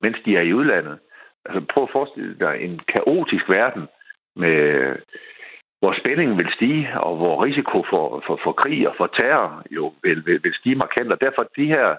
mens 0.02 0.18
de 0.26 0.36
er 0.36 0.42
i 0.42 0.54
udlandet. 0.54 1.00
Altså 1.46 1.66
prøv 1.74 1.84
at 1.84 1.96
forestille 1.98 2.36
dig 2.40 2.56
en 2.62 2.80
kaotisk 2.94 3.50
verden, 3.50 3.88
med, 4.36 4.96
hvor 5.80 5.94
spændingen 6.00 6.38
vil 6.38 6.52
stige, 6.56 7.02
og 7.02 7.15
hvor 7.15 7.44
risiko 7.46 7.84
for, 7.89 8.24
for, 8.28 8.39
for 8.44 8.52
krig 8.52 8.89
og 8.89 8.96
for 8.98 9.08
terror 9.08 9.63
jo 9.72 9.94
vil, 10.04 10.26
vil, 10.26 10.44
vil 10.44 10.54
stige 10.60 10.76
markant. 10.76 11.12
Og 11.12 11.22
derfor 11.22 11.44
de 11.58 11.65
her 11.65 11.98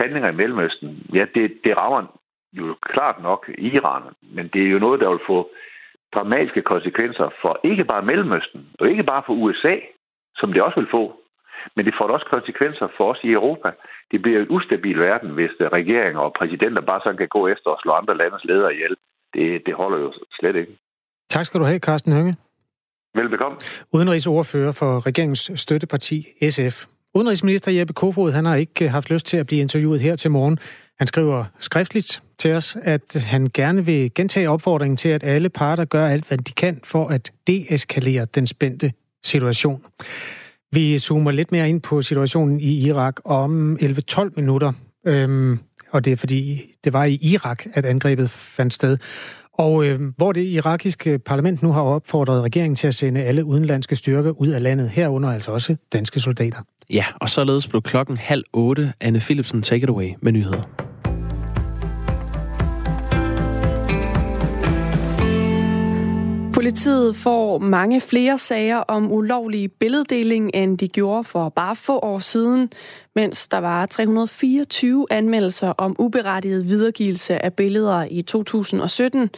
handlinger 0.00 0.30
i 0.30 0.38
Mellemøsten, 0.40 1.06
ja, 1.14 1.24
det, 1.34 1.44
det 1.64 1.76
rammer 1.76 2.02
jo 2.52 2.76
klart 2.82 3.22
nok 3.22 3.50
Iran, 3.58 4.02
men 4.22 4.48
det 4.52 4.62
er 4.62 4.70
jo 4.70 4.78
noget, 4.78 5.00
der 5.00 5.10
vil 5.10 5.26
få 5.26 5.50
dramatiske 6.14 6.62
konsekvenser 6.62 7.28
for 7.42 7.60
ikke 7.64 7.84
bare 7.84 8.02
Mellemøsten, 8.02 8.68
og 8.80 8.90
ikke 8.90 9.02
bare 9.02 9.22
for 9.26 9.32
USA, 9.32 9.76
som 10.36 10.52
det 10.52 10.62
også 10.62 10.80
vil 10.80 10.90
få, 10.90 11.22
men 11.76 11.86
det 11.86 11.94
får 11.98 12.08
også 12.08 12.26
konsekvenser 12.30 12.88
for 12.96 13.12
os 13.12 13.20
i 13.24 13.30
Europa. 13.30 13.70
Det 14.10 14.22
bliver 14.22 14.40
en 14.40 14.50
ustabil 14.50 14.98
verden, 14.98 15.30
hvis 15.30 15.50
regeringer 15.60 16.20
og 16.20 16.32
præsidenter 16.32 16.82
bare 16.82 17.00
sådan 17.02 17.16
kan 17.16 17.28
gå 17.28 17.48
efter 17.48 17.70
og 17.70 17.78
slå 17.82 17.92
andre 17.92 18.16
landes 18.16 18.44
ledere 18.44 18.74
ihjel. 18.74 18.96
Det, 19.34 19.66
det 19.66 19.74
holder 19.74 19.98
jo 19.98 20.12
slet 20.38 20.56
ikke. 20.56 20.72
Tak 21.28 21.46
skal 21.46 21.60
du 21.60 21.64
have, 21.64 21.78
Carsten 21.78 22.12
Hønge. 22.12 22.34
Velbekomme. 23.14 23.58
Udenrigsordfører 23.92 24.72
for 24.72 25.06
regeringens 25.06 25.50
støtteparti 25.54 26.26
SF. 26.50 26.86
Udenrigsminister 27.14 27.72
Jeppe 27.72 27.92
Kofod 27.92 28.32
han 28.32 28.44
har 28.44 28.56
ikke 28.56 28.84
øh, 28.84 28.90
haft 28.90 29.10
lyst 29.10 29.26
til 29.26 29.36
at 29.36 29.46
blive 29.46 29.60
interviewet 29.60 30.00
her 30.00 30.16
til 30.16 30.30
morgen. 30.30 30.58
Han 30.98 31.06
skriver 31.06 31.44
skriftligt 31.58 32.22
til 32.38 32.52
os, 32.52 32.76
at 32.82 33.14
han 33.14 33.50
gerne 33.54 33.84
vil 33.84 34.14
gentage 34.14 34.50
opfordringen 34.50 34.96
til, 34.96 35.08
at 35.08 35.24
alle 35.24 35.48
parter 35.48 35.84
gør 35.84 36.06
alt, 36.06 36.28
hvad 36.28 36.38
de 36.38 36.52
kan 36.52 36.80
for 36.84 37.08
at 37.08 37.32
deeskalere 37.46 38.24
den 38.24 38.46
spændte 38.46 38.92
situation. 39.24 39.84
Vi 40.72 40.98
zoomer 40.98 41.30
lidt 41.30 41.52
mere 41.52 41.68
ind 41.68 41.80
på 41.80 42.02
situationen 42.02 42.60
i 42.60 42.86
Irak 42.86 43.16
om 43.24 43.78
11-12 43.80 44.30
minutter. 44.36 44.72
Øhm, 45.06 45.58
og 45.90 46.04
det 46.04 46.12
er 46.12 46.16
fordi, 46.16 46.62
det 46.84 46.92
var 46.92 47.04
i 47.04 47.18
Irak, 47.22 47.64
at 47.74 47.84
angrebet 47.84 48.30
fandt 48.30 48.74
sted. 48.74 48.98
Og 49.58 49.86
øh, 49.86 50.00
hvor 50.16 50.32
det 50.32 50.44
irakiske 50.44 51.18
parlament 51.18 51.62
nu 51.62 51.72
har 51.72 51.82
opfordret 51.82 52.42
regeringen 52.42 52.76
til 52.76 52.88
at 52.88 52.94
sende 52.94 53.22
alle 53.22 53.44
udenlandske 53.44 53.96
styrker 53.96 54.30
ud 54.30 54.48
af 54.48 54.62
landet, 54.62 54.90
herunder 54.90 55.30
altså 55.30 55.52
også 55.52 55.76
danske 55.92 56.20
soldater. 56.20 56.58
Ja, 56.90 57.04
og 57.20 57.28
således 57.28 57.68
blev 57.68 57.82
klokken 57.82 58.16
halv 58.16 58.44
otte. 58.52 58.92
Anne 59.00 59.18
Philipsen, 59.18 59.62
take 59.62 59.82
it 59.82 59.88
away 59.88 60.08
med 60.20 60.32
nyheder. 60.32 60.91
Politiet 66.62 67.16
får 67.16 67.58
mange 67.58 68.00
flere 68.00 68.38
sager 68.38 68.76
om 68.76 69.12
ulovlig 69.12 69.72
billeddeling, 69.72 70.50
end 70.54 70.78
de 70.78 70.88
gjorde 70.88 71.24
for 71.24 71.48
bare 71.48 71.76
få 71.76 71.98
år 71.98 72.18
siden, 72.18 72.70
mens 73.14 73.48
der 73.48 73.58
var 73.58 73.86
324 73.86 75.06
anmeldelser 75.10 75.68
om 75.68 75.96
uberettiget 75.98 76.68
videregivelse 76.68 77.44
af 77.44 77.54
billeder 77.54 78.06
i 78.10 78.22
2017, 78.22 79.30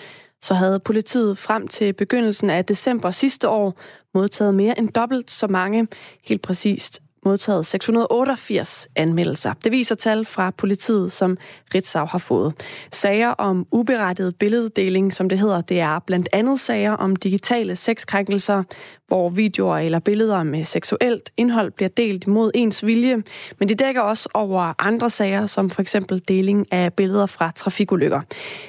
så 0.42 0.54
havde 0.54 0.80
politiet 0.80 1.38
frem 1.38 1.68
til 1.68 1.92
begyndelsen 1.92 2.50
af 2.50 2.64
december 2.64 3.10
sidste 3.10 3.48
år 3.48 3.80
modtaget 4.14 4.54
mere 4.54 4.78
end 4.78 4.88
dobbelt 4.88 5.30
så 5.30 5.46
mange, 5.46 5.88
helt 6.24 6.42
præcist 6.42 7.03
modtaget 7.24 7.66
688 7.66 8.88
anmeldelser. 8.96 9.52
Det 9.64 9.72
viser 9.72 9.94
tal 9.94 10.24
fra 10.24 10.50
politiet, 10.50 11.12
som 11.12 11.38
Ritzau 11.74 12.06
har 12.06 12.18
fået. 12.18 12.54
Sager 12.92 13.28
om 13.28 13.66
uberettiget 13.72 14.36
billeddeling, 14.36 15.12
som 15.12 15.28
det 15.28 15.38
hedder, 15.38 15.60
det 15.60 15.80
er 15.80 15.98
blandt 15.98 16.28
andet 16.32 16.60
sager 16.60 16.92
om 16.92 17.16
digitale 17.16 17.76
sexkrænkelser, 17.76 18.62
hvor 19.08 19.28
videoer 19.28 19.78
eller 19.78 19.98
billeder 19.98 20.42
med 20.42 20.64
seksuelt 20.64 21.32
indhold 21.36 21.70
bliver 21.70 21.88
delt 21.88 22.26
mod 22.26 22.50
ens 22.54 22.86
vilje, 22.86 23.22
men 23.58 23.68
det 23.68 23.78
dækker 23.78 24.00
også 24.00 24.28
over 24.34 24.74
andre 24.78 25.10
sager, 25.10 25.46
som 25.46 25.70
for 25.70 25.82
eksempel 25.82 26.22
deling 26.28 26.72
af 26.72 26.92
billeder 26.92 27.26
fra 27.26 27.50
trafikulykker. 27.50 28.20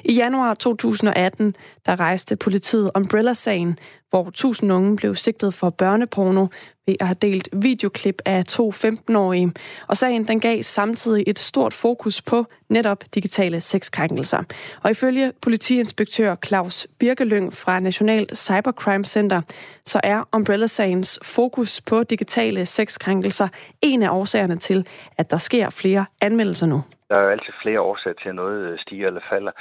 I 0.06 0.14
januar 0.14 0.54
2018, 0.54 1.56
der 1.86 2.00
rejste 2.00 2.36
politiet 2.36 2.92
Umbrella-sagen, 2.96 3.80
hvor 4.16 4.28
1000 4.28 4.74
unge 4.74 4.96
blev 4.96 5.16
sigtet 5.16 5.54
for 5.54 5.70
børneporno 5.70 6.48
ved 6.88 6.96
at 7.00 7.08
have 7.08 7.18
delt 7.22 7.50
videoklip 7.54 8.22
af 8.26 8.46
to 8.46 8.70
15-årige. 8.70 9.52
Og 9.90 9.98
sagen 9.98 10.24
den 10.28 10.40
gav 10.40 10.64
samtidig 10.64 11.24
et 11.28 11.40
stort 11.40 11.74
fokus 11.74 12.22
på 12.22 12.46
netop 12.70 13.04
digitale 13.16 13.62
sexkrænkelser. 13.62 14.44
Og 14.84 14.92
ifølge 14.92 15.32
politiinspektør 15.42 16.36
Claus 16.46 16.88
Birkelyng 17.00 17.54
fra 17.54 17.80
Nationalt 17.80 18.38
Cybercrime 18.38 19.04
Center, 19.04 19.42
så 19.86 20.00
er 20.04 20.28
Umbrella-sagens 20.36 21.20
fokus 21.24 21.82
på 21.82 22.04
digitale 22.04 22.66
sexkrænkelser 22.66 23.48
en 23.82 24.04
af 24.04 24.10
årsagerne 24.10 24.58
til, 24.58 24.88
at 25.18 25.32
der 25.32 25.38
sker 25.38 25.70
flere 25.70 26.06
anmeldelser 26.22 26.68
nu. 26.68 26.84
Der 27.10 27.16
er 27.20 27.24
jo 27.24 27.30
altid 27.30 27.54
flere 27.64 27.82
årsager 27.82 28.16
til, 28.22 28.30
at 28.30 28.36
noget 28.36 28.80
stiger 28.80 29.08
eller 29.08 29.22
falder. 29.30 29.52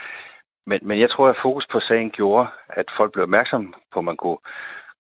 Men, 0.67 0.79
men 0.83 1.01
jeg 1.01 1.11
tror, 1.11 1.29
at 1.29 1.43
fokus 1.43 1.67
på 1.73 1.81
sagen 1.81 2.11
gjorde, 2.11 2.47
at 2.69 2.87
folk 2.97 3.13
blev 3.13 3.23
opmærksomme 3.23 3.73
på, 3.93 3.99
at 3.99 4.05
man 4.05 4.17
kunne, 4.17 4.39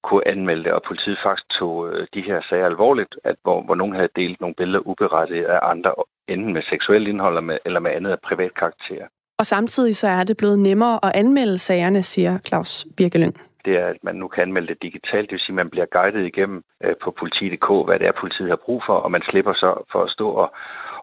kunne 0.02 0.28
anmelde 0.28 0.64
det, 0.64 0.72
og 0.72 0.82
politiet 0.88 1.18
faktisk 1.24 1.48
tog 1.58 1.88
øh, 1.88 2.06
de 2.14 2.22
her 2.28 2.40
sager 2.48 2.66
alvorligt, 2.66 3.14
at 3.24 3.36
hvor, 3.42 3.62
hvor 3.62 3.74
nogen 3.74 3.94
havde 3.94 4.16
delt 4.16 4.40
nogle 4.40 4.54
billeder 4.54 4.86
uberettiget 4.86 5.44
af 5.44 5.58
andre, 5.62 5.92
enten 6.28 6.52
med 6.52 6.62
seksuel 6.62 7.06
indhold 7.06 7.32
eller 7.32 7.46
med, 7.50 7.58
eller 7.64 7.80
med 7.80 7.90
andet 7.90 8.10
af 8.10 8.20
privat 8.20 8.54
karakter. 8.54 9.06
Og 9.38 9.46
samtidig 9.46 9.96
så 9.96 10.08
er 10.08 10.24
det 10.24 10.36
blevet 10.36 10.58
nemmere 10.58 10.98
at 11.02 11.12
anmelde 11.14 11.58
sagerne, 11.58 12.02
siger 12.02 12.38
Claus 12.38 12.86
Birkeløn 12.96 13.34
det 13.64 13.74
er, 13.82 13.86
at 13.86 14.00
man 14.02 14.16
nu 14.16 14.28
kan 14.28 14.42
anmelde 14.42 14.68
det 14.68 14.82
digitalt. 14.82 15.26
Det 15.28 15.32
vil 15.36 15.44
sige, 15.44 15.54
at 15.56 15.62
man 15.62 15.70
bliver 15.70 15.86
guidet 15.96 16.26
igennem 16.26 16.62
øh, 16.84 16.94
på 17.02 17.10
politi.dk, 17.18 17.68
hvad 17.86 17.98
det 17.98 18.06
er, 18.06 18.20
politiet 18.20 18.48
har 18.48 18.64
brug 18.66 18.82
for, 18.86 18.96
og 19.04 19.10
man 19.10 19.22
slipper 19.30 19.54
så 19.54 19.70
for 19.92 20.00
at 20.04 20.10
stå 20.10 20.28
og, 20.42 20.48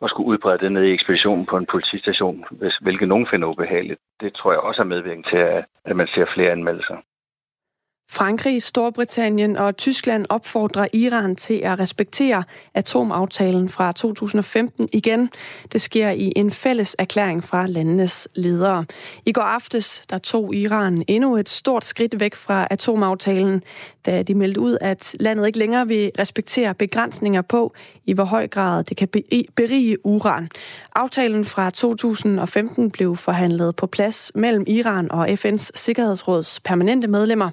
at 0.04 0.10
skulle 0.10 0.30
udbrede 0.32 0.62
det 0.64 0.72
ned 0.72 0.84
i 0.84 0.94
ekspeditionen 0.98 1.46
på 1.46 1.58
en 1.58 1.72
politistation, 1.72 2.46
hvis, 2.52 2.76
hvilket 2.82 3.08
nogen 3.08 3.28
finder 3.32 3.48
ubehageligt. 3.48 4.00
Det 4.22 4.34
tror 4.34 4.52
jeg 4.52 4.60
også 4.60 4.82
er 4.82 4.86
medvirkende 4.94 5.30
til, 5.30 5.38
at, 5.38 5.66
at 5.86 5.96
man 5.96 6.08
ser 6.08 6.26
flere 6.36 6.52
anmeldelser. 6.52 6.98
Frankrig, 8.14 8.64
Storbritannien 8.64 9.58
og 9.58 9.78
Tyskland 9.78 10.26
opfordrer 10.30 10.88
Iran 10.94 11.36
til 11.36 11.62
at 11.64 11.80
respektere 11.80 12.44
atomaftalen 12.74 13.70
fra 13.70 13.92
2015 13.92 14.90
igen. 14.94 15.30
Det 15.72 15.82
sker 15.82 16.10
i 16.10 16.34
en 16.36 16.52
fælles 16.52 16.96
erklæring 17.00 17.44
fra 17.44 17.66
landenes 17.66 18.28
ledere. 18.36 18.86
I 19.26 19.32
går 19.32 19.42
aftes 19.42 20.00
der 20.10 20.18
tog 20.18 20.56
Iran 20.56 21.04
endnu 21.08 21.38
et 21.38 21.50
stort 21.50 21.86
skridt 21.86 22.20
væk 22.20 22.36
fra 22.36 22.68
atomaftalen, 22.72 23.64
da 24.06 24.24
de 24.24 24.36
meldte 24.36 24.62
ud, 24.62 24.78
at 24.82 25.16
landet 25.20 25.48
ikke 25.48 25.60
længere 25.60 25.88
vil 25.88 26.12
respektere 26.20 26.74
begrænsninger 26.74 27.42
på, 27.42 27.74
i 28.06 28.14
hvor 28.14 28.24
høj 28.24 28.48
grad 28.48 28.84
det 28.84 28.98
kan 28.98 29.08
berige 29.56 30.06
uran. 30.06 30.50
Aftalen 30.96 31.46
fra 31.46 31.70
2015 31.70 32.92
blev 32.92 33.16
forhandlet 33.16 33.76
på 33.76 33.88
plads 33.88 34.32
mellem 34.36 34.64
Iran 34.68 35.12
og 35.12 35.30
FN's 35.30 35.70
Sikkerhedsråds 35.76 36.60
permanente 36.60 37.08
medlemmer, 37.08 37.50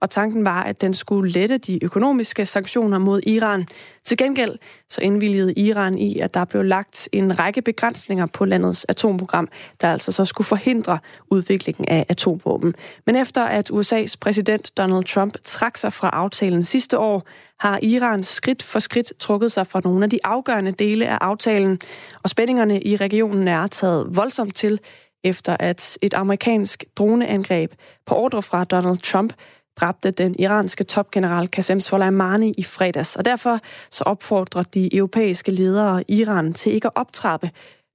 og 0.00 0.10
tanken 0.10 0.44
var, 0.44 0.62
at 0.62 0.80
den 0.80 0.94
skulle 0.94 1.32
lette 1.32 1.58
de 1.58 1.84
økonomiske 1.84 2.46
sanktioner 2.46 2.98
mod 2.98 3.20
Iran. 3.26 3.66
Til 4.04 4.16
gengæld 4.16 4.58
så 4.88 5.00
indvilligede 5.00 5.52
Iran 5.52 5.98
i, 5.98 6.18
at 6.18 6.34
der 6.34 6.44
blev 6.44 6.64
lagt 6.64 7.08
en 7.12 7.38
række 7.38 7.62
begrænsninger 7.62 8.26
på 8.26 8.44
landets 8.44 8.84
atomprogram, 8.84 9.48
der 9.80 9.92
altså 9.92 10.12
så 10.12 10.24
skulle 10.24 10.46
forhindre 10.46 10.98
udviklingen 11.30 11.84
af 11.88 12.06
atomvåben. 12.08 12.74
Men 13.06 13.16
efter 13.16 13.44
at 13.44 13.70
USA's 13.70 14.14
præsident 14.20 14.76
Donald 14.76 15.04
Trump 15.04 15.36
trak 15.44 15.76
sig 15.76 15.92
fra 15.92 16.08
aftalen 16.08 16.62
sidste 16.62 16.98
år, 16.98 17.26
har 17.60 17.78
Iran 17.82 18.24
skridt 18.24 18.62
for 18.62 18.78
skridt 18.78 19.12
trukket 19.18 19.52
sig 19.52 19.66
fra 19.66 19.80
nogle 19.84 20.04
af 20.04 20.10
de 20.10 20.18
afgørende 20.24 20.72
dele 20.72 21.08
af 21.08 21.18
aftalen, 21.20 21.78
og 22.22 22.30
spændingerne 22.30 22.82
i 22.82 22.96
regionen 22.96 23.48
er 23.48 23.66
taget 23.66 24.16
voldsomt 24.16 24.54
til, 24.54 24.80
efter 25.24 25.56
at 25.60 25.98
et 26.02 26.14
amerikansk 26.14 26.84
droneangreb 26.96 27.72
på 28.06 28.14
ordre 28.14 28.42
fra 28.42 28.64
Donald 28.64 28.98
Trump 28.98 29.32
dræbte 29.80 30.10
den 30.10 30.34
iranske 30.38 30.84
topgeneral 30.84 31.48
Qasem 31.48 31.80
Soleimani 31.80 32.52
i 32.58 32.64
fredags. 32.64 33.16
Og 33.16 33.24
derfor 33.24 33.58
så 33.90 34.04
opfordrer 34.04 34.62
de 34.62 34.96
europæiske 34.96 35.50
ledere 35.50 36.04
Iran 36.08 36.52
til 36.52 36.72
ikke 36.72 36.86
at 36.86 36.92
optrappe 36.94 37.50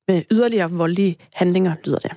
med 0.07 0.23
yderligere 0.31 0.71
voldelige 0.71 1.15
handlinger, 1.33 1.73
lyder 1.85 1.99
det. 1.99 2.11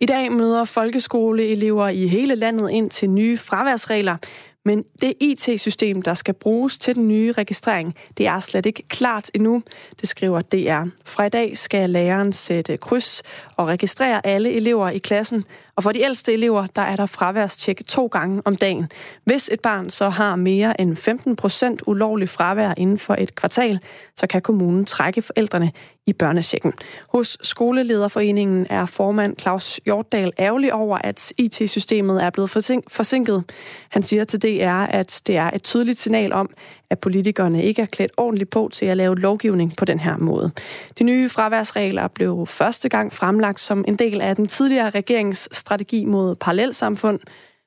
I 0.00 0.06
dag 0.06 0.32
møder 0.32 0.64
folkeskoleelever 0.64 1.88
i 1.88 2.06
hele 2.06 2.34
landet 2.34 2.70
ind 2.70 2.90
til 2.90 3.10
nye 3.10 3.38
fraværsregler, 3.38 4.16
men 4.64 4.84
det 5.02 5.14
IT-system, 5.20 6.02
der 6.02 6.14
skal 6.14 6.34
bruges 6.34 6.78
til 6.78 6.94
den 6.94 7.08
nye 7.08 7.32
registrering, 7.32 7.94
det 8.18 8.26
er 8.26 8.40
slet 8.40 8.66
ikke 8.66 8.88
klart 8.88 9.30
endnu, 9.34 9.62
det 10.00 10.08
skriver 10.08 10.40
DR. 10.40 10.88
Fra 11.06 11.24
i 11.24 11.28
dag 11.28 11.56
skal 11.56 11.90
læreren 11.90 12.32
sætte 12.32 12.76
kryds 12.76 13.22
og 13.56 13.66
registrere 13.66 14.26
alle 14.26 14.52
elever 14.52 14.90
i 14.90 14.98
klassen, 14.98 15.44
og 15.76 15.82
for 15.82 15.92
de 15.92 16.00
ældste 16.00 16.32
elever, 16.32 16.66
der 16.66 16.82
er 16.82 16.96
der 16.96 17.06
fraværstjek 17.06 17.82
to 17.88 18.06
gange 18.06 18.42
om 18.44 18.56
dagen. 18.56 18.86
Hvis 19.24 19.50
et 19.52 19.60
barn 19.60 19.90
så 19.90 20.08
har 20.08 20.36
mere 20.36 20.80
end 20.80 20.96
15 20.96 21.36
procent 21.36 21.82
ulovlig 21.86 22.28
fravær 22.28 22.74
inden 22.76 22.98
for 22.98 23.14
et 23.18 23.34
kvartal, 23.34 23.80
så 24.16 24.26
kan 24.26 24.42
kommunen 24.42 24.84
trække 24.84 25.22
forældrene 25.22 25.72
i 26.06 26.12
børnesjekken. 26.12 26.72
Hos 27.08 27.38
Skolelederforeningen 27.42 28.66
er 28.70 28.86
formand 28.86 29.36
Claus 29.40 29.80
Hjortdal 29.84 30.32
ærgerlig 30.38 30.72
over, 30.72 30.98
at 31.04 31.32
IT-systemet 31.38 32.24
er 32.24 32.30
blevet 32.30 32.50
forsinket. 32.88 33.44
Han 33.88 34.02
siger 34.02 34.24
til 34.24 34.42
DR, 34.42 34.84
at 34.84 35.22
det 35.26 35.36
er 35.36 35.50
et 35.50 35.62
tydeligt 35.62 35.98
signal 35.98 36.32
om, 36.32 36.50
at 36.90 36.98
politikerne 36.98 37.64
ikke 37.64 37.82
er 37.82 37.86
klædt 37.86 38.12
ordentligt 38.16 38.50
på 38.50 38.70
til 38.72 38.86
at 38.86 38.96
lave 38.96 39.18
lovgivning 39.18 39.76
på 39.76 39.84
den 39.84 40.00
her 40.00 40.16
måde. 40.16 40.50
De 40.98 41.04
nye 41.04 41.28
fraværsregler 41.28 42.08
blev 42.08 42.46
første 42.46 42.88
gang 42.88 43.12
fremlagt 43.12 43.60
som 43.60 43.84
en 43.88 43.96
del 43.96 44.20
af 44.20 44.36
den 44.36 44.46
tidligere 44.46 44.90
regerings 44.90 45.56
strategi 45.56 46.04
mod 46.04 46.34
parallelsamfund, 46.34 47.20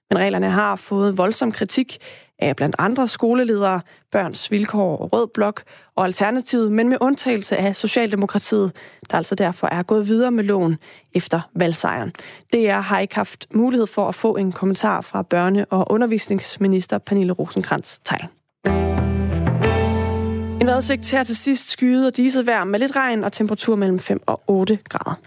men 0.10 0.18
reglerne 0.18 0.50
har 0.50 0.76
fået 0.76 1.18
voldsom 1.18 1.52
kritik 1.52 1.98
af 2.40 2.56
blandt 2.56 2.76
andre 2.80 3.08
skoleledere, 3.08 3.82
Børns 4.12 4.52
Vilkår 4.52 4.98
og 4.98 5.14
Rød 5.14 5.28
Blok 5.34 5.64
og 5.96 6.06
Alternativet, 6.06 6.72
men 6.72 6.90
med 6.90 6.98
undtagelse 7.02 7.58
af 7.58 7.76
Socialdemokratiet, 7.76 8.72
der 9.12 9.18
altså 9.18 9.36
derfor 9.36 9.68
er 9.68 9.84
gået 9.84 10.08
videre 10.08 10.32
med 10.32 10.44
loven 10.44 10.78
efter 11.14 11.50
valgsejren. 11.56 12.14
DR 12.54 12.80
har 12.80 13.00
ikke 13.00 13.16
haft 13.16 13.48
mulighed 13.54 13.88
for 13.88 14.08
at 14.08 14.16
få 14.16 14.36
en 14.36 14.52
kommentar 14.52 15.02
fra 15.02 15.24
børne- 15.34 15.66
og 15.70 15.92
undervisningsminister 15.92 16.98
Pernille 16.98 17.34
rosenkrantz 17.34 18.00
teil 18.06 18.28
en 20.70 20.72
vejrudsigt 20.72 21.12
her 21.12 21.24
til 21.24 21.36
sidst 21.36 21.70
skyet 21.70 22.08
og 22.08 22.18
diset 22.18 22.46
vejr 22.46 22.64
med 22.64 22.80
lidt 22.80 22.96
regn 22.96 23.24
og 23.24 23.32
temperatur 23.32 23.76
mellem 23.76 24.00
5 24.00 24.22
og 24.26 24.42
8 24.48 24.80
grader. 24.90 25.20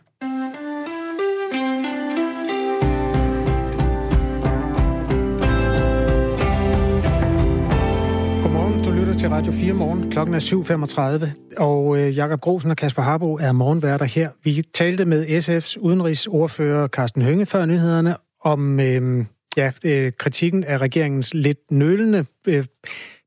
lytter 8.96 9.14
til 9.14 9.28
Radio 9.28 9.52
4 9.52 9.72
morgen. 9.72 10.10
Klokken 10.10 10.34
er 10.34 10.40
7.35, 10.40 11.56
og 11.62 11.98
øh, 11.98 12.16
Jakob 12.16 12.40
Grosen 12.40 12.70
og 12.70 12.76
Kasper 12.76 13.02
Harbo 13.02 13.34
er 13.34 13.52
morgenværter 13.52 14.06
her. 14.06 14.30
Vi 14.44 14.62
talte 14.74 15.04
med 15.04 15.26
SF's 15.26 15.78
udenrigsordfører 15.80 16.88
Carsten 16.88 17.22
Hønge 17.22 17.46
før 17.46 17.66
nyhederne 17.66 18.16
om 18.40 18.80
øh, 18.80 19.24
ja, 19.56 19.72
øh, 19.84 20.12
kritikken 20.18 20.64
af 20.64 20.78
regeringens 20.78 21.34
lidt 21.34 21.70
nølende 21.70 22.24
øh, 22.48 22.64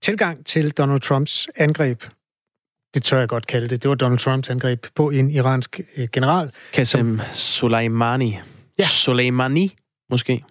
tilgang 0.06 0.46
til 0.46 0.72
Donald 0.72 1.00
Trumps 1.00 1.48
angreb. 1.56 2.04
Det 2.94 3.04
tør 3.04 3.20
jeg 3.20 3.30
godt 3.30 3.48
kalde 3.48 3.68
det. 3.68 3.84
Det 3.84 3.90
var 3.90 3.96
Donald 3.96 4.20
Trumps 4.20 4.50
angreb 4.50 4.86
på 4.96 5.10
en 5.10 5.32
iransk 5.32 5.80
øh, 5.98 6.08
general. 6.14 6.52
Qasem 6.74 7.20
Soleimani. 7.32 8.38
Ja. 8.80 8.84
Soleimani, 8.84 9.76
måske. 10.10 10.44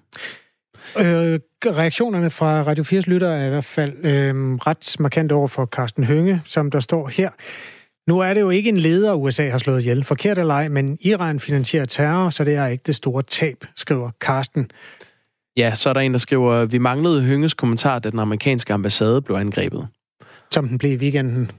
Øh, 0.98 1.40
reaktionerne 1.66 2.30
fra 2.30 2.62
Radio 2.62 2.84
4's 2.84 3.02
lytter 3.06 3.28
er 3.28 3.46
i 3.46 3.48
hvert 3.48 3.64
fald 3.64 4.04
øh, 4.04 4.54
ret 4.54 4.96
markant 4.98 5.32
over 5.32 5.48
for 5.48 5.66
Carsten 5.66 6.04
Hønge, 6.04 6.42
som 6.44 6.70
der 6.70 6.80
står 6.80 7.08
her. 7.08 7.30
Nu 8.08 8.18
er 8.18 8.34
det 8.34 8.40
jo 8.40 8.50
ikke 8.50 8.68
en 8.68 8.78
leder, 8.78 9.14
USA 9.14 9.48
har 9.48 9.58
slået 9.58 9.80
ihjel. 9.80 10.04
Forkert 10.04 10.38
eller 10.38 10.54
ej, 10.54 10.68
men 10.68 10.98
Iran 11.00 11.40
finansierer 11.40 11.84
terror, 11.84 12.30
så 12.30 12.44
det 12.44 12.54
er 12.54 12.66
ikke 12.66 12.82
det 12.86 12.94
store 12.94 13.22
tab, 13.22 13.64
skriver 13.76 14.10
Carsten. 14.20 14.70
Ja, 15.56 15.74
så 15.74 15.88
er 15.88 15.92
der 15.92 16.00
en, 16.00 16.12
der 16.12 16.18
skriver, 16.18 16.64
vi 16.64 16.78
manglede 16.78 17.22
Hønges 17.22 17.54
kommentar, 17.54 17.98
da 17.98 18.10
den 18.10 18.18
amerikanske 18.18 18.72
ambassade 18.72 19.22
blev 19.22 19.36
angrebet. 19.36 19.88
Som 20.50 20.68
den 20.68 20.78
blev 20.78 20.92
i 20.92 20.96
weekenden. 20.96 21.50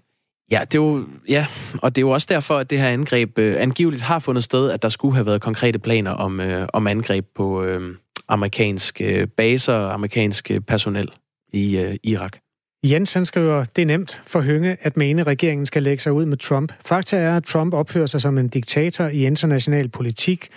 Ja, 0.51 0.61
det 0.71 0.75
er 0.75 0.83
jo, 0.83 1.05
ja, 1.29 1.47
og 1.81 1.95
det 1.95 2.01
er 2.01 2.05
jo 2.05 2.09
også 2.09 2.27
derfor, 2.29 2.57
at 2.57 2.69
det 2.69 2.79
her 2.79 2.89
angreb 2.89 3.39
øh, 3.39 3.61
angiveligt 3.61 4.03
har 4.03 4.19
fundet 4.19 4.43
sted, 4.43 4.71
at 4.71 4.81
der 4.81 4.89
skulle 4.89 5.15
have 5.15 5.25
været 5.25 5.41
konkrete 5.41 5.79
planer 5.79 6.11
om, 6.11 6.39
øh, 6.39 6.67
om 6.73 6.87
angreb 6.87 7.25
på, 7.35 7.63
øh, 7.63 7.95
amerikanske 8.27 9.27
baser 9.27 9.73
og 9.73 9.93
amerikanske 9.93 10.61
personel 10.61 11.11
i 11.53 11.77
øh, 11.77 11.95
Irak. 12.03 12.37
Jens 12.83 13.13
han 13.13 13.25
skriver, 13.25 13.63
det 13.63 13.81
er 13.81 13.85
nemt 13.85 14.21
for 14.27 14.41
Hønge 14.41 14.77
at 14.81 14.97
mene, 14.97 15.21
at 15.21 15.27
regeringen 15.27 15.65
skal 15.65 15.83
lægge 15.83 16.03
sig 16.03 16.13
ud 16.13 16.25
med 16.25 16.37
Trump. 16.37 16.73
Fakta 16.85 17.17
er, 17.17 17.35
at 17.35 17.43
Trump 17.43 17.73
opfører 17.73 18.05
sig 18.05 18.21
som 18.21 18.37
en 18.37 18.47
diktator 18.47 19.07
i 19.07 19.25
international 19.25 19.89
politik, 19.89 20.47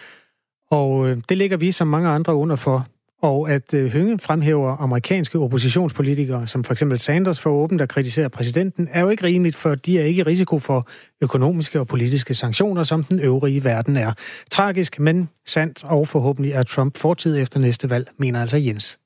og 0.70 1.08
øh, 1.08 1.16
det 1.28 1.36
ligger 1.36 1.56
vi 1.56 1.72
som 1.72 1.86
mange 1.86 2.08
andre 2.08 2.34
under 2.34 2.56
for 2.56 2.86
og 3.22 3.50
at 3.50 3.74
øh, 3.74 3.92
Hønge 3.92 4.18
fremhæver 4.18 4.76
amerikanske 4.76 5.38
oppositionspolitikere, 5.38 6.46
som 6.46 6.64
for 6.64 6.72
eksempel 6.72 6.98
Sanders 6.98 7.40
for 7.40 7.50
åbent 7.50 7.80
at 7.80 7.88
kritisere 7.88 8.30
præsidenten, 8.30 8.88
er 8.92 9.00
jo 9.00 9.08
ikke 9.08 9.24
rimeligt, 9.24 9.56
for 9.56 9.74
de 9.74 9.98
er 9.98 10.04
ikke 10.04 10.20
i 10.20 10.22
risiko 10.22 10.58
for 10.58 10.88
økonomiske 11.20 11.80
og 11.80 11.86
politiske 11.86 12.34
sanktioner, 12.34 12.82
som 12.82 13.04
den 13.04 13.20
øvrige 13.20 13.64
verden 13.64 13.96
er. 13.96 14.12
Tragisk, 14.50 14.98
men 15.00 15.28
sandt, 15.46 15.84
og 15.84 16.08
forhåbentlig 16.08 16.52
er 16.52 16.62
Trump 16.62 16.98
fortid 16.98 17.38
efter 17.38 17.60
næste 17.60 17.90
valg, 17.90 18.10
mener 18.18 18.40
altså 18.40 18.56
Jens. 18.56 18.98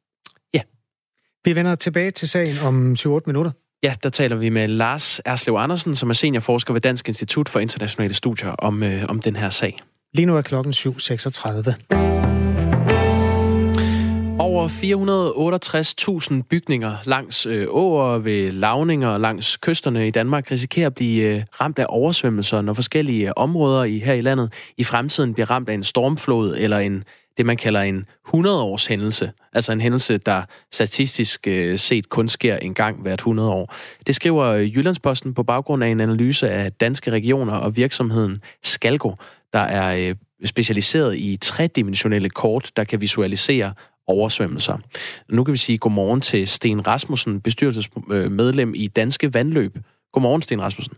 Ja. 0.54 0.60
Vi 1.44 1.54
vender 1.54 1.74
tilbage 1.74 2.10
til 2.10 2.28
sagen 2.28 2.56
om 2.64 2.92
7-8 2.98 3.20
minutter. 3.26 3.50
Ja, 3.82 3.94
der 4.02 4.08
taler 4.08 4.36
vi 4.36 4.48
med 4.48 4.68
Lars 4.68 5.20
Erslev 5.24 5.54
Andersen, 5.54 5.94
som 5.94 6.10
er 6.10 6.14
seniorforsker 6.14 6.72
ved 6.72 6.80
Dansk 6.80 7.08
Institut 7.08 7.48
for 7.48 7.60
Internationale 7.60 8.14
Studier, 8.14 8.50
om, 8.50 8.82
øh, 8.82 9.04
om 9.08 9.20
den 9.20 9.36
her 9.36 9.50
sag. 9.50 9.78
Lige 10.14 10.26
nu 10.26 10.36
er 10.36 10.42
klokken 10.42 10.72
7.36. 10.72 12.31
Over 14.52 14.68
468.000 14.68 16.42
bygninger 16.50 16.96
langs 17.04 17.46
øh, 17.46 17.66
åer 17.70 18.18
ved 18.18 18.50
lavninger 18.50 19.18
langs 19.18 19.56
kysterne 19.56 20.08
i 20.08 20.10
Danmark 20.10 20.50
risikerer 20.50 20.86
at 20.86 20.94
blive 20.94 21.24
øh, 21.24 21.42
ramt 21.60 21.78
af 21.78 21.86
oversvømmelser, 21.88 22.60
når 22.60 22.72
forskellige 22.72 23.26
øh, 23.26 23.32
områder 23.36 23.84
i, 23.84 23.98
her 23.98 24.12
i 24.12 24.20
landet 24.20 24.52
i 24.76 24.84
fremtiden 24.84 25.34
bliver 25.34 25.50
ramt 25.50 25.68
af 25.68 25.74
en 25.74 25.82
stormflod 25.82 26.56
eller 26.58 26.78
en 26.78 27.04
det, 27.36 27.46
man 27.46 27.56
kalder 27.56 27.80
en 27.80 28.06
100-års 28.28 28.86
hændelse. 28.86 29.32
Altså 29.52 29.72
en 29.72 29.80
hændelse, 29.80 30.18
der 30.18 30.42
statistisk 30.72 31.46
øh, 31.46 31.78
set 31.78 32.08
kun 32.08 32.28
sker 32.28 32.56
en 32.56 32.74
gang 32.74 33.02
hvert 33.02 33.18
100 33.20 33.50
år. 33.50 33.74
Det 34.06 34.14
skriver 34.14 34.44
øh, 34.44 34.76
Jyllandsposten 34.76 35.34
på 35.34 35.42
baggrund 35.42 35.84
af 35.84 35.88
en 35.88 36.00
analyse 36.00 36.50
af 36.50 36.72
danske 36.72 37.10
regioner 37.10 37.54
og 37.54 37.76
virksomheden 37.76 38.38
Skalgo, 38.62 39.14
der 39.52 39.58
er 39.58 40.08
øh, 40.08 40.14
specialiseret 40.44 41.18
i 41.18 41.36
tredimensionelle 41.36 42.30
kort, 42.30 42.70
der 42.76 42.84
kan 42.84 43.00
visualisere 43.00 43.74
oversvømmelser. 44.06 44.78
Nu 45.28 45.44
kan 45.44 45.52
vi 45.52 45.58
sige 45.58 45.78
godmorgen 45.78 46.20
til 46.20 46.48
Sten 46.48 46.86
Rasmussen, 46.86 47.40
bestyrelsesmedlem 47.40 48.74
i 48.74 48.86
Danske 48.86 49.34
Vandløb. 49.34 49.78
Godmorgen, 50.12 50.42
Sten 50.42 50.62
Rasmussen. 50.62 50.96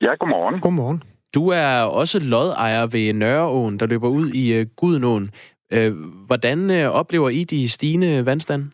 Ja, 0.00 0.14
godmorgen. 0.20 0.60
Godmorgen. 0.60 1.02
Du 1.34 1.48
er 1.48 1.80
også 1.80 2.18
lodejer 2.20 2.86
ved 2.86 3.12
Nørreåen, 3.12 3.80
der 3.80 3.86
løber 3.86 4.08
ud 4.08 4.30
i 4.30 4.60
uh, 4.60 4.66
Gudenåen. 4.76 5.30
Uh, 5.76 5.88
hvordan 6.26 6.70
oplever 6.86 7.28
I 7.28 7.44
de 7.44 7.68
stigende 7.68 8.26
vandstande? 8.26 8.70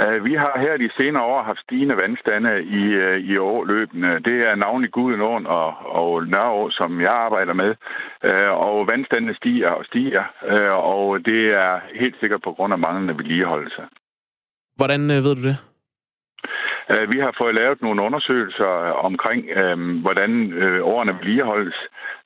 Øh, 0.00 0.24
vi 0.24 0.34
har 0.34 0.58
her 0.58 0.76
de 0.76 0.90
senere 0.96 1.24
år 1.24 1.42
haft 1.42 1.60
stigende 1.60 1.96
vandstande 1.96 2.62
i, 2.64 2.82
øh, 3.04 3.18
i 3.30 3.36
årløbende. 3.36 4.20
Det 4.28 4.36
er 4.48 4.54
navnlig 4.54 4.90
Gudenåen 4.90 5.46
og, 5.46 5.74
og 6.00 6.26
Nørreå, 6.26 6.70
som 6.70 7.00
jeg 7.00 7.12
arbejder 7.12 7.52
med. 7.52 7.74
Øh, 8.24 8.50
og 8.50 8.86
vandstandene 8.86 9.34
stiger 9.34 9.70
og 9.70 9.84
stiger, 9.84 10.24
og 10.72 11.24
det 11.24 11.42
er 11.54 11.80
helt 12.00 12.16
sikkert 12.20 12.42
på 12.42 12.52
grund 12.52 12.72
af 12.72 12.78
manglende 12.78 13.16
vedligeholdelse. 13.18 13.82
Hvordan 14.76 15.08
ved 15.08 15.34
du 15.34 15.42
det? 15.42 15.56
Øh, 16.90 17.10
vi 17.10 17.18
har 17.18 17.34
fået 17.38 17.54
lavet 17.54 17.82
nogle 17.82 18.02
undersøgelser 18.02 18.72
omkring, 19.08 19.50
øh, 19.50 20.00
hvordan 20.00 20.52
øh, 20.52 20.86
årene 20.86 21.18
vedligeholdes. 21.18 21.74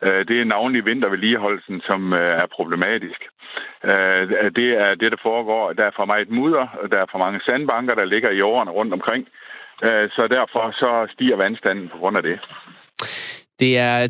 Det 0.03 0.41
er 0.41 0.45
navnlig 0.45 0.85
vintervedligeholdelsen, 0.87 1.81
som 1.81 2.13
er 2.13 2.47
problematisk. 2.47 3.21
Det 4.57 4.69
er 4.87 4.95
det, 5.01 5.13
der 5.13 5.17
foregår. 5.23 5.73
Der 5.73 5.85
er 5.85 5.91
for 5.97 6.05
meget 6.05 6.31
mudder, 6.31 6.67
der 6.91 6.99
er 6.99 7.07
for 7.11 7.19
mange 7.19 7.41
sandbanker, 7.41 7.95
der 7.95 8.05
ligger 8.05 8.31
i 8.31 8.41
årene 8.41 8.71
rundt 8.71 8.93
omkring. 8.93 9.29
Så 10.17 10.29
derfor 10.31 10.71
så 10.71 11.07
stiger 11.13 11.37
vandstanden 11.37 11.89
på 11.89 11.99
grund 11.99 12.17
af 12.17 12.23
det. 12.23 12.41
Det 13.63 13.79
er 13.79 14.09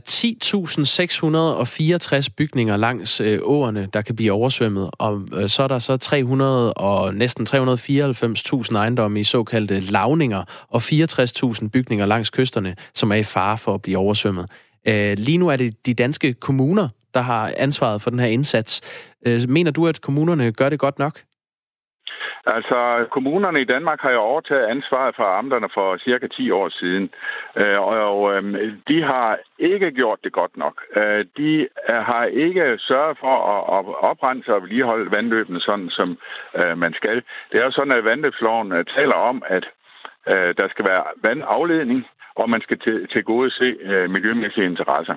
10.664 2.26 2.28
bygninger 2.36 2.76
langs 2.76 3.20
øh, 3.20 3.38
åerne, 3.42 3.88
der 3.92 4.02
kan 4.02 4.16
blive 4.16 4.32
oversvømmet, 4.32 4.90
og 4.92 5.22
øh, 5.32 5.48
så 5.48 5.62
er 5.62 5.68
der 5.68 5.78
så 5.78 5.96
300 5.96 6.72
og 6.72 7.14
næsten 7.14 7.46
394.000 7.50 8.76
ejendomme 8.76 9.20
i 9.20 9.24
såkaldte 9.24 9.80
lavninger, 9.80 10.44
og 10.68 10.82
64.000 10.82 11.68
bygninger 11.68 12.06
langs 12.06 12.30
kysterne, 12.30 12.76
som 12.94 13.10
er 13.10 13.16
i 13.16 13.22
fare 13.22 13.58
for 13.58 13.74
at 13.74 13.82
blive 13.82 13.98
oversvømmet. 13.98 14.50
Øh, 14.88 15.18
lige 15.18 15.38
nu 15.38 15.48
er 15.48 15.56
det 15.56 15.86
de 15.86 15.94
danske 15.94 16.34
kommuner, 16.34 16.88
der 17.14 17.20
har 17.20 17.52
ansvaret 17.56 18.02
for 18.02 18.10
den 18.10 18.18
her 18.18 18.26
indsats. 18.26 18.80
Øh, 19.26 19.48
mener 19.48 19.70
du, 19.70 19.86
at 19.86 20.00
kommunerne 20.00 20.52
gør 20.52 20.68
det 20.68 20.78
godt 20.78 20.98
nok? 20.98 21.20
Altså, 22.46 23.06
kommunerne 23.10 23.60
i 23.60 23.64
Danmark 23.64 24.00
har 24.00 24.10
jo 24.10 24.20
overtaget 24.20 24.66
ansvaret 24.66 25.16
fra 25.16 25.38
amterne 25.38 25.68
for 25.74 25.96
cirka 25.96 26.26
10 26.26 26.50
år 26.50 26.68
siden, 26.68 27.10
øh, 27.56 27.80
og 27.80 28.34
øhm, 28.34 28.82
de 28.88 29.02
har 29.02 29.38
ikke 29.58 29.90
gjort 29.90 30.18
det 30.24 30.32
godt 30.32 30.56
nok. 30.56 30.82
Øh, 30.96 31.24
de 31.36 31.68
øh, 31.88 31.94
har 31.94 32.24
ikke 32.24 32.78
sørget 32.78 33.18
for 33.18 33.36
at 33.78 33.84
oprense 34.10 34.54
og 34.54 34.62
vedligeholde 34.62 35.10
vandløbene 35.10 35.60
sådan, 35.60 35.90
som 35.90 36.18
øh, 36.56 36.78
man 36.78 36.94
skal. 36.94 37.22
Det 37.52 37.60
er 37.60 37.64
jo 37.64 37.70
sådan, 37.70 37.92
at 37.92 38.04
vandløbsloven 38.04 38.84
taler 38.96 39.14
om, 39.14 39.42
at 39.46 39.64
der 40.26 40.68
skal 40.70 40.84
være 40.84 41.04
vandafledning, 41.22 42.06
og 42.34 42.50
man 42.50 42.60
skal 42.60 42.78
til 43.12 43.24
gode 43.24 43.50
se 43.50 43.76
miljømæssige 44.08 44.66
interesser. 44.66 45.14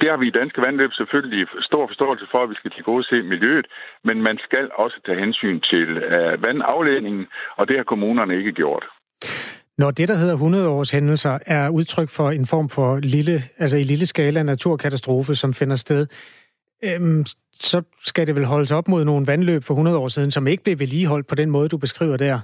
Det 0.00 0.08
har 0.10 0.16
vi 0.16 0.26
i 0.28 0.36
Danske 0.40 0.60
Vandløb 0.62 0.92
selvfølgelig 0.92 1.46
stor 1.60 1.86
forståelse 1.86 2.26
for, 2.30 2.42
at 2.42 2.50
vi 2.50 2.54
skal 2.54 2.70
til 2.70 2.84
gode 2.84 3.04
se 3.04 3.22
miljøet, 3.22 3.66
men 4.04 4.22
man 4.22 4.38
skal 4.46 4.70
også 4.74 4.96
tage 5.06 5.20
hensyn 5.24 5.60
til 5.60 5.88
uh, 5.96 6.42
vandafledningen, 6.42 7.26
og 7.56 7.68
det 7.68 7.76
har 7.76 7.84
kommunerne 7.84 8.36
ikke 8.36 8.52
gjort. 8.52 8.84
Når 9.78 9.90
det, 9.90 10.08
der 10.08 10.16
hedder 10.16 10.34
100 10.34 10.68
års 10.68 10.90
hændelser, 10.90 11.38
er 11.46 11.68
udtryk 11.68 12.08
for 12.08 12.30
en 12.30 12.46
form 12.46 12.68
for 12.68 12.96
lille, 12.96 13.42
altså 13.58 13.76
i 13.76 13.82
lille 13.82 14.06
skala 14.06 14.42
naturkatastrofe, 14.42 15.34
som 15.34 15.54
finder 15.54 15.76
sted, 15.76 16.06
øhm, 16.84 17.24
så 17.52 17.82
skal 18.04 18.26
det 18.26 18.36
vel 18.36 18.44
holdes 18.44 18.72
op 18.72 18.88
mod 18.88 19.04
nogle 19.04 19.26
vandløb 19.26 19.62
for 19.64 19.74
100 19.74 19.98
år 19.98 20.08
siden, 20.08 20.30
som 20.30 20.46
ikke 20.46 20.64
blev 20.64 20.78
vedligeholdt 20.78 21.26
på 21.26 21.34
den 21.34 21.50
måde, 21.50 21.68
du 21.68 21.78
beskriver 21.78 22.16
der. 22.16 22.40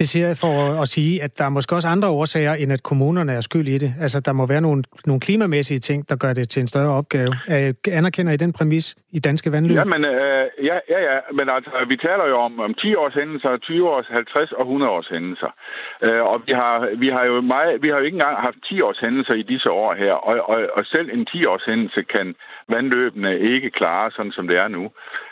Det 0.00 0.08
siger 0.08 0.26
jeg 0.26 0.36
for 0.36 0.80
at 0.80 0.88
sige, 0.88 1.22
at 1.22 1.38
der 1.38 1.44
er 1.44 1.48
måske 1.48 1.74
også 1.74 1.88
andre 1.88 2.08
årsager, 2.08 2.54
end 2.54 2.72
at 2.72 2.82
kommunerne 2.82 3.32
er 3.32 3.40
skyld 3.40 3.68
i 3.68 3.78
det. 3.78 3.94
Altså, 4.00 4.20
der 4.20 4.32
må 4.32 4.46
være 4.46 4.60
nogle, 4.60 4.84
nogle 5.06 5.20
klimamæssige 5.20 5.78
ting, 5.78 6.08
der 6.08 6.16
gør 6.16 6.32
det 6.32 6.48
til 6.48 6.60
en 6.60 6.66
større 6.66 6.90
opgave. 6.90 7.34
Anerkender 7.88 8.32
I 8.32 8.36
den 8.36 8.52
præmis 8.52 8.96
i 9.12 9.20
danske 9.20 9.52
vandløb? 9.52 9.76
Ja, 9.76 9.84
men, 9.84 10.04
øh, 10.04 10.44
ja, 10.68 10.78
ja, 10.88 11.00
ja, 11.08 11.16
men 11.32 11.48
altså, 11.48 11.70
vi 11.88 11.96
taler 11.96 12.26
jo 12.28 12.36
om, 12.36 12.60
om 12.60 12.74
10 12.74 12.94
års 12.94 13.14
hændelser, 13.14 13.56
20 13.56 13.90
års, 13.90 14.06
50 14.06 14.52
og 14.52 14.60
100 14.60 14.92
års 14.92 15.08
hændelser. 15.08 15.50
Øh, 16.02 16.22
og 16.22 16.42
vi 16.46 16.52
har, 16.52 16.88
vi 16.96 17.08
har 17.08 17.24
jo 17.24 17.40
meget, 17.40 17.82
vi 17.82 17.88
har 17.88 17.98
jo 17.98 18.04
ikke 18.04 18.14
engang 18.14 18.36
haft 18.36 18.56
10 18.68 18.80
års 18.80 18.98
hændelser 18.98 19.34
i 19.34 19.42
disse 19.42 19.70
år 19.70 19.94
her, 19.94 20.12
og, 20.12 20.48
og, 20.48 20.58
og 20.76 20.86
selv 20.86 21.10
en 21.12 21.26
10 21.26 21.44
års 21.44 21.64
hændelse 21.64 22.02
kan 22.02 22.34
vandløbene 22.68 23.38
ikke 23.38 23.70
klare, 23.70 24.10
sådan 24.10 24.32
som 24.32 24.48
det 24.48 24.56
er 24.56 24.68
nu. 24.68 24.90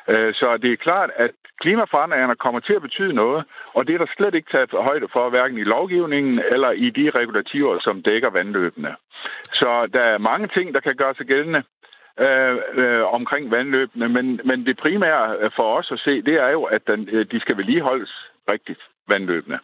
Øh, 0.09 0.35
så 0.35 0.57
det 0.62 0.72
er 0.72 0.76
klart, 0.76 1.11
at 1.16 1.31
klimaforandringerne 1.61 2.37
kommer 2.37 2.61
til 2.61 2.74
at 2.74 2.83
betyde 2.83 3.12
noget, 3.12 3.45
og 3.74 3.87
det 3.87 3.95
er 3.95 3.99
der 3.99 4.14
slet 4.16 4.35
ikke 4.35 4.51
taget 4.51 4.70
højde 4.72 5.09
for, 5.12 5.31
hverken 5.31 5.59
i 5.59 5.70
lovgivningen 5.74 6.41
eller 6.53 6.70
i 6.70 6.91
de 6.91 7.11
regulativer, 7.11 7.79
som 7.81 8.03
dækker 8.03 8.31
vandløbene. 8.31 8.95
Så 9.61 9.89
der 9.93 10.01
er 10.01 10.18
mange 10.18 10.49
ting, 10.57 10.74
der 10.74 10.81
kan 10.81 10.97
gøre 10.97 11.14
sig 11.14 11.26
gældende 11.26 11.62
øh, 12.20 12.56
øh, 12.82 13.14
omkring 13.18 13.50
vandløbene, 13.50 14.08
men, 14.08 14.40
men 14.44 14.66
det 14.66 14.78
primære 14.82 15.36
øh, 15.40 15.50
for 15.56 15.78
os 15.78 15.88
at 15.92 15.98
se, 15.98 16.22
det 16.22 16.34
er 16.34 16.50
jo, 16.50 16.62
at 16.62 16.82
den, 16.86 17.08
øh, 17.12 17.26
de 17.32 17.40
skal 17.40 17.56
vedligeholdes 17.56 18.12
rigtigt, 18.52 18.80
vandløbene. 19.08 19.58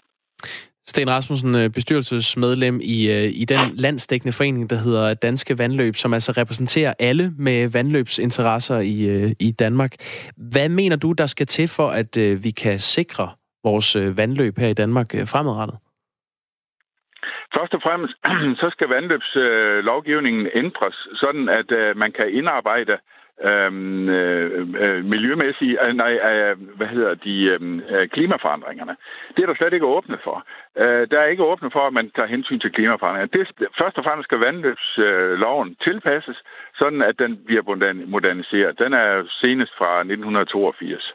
Sten 0.86 1.10
Rasmussen, 1.10 1.54
øh, 1.54 1.70
bestyrelsesmedlem 1.70 2.80
i, 2.82 2.98
i 3.28 3.44
den 3.44 3.60
landsdækkende 3.74 4.32
forening, 4.32 4.70
der 4.70 4.76
hedder 4.76 5.14
Danske 5.14 5.58
Vandløb, 5.58 5.96
som 5.96 6.14
altså 6.14 6.32
repræsenterer 6.32 6.94
alle 6.98 7.32
med 7.38 7.68
vandløbsinteresser 7.68 8.78
i, 8.78 9.30
i 9.40 9.50
Danmark. 9.50 9.92
Hvad 10.36 10.68
mener 10.68 10.96
du, 10.96 11.12
der 11.12 11.26
skal 11.26 11.46
til 11.46 11.68
for, 11.68 11.88
at 11.88 12.16
vi 12.44 12.50
kan 12.50 12.78
sikre 12.78 13.30
vores 13.64 13.96
vandløb 14.16 14.58
her 14.58 14.68
i 14.68 14.74
Danmark 14.74 15.10
fremadrettet? 15.10 15.78
Først 17.58 17.74
og 17.74 17.82
fremmest, 17.82 18.14
så 18.62 18.70
skal 18.70 18.88
vandløbslovgivningen 18.88 20.46
øh, 20.46 20.52
ændres, 20.54 21.08
sådan 21.14 21.48
at 21.48 21.72
øh, 21.72 21.96
man 21.96 22.12
kan 22.12 22.30
indarbejde 22.30 22.98
øhm, 23.42 24.08
øh, 24.08 24.68
øh, 24.82 25.04
miljømæssige, 25.04 25.86
øh, 25.86 25.94
nej, 25.94 26.12
øh, 26.12 26.76
hvad 26.76 26.86
hedder 26.86 27.14
de, 27.14 27.44
øhm, 27.44 27.80
øh, 27.80 28.08
klimaforandringerne. 28.08 28.96
Det 29.36 29.42
er 29.42 29.46
der 29.46 29.54
slet 29.54 29.72
ikke 29.72 29.86
åbne 29.86 30.18
for. 30.24 30.44
Øh, 30.78 31.06
der 31.10 31.18
er 31.20 31.26
ikke 31.26 31.44
åbne 31.44 31.70
for, 31.70 31.86
at 31.86 31.92
man 31.92 32.10
tager 32.10 32.28
hensyn 32.28 32.60
til 32.60 32.72
klimaforandringerne. 32.72 33.32
Det, 33.32 33.68
først 33.78 33.98
og 33.98 34.04
fremmest 34.04 34.26
skal 34.28 34.38
vandløbsloven 34.38 35.68
øh, 35.68 35.76
tilpasses, 35.84 36.38
sådan 36.78 37.02
at 37.02 37.18
den 37.18 37.44
bliver 37.46 37.62
moderniseret. 38.06 38.78
Den 38.78 38.92
er 38.92 39.24
senest 39.42 39.72
fra 39.78 39.98
1982. 39.98 41.14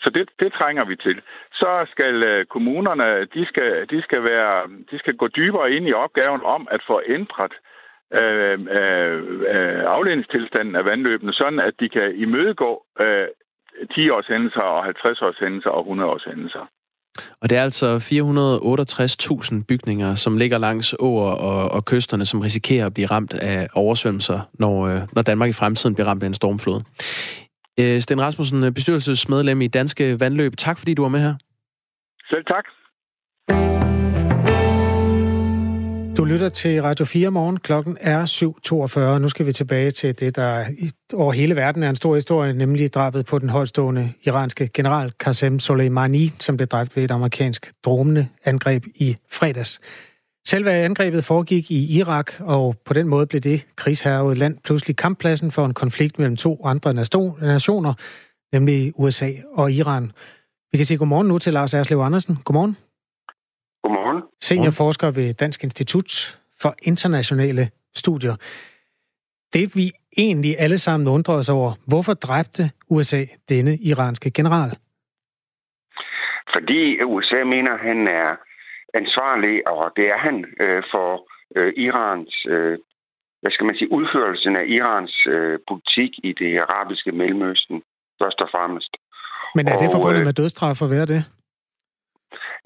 Så 0.00 0.10
det, 0.10 0.28
det 0.40 0.52
trænger 0.52 0.84
vi 0.84 0.96
til. 0.96 1.20
Så 1.52 1.86
skal 1.90 2.22
øh, 2.22 2.46
kommunerne, 2.46 3.24
de 3.24 3.46
skal, 3.46 3.86
de, 3.90 4.02
skal 4.02 4.24
være, 4.24 4.68
de 4.90 4.98
skal 4.98 5.16
gå 5.16 5.28
dybere 5.28 5.72
ind 5.72 5.88
i 5.88 5.92
opgaven 5.92 6.42
om 6.42 6.68
at 6.70 6.80
få 6.86 7.00
ændret 7.08 7.52
øh, 8.12 8.58
øh, 8.78 9.18
øh 9.54 9.82
afledningstilstanden 9.96 10.76
af 10.76 10.84
vandløbene, 10.84 11.32
sådan 11.32 11.60
at 11.60 11.74
de 11.80 11.88
kan 11.88 12.14
imødegå 12.14 12.82
øh, 13.00 13.26
10-års 13.92 14.26
hændelser 14.26 14.60
og 14.60 14.86
50-års 14.86 15.38
hændelser 15.38 15.70
og 15.70 15.86
100-års 15.86 16.24
hændelser. 16.24 16.66
Og 17.40 17.50
det 17.50 17.58
er 17.58 17.62
altså 17.62 17.96
468.000 19.56 19.64
bygninger, 19.68 20.14
som 20.14 20.36
ligger 20.36 20.58
langs 20.58 20.94
åer 20.98 21.32
og, 21.32 21.70
og 21.70 21.84
kysterne, 21.84 22.24
som 22.26 22.40
risikerer 22.40 22.86
at 22.86 22.94
blive 22.94 23.06
ramt 23.06 23.34
af 23.34 23.68
oversvømmelser, 23.74 24.40
når, 24.52 24.86
øh, 24.86 25.00
når 25.12 25.22
Danmark 25.22 25.50
i 25.50 25.52
fremtiden 25.52 25.94
bliver 25.94 26.08
ramt 26.08 26.22
af 26.22 26.26
en 26.26 26.34
stormflod. 26.34 26.80
Øh, 27.80 28.00
Sten 28.00 28.20
Rasmussen, 28.20 28.74
bestyrelsesmedlem 28.74 29.60
i 29.60 29.66
Danske 29.66 30.20
Vandløb. 30.20 30.52
Tak 30.56 30.78
fordi 30.78 30.94
du 30.94 31.02
var 31.02 31.08
med 31.08 31.20
her. 31.20 31.34
Selv 32.30 32.44
tak. 32.44 32.64
Du 36.16 36.24
lytter 36.24 36.48
til 36.48 36.82
Radio 36.82 37.04
4 37.04 37.30
morgen. 37.30 37.56
Klokken 37.56 37.96
er 38.00 38.26
7.42. 39.16 39.18
Nu 39.18 39.28
skal 39.28 39.46
vi 39.46 39.52
tilbage 39.52 39.90
til 39.90 40.20
det, 40.20 40.36
der 40.36 40.64
over 41.14 41.32
hele 41.32 41.56
verden 41.56 41.82
er 41.82 41.90
en 41.90 41.96
stor 41.96 42.14
historie, 42.14 42.52
nemlig 42.52 42.94
drabet 42.94 43.26
på 43.26 43.38
den 43.38 43.48
højstående 43.48 44.12
iranske 44.22 44.70
general 44.74 45.12
Qasem 45.24 45.58
Soleimani, 45.58 46.28
som 46.40 46.56
blev 46.56 46.66
dræbt 46.66 46.96
ved 46.96 47.04
et 47.04 47.10
amerikansk 47.10 47.72
droneangreb 47.84 48.84
i 48.94 49.16
fredags. 49.32 49.80
Selve 50.46 50.70
angrebet 50.70 51.24
foregik 51.24 51.70
i 51.70 51.98
Irak, 51.98 52.40
og 52.40 52.74
på 52.86 52.94
den 52.94 53.08
måde 53.08 53.26
blev 53.26 53.40
det 53.40 53.66
krigsherrede 53.76 54.34
land 54.34 54.58
pludselig 54.64 54.96
kamppladsen 54.96 55.50
for 55.50 55.64
en 55.64 55.74
konflikt 55.74 56.18
mellem 56.18 56.36
to 56.36 56.66
andre 56.66 56.94
nationer, 56.94 57.94
nemlig 58.52 58.92
USA 58.96 59.30
og 59.52 59.72
Iran. 59.72 60.12
Vi 60.72 60.76
kan 60.78 60.84
sige 60.86 60.98
godmorgen 60.98 61.28
nu 61.28 61.38
til 61.38 61.52
Lars 61.52 61.74
Erslev 61.74 61.98
Andersen. 61.98 62.36
Godmorgen. 62.44 62.76
Godmorgen. 63.82 64.22
Seniorforsker 64.40 65.10
ved 65.10 65.34
Dansk 65.34 65.64
Institut 65.64 66.38
for 66.60 66.74
Internationale 66.82 67.70
Studier. 67.94 68.36
Det 69.52 69.76
vi 69.76 69.92
egentlig 70.16 70.56
alle 70.58 70.78
sammen 70.78 71.08
undrer 71.08 71.34
os 71.34 71.48
over, 71.48 71.72
hvorfor 71.86 72.14
dræbte 72.14 72.70
USA 72.90 73.24
denne 73.48 73.76
iranske 73.76 74.30
general? 74.30 74.70
Fordi 76.54 77.02
USA 77.02 77.44
mener, 77.44 77.76
han 77.88 78.08
er 78.08 78.28
ansvarlig, 79.00 79.68
og 79.68 79.92
det 79.96 80.06
er 80.14 80.18
han 80.18 80.36
øh, 80.60 80.82
for 80.92 81.10
øh, 81.56 81.72
Irans, 81.76 82.46
øh, 82.48 82.78
hvad 83.40 83.52
skal 83.52 83.66
man 83.66 83.76
sige, 83.76 83.92
udførelsen 83.92 84.56
af 84.56 84.64
Irans 84.66 85.26
øh, 85.26 85.58
politik 85.68 86.12
i 86.28 86.32
det 86.32 86.58
arabiske 86.58 87.12
Mellemøsten, 87.12 87.82
først 88.22 88.40
og 88.40 88.48
fremmest. 88.54 88.92
Men 89.54 89.68
er 89.68 89.76
det 89.78 89.88
og, 89.88 89.94
forbundet 89.96 90.20
øh, 90.20 90.26
med 90.26 90.32
dødsstraf 90.32 90.82
at 90.82 90.90
være 90.90 91.06
det? 91.06 91.22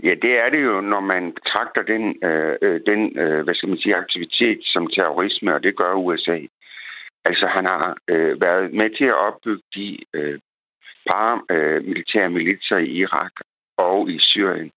Ja, 0.05 0.15
det 0.25 0.33
er 0.45 0.49
det 0.51 0.63
jo, 0.65 0.81
når 0.81 1.01
man 1.01 1.33
betragter 1.33 1.83
den, 1.83 2.05
øh, 2.29 2.57
øh, 2.63 2.81
den 2.91 3.19
øh, 3.19 3.45
hvad 3.45 3.55
skal 3.55 3.69
man 3.69 3.79
sige, 3.79 3.97
aktivitet 3.97 4.61
som 4.63 4.87
terrorisme, 4.87 5.55
og 5.55 5.63
det 5.63 5.77
gør 5.77 5.93
USA. 5.95 6.39
Altså, 7.25 7.47
han 7.47 7.65
har 7.65 7.97
øh, 8.09 8.41
været 8.41 8.73
med 8.73 8.91
til 8.99 9.05
at 9.05 9.21
opbygge 9.29 9.63
de 9.75 9.99
øh, 10.15 10.39
paramilitære 11.11 12.25
øh, 12.25 12.33
militser 12.33 12.77
i 12.77 12.91
Irak 13.03 13.33
og 13.77 14.11
i 14.11 14.19
Syrien. 14.19 14.71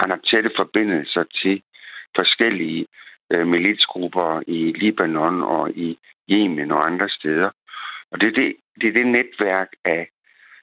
Han 0.00 0.10
har 0.10 0.20
tætte 0.30 0.50
forbindelser 0.56 1.24
til 1.42 1.62
forskellige 2.16 2.86
øh, 3.32 3.46
militsgrupper 3.46 4.42
i 4.46 4.72
Libanon 4.72 5.42
og 5.42 5.70
i 5.70 5.98
Yemen 6.30 6.70
og 6.70 6.86
andre 6.86 7.08
steder. 7.08 7.50
Og 8.10 8.20
det 8.20 8.26
er 8.28 8.32
det, 8.32 8.56
det 8.80 8.88
er 8.88 8.92
det 8.92 9.06
netværk 9.06 9.68
af, 9.84 10.08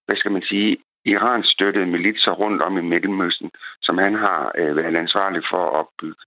hvad 0.06 0.18
skal 0.18 0.32
man 0.32 0.42
sige, 0.42 0.78
Irans 1.06 1.48
støttede 1.48 1.86
militser 1.86 2.32
rundt 2.32 2.62
om 2.62 2.78
i 2.78 2.82
Mellemøsten, 2.82 3.52
som 3.82 3.98
han 3.98 4.16
har 4.16 4.52
øh, 4.58 4.76
været 4.76 4.96
ansvarlig 4.96 5.44
for 5.52 5.66
at 5.66 5.74
opbygge. 5.74 6.24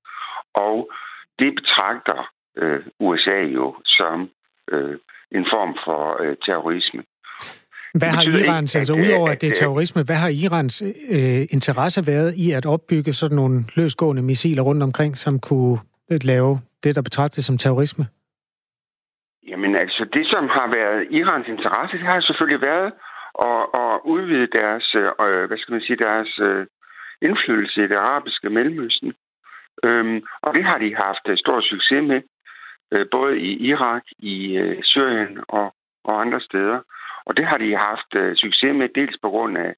Og 0.55 0.91
det 1.39 1.55
betragter 1.55 2.31
øh, 2.57 2.81
USA 3.01 3.41
jo 3.41 3.77
som 3.85 4.31
øh, 4.73 4.97
en 5.33 5.47
form 5.53 5.79
for 5.85 6.23
øh, 6.23 6.37
terrorisme. 6.47 7.05
Hvad 7.99 8.09
har 8.09 8.23
Irans, 8.23 8.77
altså 8.77 8.95
udover 8.95 9.29
at 9.31 9.41
det 9.41 9.47
er 9.47 9.55
terrorisme, 9.55 10.03
hvad 10.03 10.17
har 10.17 10.29
Irans 10.29 10.83
øh, 11.11 11.43
interesse 11.57 12.07
været 12.07 12.35
i 12.35 12.53
at 12.53 12.67
opbygge 12.67 13.13
sådan 13.13 13.37
nogle 13.37 13.65
løsgående 13.77 14.23
missiler 14.23 14.63
rundt 14.63 14.83
omkring, 14.83 15.17
som 15.17 15.41
kunne 15.41 15.79
lave 16.25 16.61
det, 16.85 16.97
der 16.97 17.03
betragtes 17.03 17.45
som 17.45 17.59
terrorisme? 17.59 18.05
Jamen 19.49 19.77
altså, 19.77 20.07
det 20.13 20.27
som 20.27 20.45
har 20.49 20.69
været 20.79 21.07
Irans 21.11 21.49
interesse, 21.49 21.97
det 21.97 22.07
har 22.07 22.21
selvfølgelig 22.21 22.61
været 22.61 22.93
at, 23.51 23.63
at 23.83 24.01
udvide 24.05 24.49
deres, 24.59 24.95
øh, 24.95 25.45
hvad 25.49 25.59
skal 25.59 25.73
man 25.73 25.83
sige, 25.87 25.97
deres 25.97 26.39
øh, 26.39 26.67
indflydelse 27.23 27.85
i 27.85 27.89
det 27.89 27.97
arabiske 27.97 28.51
Mellemøsten. 28.51 29.13
Øhm, 29.85 30.23
og 30.43 30.55
det 30.55 30.65
har 30.65 30.79
de 30.79 30.95
haft 30.95 31.25
øh, 31.29 31.37
stor 31.37 31.61
succes 31.61 32.03
med, 32.11 32.21
øh, 32.93 33.07
både 33.11 33.39
i 33.39 33.51
Irak, 33.71 34.03
i 34.19 34.57
øh, 34.57 34.79
Syrien 34.83 35.39
og, 35.49 35.75
og 36.05 36.21
andre 36.21 36.41
steder. 36.41 36.81
Og 37.29 37.37
det 37.37 37.47
har 37.47 37.59
de 37.59 37.77
haft 37.77 38.11
øh, 38.15 38.37
succes 38.37 38.75
med, 38.75 38.89
dels 38.89 39.17
på 39.23 39.29
grund 39.31 39.59
af 39.59 39.75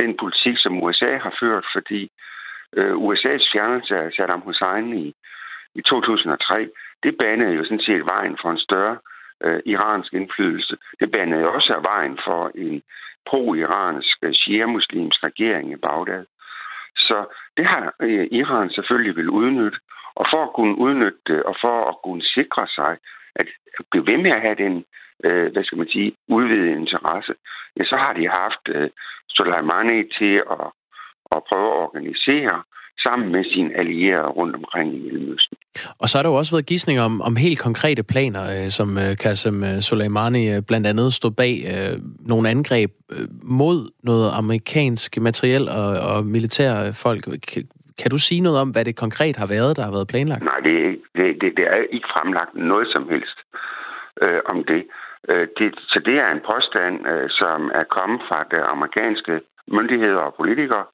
den 0.00 0.16
politik, 0.16 0.56
som 0.58 0.82
USA 0.82 1.16
har 1.18 1.34
ført, 1.40 1.66
fordi 1.74 2.10
øh, 2.76 2.96
uh, 2.96 3.04
USA's 3.04 3.44
fjernelse 3.52 3.96
af 3.96 4.12
Saddam 4.12 4.40
Hussein 4.40 4.98
i, 5.04 5.14
i 5.74 5.82
2003, 5.82 6.68
det 7.02 7.16
banede 7.18 7.54
jo 7.54 7.64
sådan 7.64 7.86
set 7.88 8.04
vejen 8.14 8.36
for 8.42 8.50
en 8.50 8.58
større 8.58 8.98
øh, 9.44 9.60
iransk 9.66 10.12
indflydelse. 10.12 10.76
Det 11.00 11.12
banede 11.12 11.48
også 11.48 11.74
af 11.74 11.82
vejen 11.92 12.18
for 12.24 12.50
en 12.54 12.82
pro-iransk 13.28 14.16
shia-muslimsk 14.40 15.24
regering 15.24 15.72
i 15.72 15.76
Bagdad. 15.76 16.24
Så 16.96 17.26
det 17.56 17.66
har 17.66 17.94
Iran 18.40 18.70
selvfølgelig 18.70 19.16
vil 19.16 19.30
udnytte, 19.30 19.78
og 20.14 20.26
for 20.32 20.42
at 20.42 20.52
kunne 20.52 20.78
udnytte 20.78 21.18
det, 21.26 21.42
og 21.42 21.56
for 21.60 21.88
at 21.90 21.96
kunne 22.04 22.22
sikre 22.22 22.66
sig, 22.66 22.96
at 23.36 23.46
blive 23.90 24.06
ved 24.06 24.18
med 24.18 24.30
at 24.30 24.40
have 24.40 24.54
den 24.54 24.84
øh, 25.24 25.52
hvad 25.52 25.64
skal 25.64 25.78
man 25.78 25.88
sige, 25.88 26.12
udvidet 26.28 26.76
interesse, 26.80 27.32
ja, 27.76 27.84
så 27.84 27.96
har 27.96 28.12
de 28.12 28.28
haft 28.28 28.64
øh, 28.68 28.90
Soleimani 29.28 29.98
til 30.18 30.34
at, 30.56 30.66
at 31.34 31.40
prøve 31.48 31.68
at 31.72 31.82
organisere 31.86 32.62
sammen 33.06 33.32
med 33.32 33.44
sine 33.44 33.76
allierede 33.78 34.28
rundt 34.28 34.56
omkring 34.56 34.94
i 34.94 34.98
Mellemøsten. 34.98 35.56
Og 35.98 36.08
så 36.08 36.18
har 36.18 36.22
der 36.22 36.30
jo 36.30 36.36
også 36.36 36.54
været 36.54 36.66
gidsninger 36.66 37.02
om, 37.02 37.20
om 37.20 37.36
helt 37.36 37.58
konkrete 37.58 38.02
planer, 38.02 38.42
øh, 38.54 38.68
som 38.68 38.98
øh, 38.98 39.16
Qasem 39.22 39.64
øh, 39.64 39.80
Soleimani 39.80 40.54
øh, 40.54 40.62
blandt 40.68 40.86
andet 40.86 41.12
stod 41.12 41.30
bag 41.30 41.54
øh, 41.72 41.96
nogle 42.28 42.48
angreb 42.48 42.90
øh, 43.12 43.26
mod 43.42 43.90
noget 44.02 44.30
amerikansk 44.40 45.20
materiel 45.20 45.68
og, 45.68 45.88
og 46.10 46.26
militære 46.26 46.92
folk. 47.04 47.22
Kan, 47.22 47.62
kan 48.00 48.10
du 48.10 48.18
sige 48.18 48.40
noget 48.40 48.58
om, 48.60 48.70
hvad 48.70 48.84
det 48.84 48.96
konkret 48.96 49.36
har 49.36 49.46
været, 49.46 49.76
der 49.76 49.82
har 49.82 49.90
været 49.90 50.08
planlagt? 50.08 50.44
Nej, 50.44 50.60
det, 50.68 50.76
det, 51.16 51.26
det, 51.40 51.50
det 51.56 51.64
er 51.74 51.76
ikke 51.96 52.08
fremlagt 52.16 52.54
noget 52.54 52.88
som 52.94 53.08
helst 53.08 53.38
øh, 54.22 54.40
om 54.52 54.64
det. 54.64 54.82
Øh, 55.28 55.48
det, 55.58 55.74
så 55.88 56.00
det 56.04 56.16
er 56.18 56.30
en 56.30 56.40
påstand, 56.40 57.08
øh, 57.08 57.30
som 57.30 57.70
er 57.74 57.84
kommet 57.84 58.20
fra 58.28 58.44
de 58.50 58.62
amerikanske 58.62 59.40
myndigheder 59.66 60.20
og 60.20 60.34
politikere, 60.34 60.84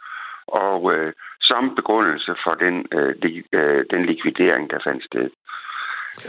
og 0.49 0.95
øh, 0.95 1.13
som 1.41 1.75
begrundelse 1.75 2.35
for 2.45 2.55
den, 2.55 2.87
øh, 2.93 3.15
li, 3.23 3.43
øh, 3.53 3.85
den 3.91 4.07
likvidering, 4.07 4.71
der 4.71 4.79
fandt 4.85 5.05
sted. 5.05 5.31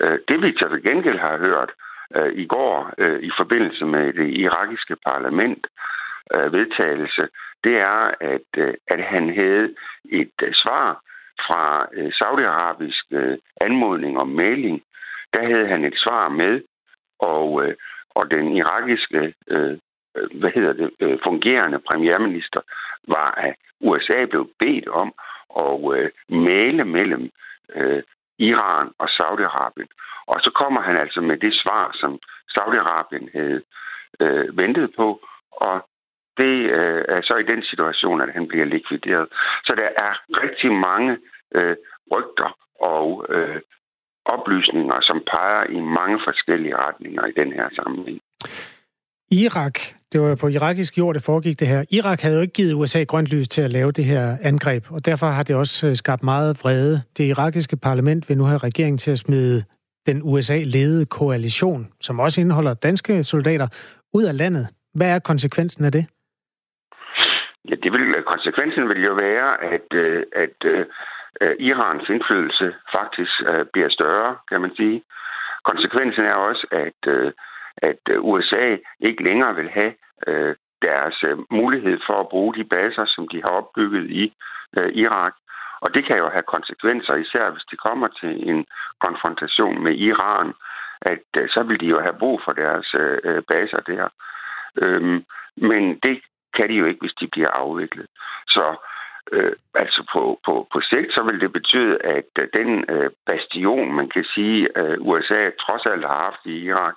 Øh, 0.03 0.19
det 0.27 0.41
vi 0.41 0.51
til 0.51 0.83
gengæld 0.83 1.19
har 1.19 1.37
hørt 1.37 1.71
øh, 2.15 2.31
i 2.33 2.45
går 2.45 2.93
øh, 2.97 3.19
i 3.19 3.31
forbindelse 3.37 3.85
med 3.85 4.13
det 4.13 4.29
irakiske 4.29 4.95
parlament 5.09 5.67
øh, 6.35 6.53
vedtagelse, 6.53 7.27
det 7.63 7.75
er, 7.77 8.11
at, 8.19 8.49
øh, 8.57 8.73
at 8.87 9.03
han 9.03 9.35
havde 9.35 9.75
et 10.09 10.37
øh, 10.43 10.53
svar 10.53 11.01
fra 11.45 11.87
øh, 11.93 12.11
saudiarabisk 12.13 13.05
øh, 13.11 13.37
anmodning 13.61 14.19
om 14.19 14.27
mailing. 14.27 14.81
Der 15.33 15.45
havde 15.45 15.67
han 15.67 15.85
et 15.85 15.97
svar 15.97 16.29
med, 16.29 16.61
og, 17.19 17.65
øh, 17.65 17.75
og 18.15 18.31
den 18.31 18.55
irakiske 18.57 19.33
øh, 19.47 19.77
øh, 20.17 20.39
hvad 20.39 20.51
hedder 20.55 20.73
det, 20.73 20.91
øh, 20.99 21.19
fungerende 21.23 21.79
premierminister 21.79 22.61
var, 23.07 23.31
at 23.31 23.55
USA 23.81 24.25
blev 24.25 24.49
bedt 24.59 24.87
om 24.87 25.13
at 25.63 25.97
øh, 25.97 26.09
male 26.29 26.85
mellem 26.85 27.29
øh, 27.75 28.03
Iran 28.39 28.91
og 28.97 29.07
Saudi-Arabien. 29.09 29.89
Og 30.27 30.37
så 30.41 30.51
kommer 30.55 30.81
han 30.81 30.97
altså 30.97 31.21
med 31.21 31.37
det 31.37 31.53
svar, 31.53 31.91
som 31.93 32.19
Saudi-Arabien 32.55 33.29
havde 33.37 33.61
øh, 34.19 34.57
ventet 34.57 34.93
på, 34.95 35.19
og 35.51 35.87
det 36.37 36.55
øh, 36.79 37.05
er 37.07 37.21
så 37.21 37.35
i 37.35 37.49
den 37.51 37.63
situation, 37.63 38.21
at 38.21 38.33
han 38.33 38.47
bliver 38.47 38.65
likvideret. 38.65 39.27
Så 39.65 39.73
der 39.77 39.89
er 40.05 40.13
rigtig 40.43 40.71
mange 40.71 41.17
øh, 41.55 41.75
rygter 42.11 42.57
og 42.81 43.25
øh, 43.29 43.61
oplysninger, 44.35 44.97
som 45.01 45.17
peger 45.33 45.63
i 45.77 45.79
mange 45.97 46.17
forskellige 46.27 46.75
retninger 46.85 47.23
i 47.25 47.33
den 47.41 47.49
her 47.57 47.67
sammenhæng. 47.77 48.19
Irak, 49.31 49.77
det 50.11 50.21
var 50.21 50.35
på 50.41 50.47
irakisk 50.47 50.97
jord, 50.97 51.13
det 51.15 51.23
foregik 51.23 51.59
det 51.59 51.67
her. 51.67 51.83
Irak 51.91 52.21
havde 52.21 52.35
jo 52.35 52.41
ikke 52.41 52.53
givet 52.53 52.73
USA 52.73 53.03
grønt 53.03 53.27
lys 53.27 53.47
til 53.47 53.61
at 53.61 53.71
lave 53.71 53.91
det 53.91 54.05
her 54.05 54.37
angreb, 54.41 54.83
og 54.91 55.05
derfor 55.05 55.27
har 55.27 55.43
det 55.43 55.55
også 55.55 55.87
øh, 55.87 55.95
skabt 55.95 56.23
meget 56.23 56.59
vrede. 56.63 57.01
Det 57.17 57.23
irakiske 57.23 57.77
parlament 57.77 58.29
vil 58.29 58.37
nu 58.37 58.43
have 58.43 58.57
regeringen 58.57 58.97
til 58.97 59.11
at 59.11 59.19
smide 59.19 59.63
den 60.05 60.21
USA-ledede 60.23 61.05
koalition, 61.05 61.87
som 62.01 62.19
også 62.19 62.41
indeholder 62.41 62.73
danske 62.73 63.23
soldater, 63.23 63.67
ud 64.13 64.23
af 64.23 64.37
landet. 64.37 64.67
Hvad 64.93 65.15
er 65.15 65.19
konsekvensen 65.19 65.85
af 65.85 65.91
det? 65.91 66.05
Ja, 67.69 67.75
det 67.83 67.91
vil, 67.91 68.23
konsekvensen 68.33 68.89
vil 68.89 69.03
jo 69.03 69.13
være, 69.13 69.49
at, 69.73 69.87
øh, 69.93 70.23
at, 70.35 70.55
at 70.65 70.87
øh, 71.41 71.55
Irans 71.59 72.09
indflydelse 72.09 72.75
faktisk 72.97 73.41
øh, 73.47 73.65
bliver 73.73 73.89
større, 73.89 74.37
kan 74.49 74.61
man 74.61 74.75
sige. 74.75 75.03
Konsekvensen 75.63 76.23
er 76.23 76.33
også, 76.33 76.67
at 76.71 77.01
øh, 77.07 77.31
at 77.77 77.99
USA 78.19 78.77
ikke 78.99 79.23
længere 79.23 79.55
vil 79.55 79.69
have 79.69 79.93
øh, 80.27 80.55
deres 80.81 81.23
øh, 81.23 81.37
mulighed 81.51 81.99
for 82.07 82.19
at 82.19 82.29
bruge 82.29 82.55
de 82.55 82.63
baser, 82.63 83.05
som 83.05 83.27
de 83.27 83.41
har 83.45 83.51
opbygget 83.59 84.09
i 84.09 84.33
øh, 84.79 84.89
Irak. 84.93 85.33
Og 85.81 85.93
det 85.93 86.05
kan 86.05 86.17
jo 86.17 86.29
have 86.29 86.53
konsekvenser, 86.55 87.15
især 87.15 87.49
hvis 87.49 87.67
de 87.71 87.77
kommer 87.87 88.07
til 88.07 88.49
en 88.49 88.65
konfrontation 89.05 89.83
med 89.83 89.95
Iran, 89.95 90.53
at 91.01 91.27
øh, 91.37 91.49
så 91.49 91.63
vil 91.63 91.79
de 91.79 91.85
jo 91.85 91.99
have 91.99 92.19
brug 92.19 92.41
for 92.45 92.51
deres 92.51 92.95
øh 93.23 93.41
baser 93.47 93.79
der. 93.79 94.07
Øhm, 94.81 95.25
men 95.57 95.99
det 96.03 96.21
kan 96.55 96.69
de 96.69 96.73
jo 96.73 96.85
ikke, 96.85 97.01
hvis 97.01 97.19
de 97.21 97.27
bliver 97.27 97.49
afviklet. 97.49 98.07
Så 98.47 98.75
øh, 99.31 99.53
altså 99.75 100.01
på, 100.13 100.39
på, 100.45 100.53
på 100.73 100.79
sigt, 100.89 101.09
så 101.15 101.21
vil 101.27 101.39
det 101.43 101.51
betyde, 101.53 101.93
at 102.15 102.31
øh, 102.41 102.47
den 102.59 102.69
øh, 102.93 103.09
bastion, 103.25 103.93
man 103.99 104.09
kan 104.09 104.25
sige, 104.35 104.59
øh, 104.79 104.97
USA 105.07 105.41
trods 105.63 105.85
alt 105.91 106.05
har 106.05 106.19
haft 106.27 106.43
i 106.45 106.55
Irak, 106.69 106.95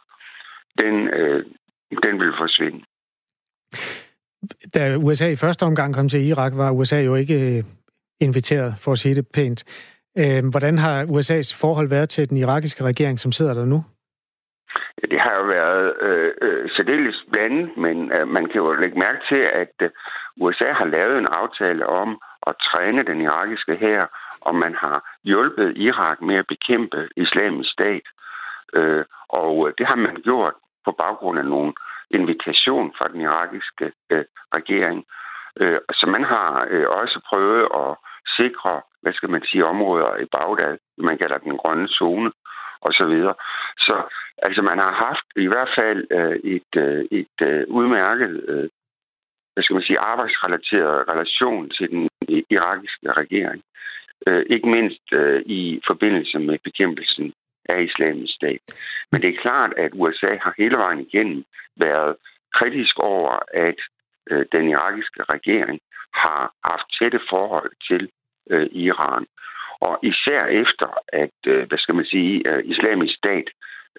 den, 0.81 0.95
øh, 1.19 1.45
den 2.05 2.21
vil 2.21 2.33
forsvinde. 2.43 2.81
Da 4.75 4.97
USA 4.97 5.29
i 5.31 5.37
første 5.37 5.63
omgang 5.63 5.95
kom 5.95 6.09
til 6.09 6.27
Irak, 6.27 6.53
var 6.57 6.71
USA 6.71 7.01
jo 7.01 7.15
ikke 7.15 7.57
øh, 7.57 7.65
inviteret, 8.21 8.75
for 8.79 8.93
at 8.93 8.99
sige 8.99 9.15
det 9.15 9.27
pænt. 9.35 9.65
Øh, 10.19 10.45
hvordan 10.51 10.79
har 10.79 11.05
USA's 11.05 11.61
forhold 11.61 11.89
været 11.89 12.09
til 12.09 12.29
den 12.31 12.37
irakiske 12.37 12.85
regering, 12.85 13.19
som 13.19 13.33
sidder 13.33 13.55
der 13.55 13.65
nu? 13.65 13.85
Ja, 14.99 15.07
det 15.11 15.21
har 15.21 15.35
jo 15.37 15.43
været 15.43 15.97
øh, 16.01 16.33
øh, 16.43 16.71
særdeles 16.71 17.25
blandet, 17.33 17.77
men 17.77 18.13
øh, 18.13 18.29
man 18.29 18.47
kan 18.47 18.61
jo 18.61 18.73
lægge 18.73 18.99
mærke 18.99 19.21
til, 19.29 19.43
at 19.63 19.75
øh, 19.83 19.91
USA 20.41 20.73
har 20.73 20.85
lavet 20.85 21.19
en 21.19 21.27
aftale 21.33 21.87
om 21.87 22.21
at 22.47 22.55
træne 22.69 23.03
den 23.03 23.21
irakiske 23.21 23.75
hær, 23.77 24.07
og 24.41 24.55
man 24.55 24.75
har 24.75 25.11
hjulpet 25.25 25.77
Irak 25.77 26.21
med 26.21 26.37
at 26.37 26.47
bekæmpe 26.47 27.09
islamisk 27.17 27.73
stat. 27.73 28.03
Øh, 28.75 29.05
og 29.29 29.69
øh, 29.69 29.75
det 29.79 29.87
har 29.87 29.97
man 29.97 30.17
gjort 30.17 30.55
på 30.85 30.93
baggrund 30.93 31.39
af 31.39 31.47
nogle 31.47 31.73
invitation 32.11 32.93
fra 32.99 33.09
den 33.13 33.21
irakiske 33.21 33.93
øh, 34.11 34.25
regering. 34.57 35.05
Øh, 35.61 35.79
så 35.93 36.07
man 36.07 36.25
har 36.25 36.67
øh, 36.71 36.87
også 36.89 37.21
prøvet 37.29 37.69
at 37.75 37.97
sikre, 38.37 38.81
hvad 39.03 39.13
skal 39.13 39.31
man 39.31 39.43
sige, 39.45 39.67
områder 39.67 40.17
i 40.17 40.27
Bagdad, 40.37 40.79
man 40.99 41.19
kalder 41.19 41.39
den 41.39 41.57
grønne 41.57 41.89
zone, 41.89 42.33
og 42.83 42.93
så 42.93 43.05
videre. 43.05 43.35
Så 43.79 43.95
altså 44.43 44.63
man 44.63 44.79
har 44.79 44.93
haft 44.93 45.27
i 45.37 45.47
hvert 45.47 45.73
fald 45.79 46.01
øh, 46.11 46.37
et, 46.57 46.73
øh, 46.77 47.05
et 47.11 47.37
øh, 47.43 47.65
udmærket, 47.69 48.45
øh, 48.49 48.69
hvad 49.53 49.63
skal 49.63 49.75
man 49.75 49.83
sige, 49.83 49.99
arbejdsrelateret 49.99 51.09
relation 51.09 51.71
til 51.71 51.91
den 51.91 52.09
irakiske 52.51 53.13
regering. 53.13 53.63
Øh, 54.27 54.45
ikke 54.51 54.69
mindst 54.69 55.13
øh, 55.13 55.43
i 55.47 55.81
forbindelse 55.87 56.39
med 56.39 56.59
bekæmpelsen 56.65 57.33
af 57.69 57.83
islamisk 57.83 58.35
stat. 58.35 58.61
Men 59.13 59.23
det 59.23 59.29
er 59.31 59.43
klart, 59.43 59.73
at 59.77 59.93
USA 59.95 60.37
har 60.43 60.55
hele 60.59 60.77
vejen 60.77 61.01
igennem 61.01 61.45
været 61.77 62.17
kritisk 62.55 62.99
over, 62.99 63.39
at 63.55 63.79
øh, 64.31 64.47
den 64.53 64.69
irakiske 64.69 65.23
regering 65.35 65.81
har 66.15 66.53
haft 66.71 66.87
tætte 66.99 67.21
forhold 67.31 67.73
til 67.89 68.11
øh, 68.51 68.67
Iran. 68.73 69.27
Og 69.81 69.99
især 70.03 70.45
efter, 70.47 70.89
at, 71.13 71.37
øh, 71.47 71.69
hvad 71.69 71.79
skal 71.79 71.95
man 71.95 72.05
sige, 72.05 72.49
øh, 72.49 72.63
islamisk 72.65 73.15
stat 73.17 73.49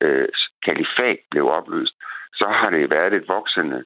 øh, 0.01 0.27
kalifat 0.65 1.19
blev 1.31 1.45
opløst, 1.47 1.95
så 2.33 2.47
har 2.49 2.69
det 2.69 2.89
været 2.89 3.13
et 3.13 3.27
voksende 3.27 3.83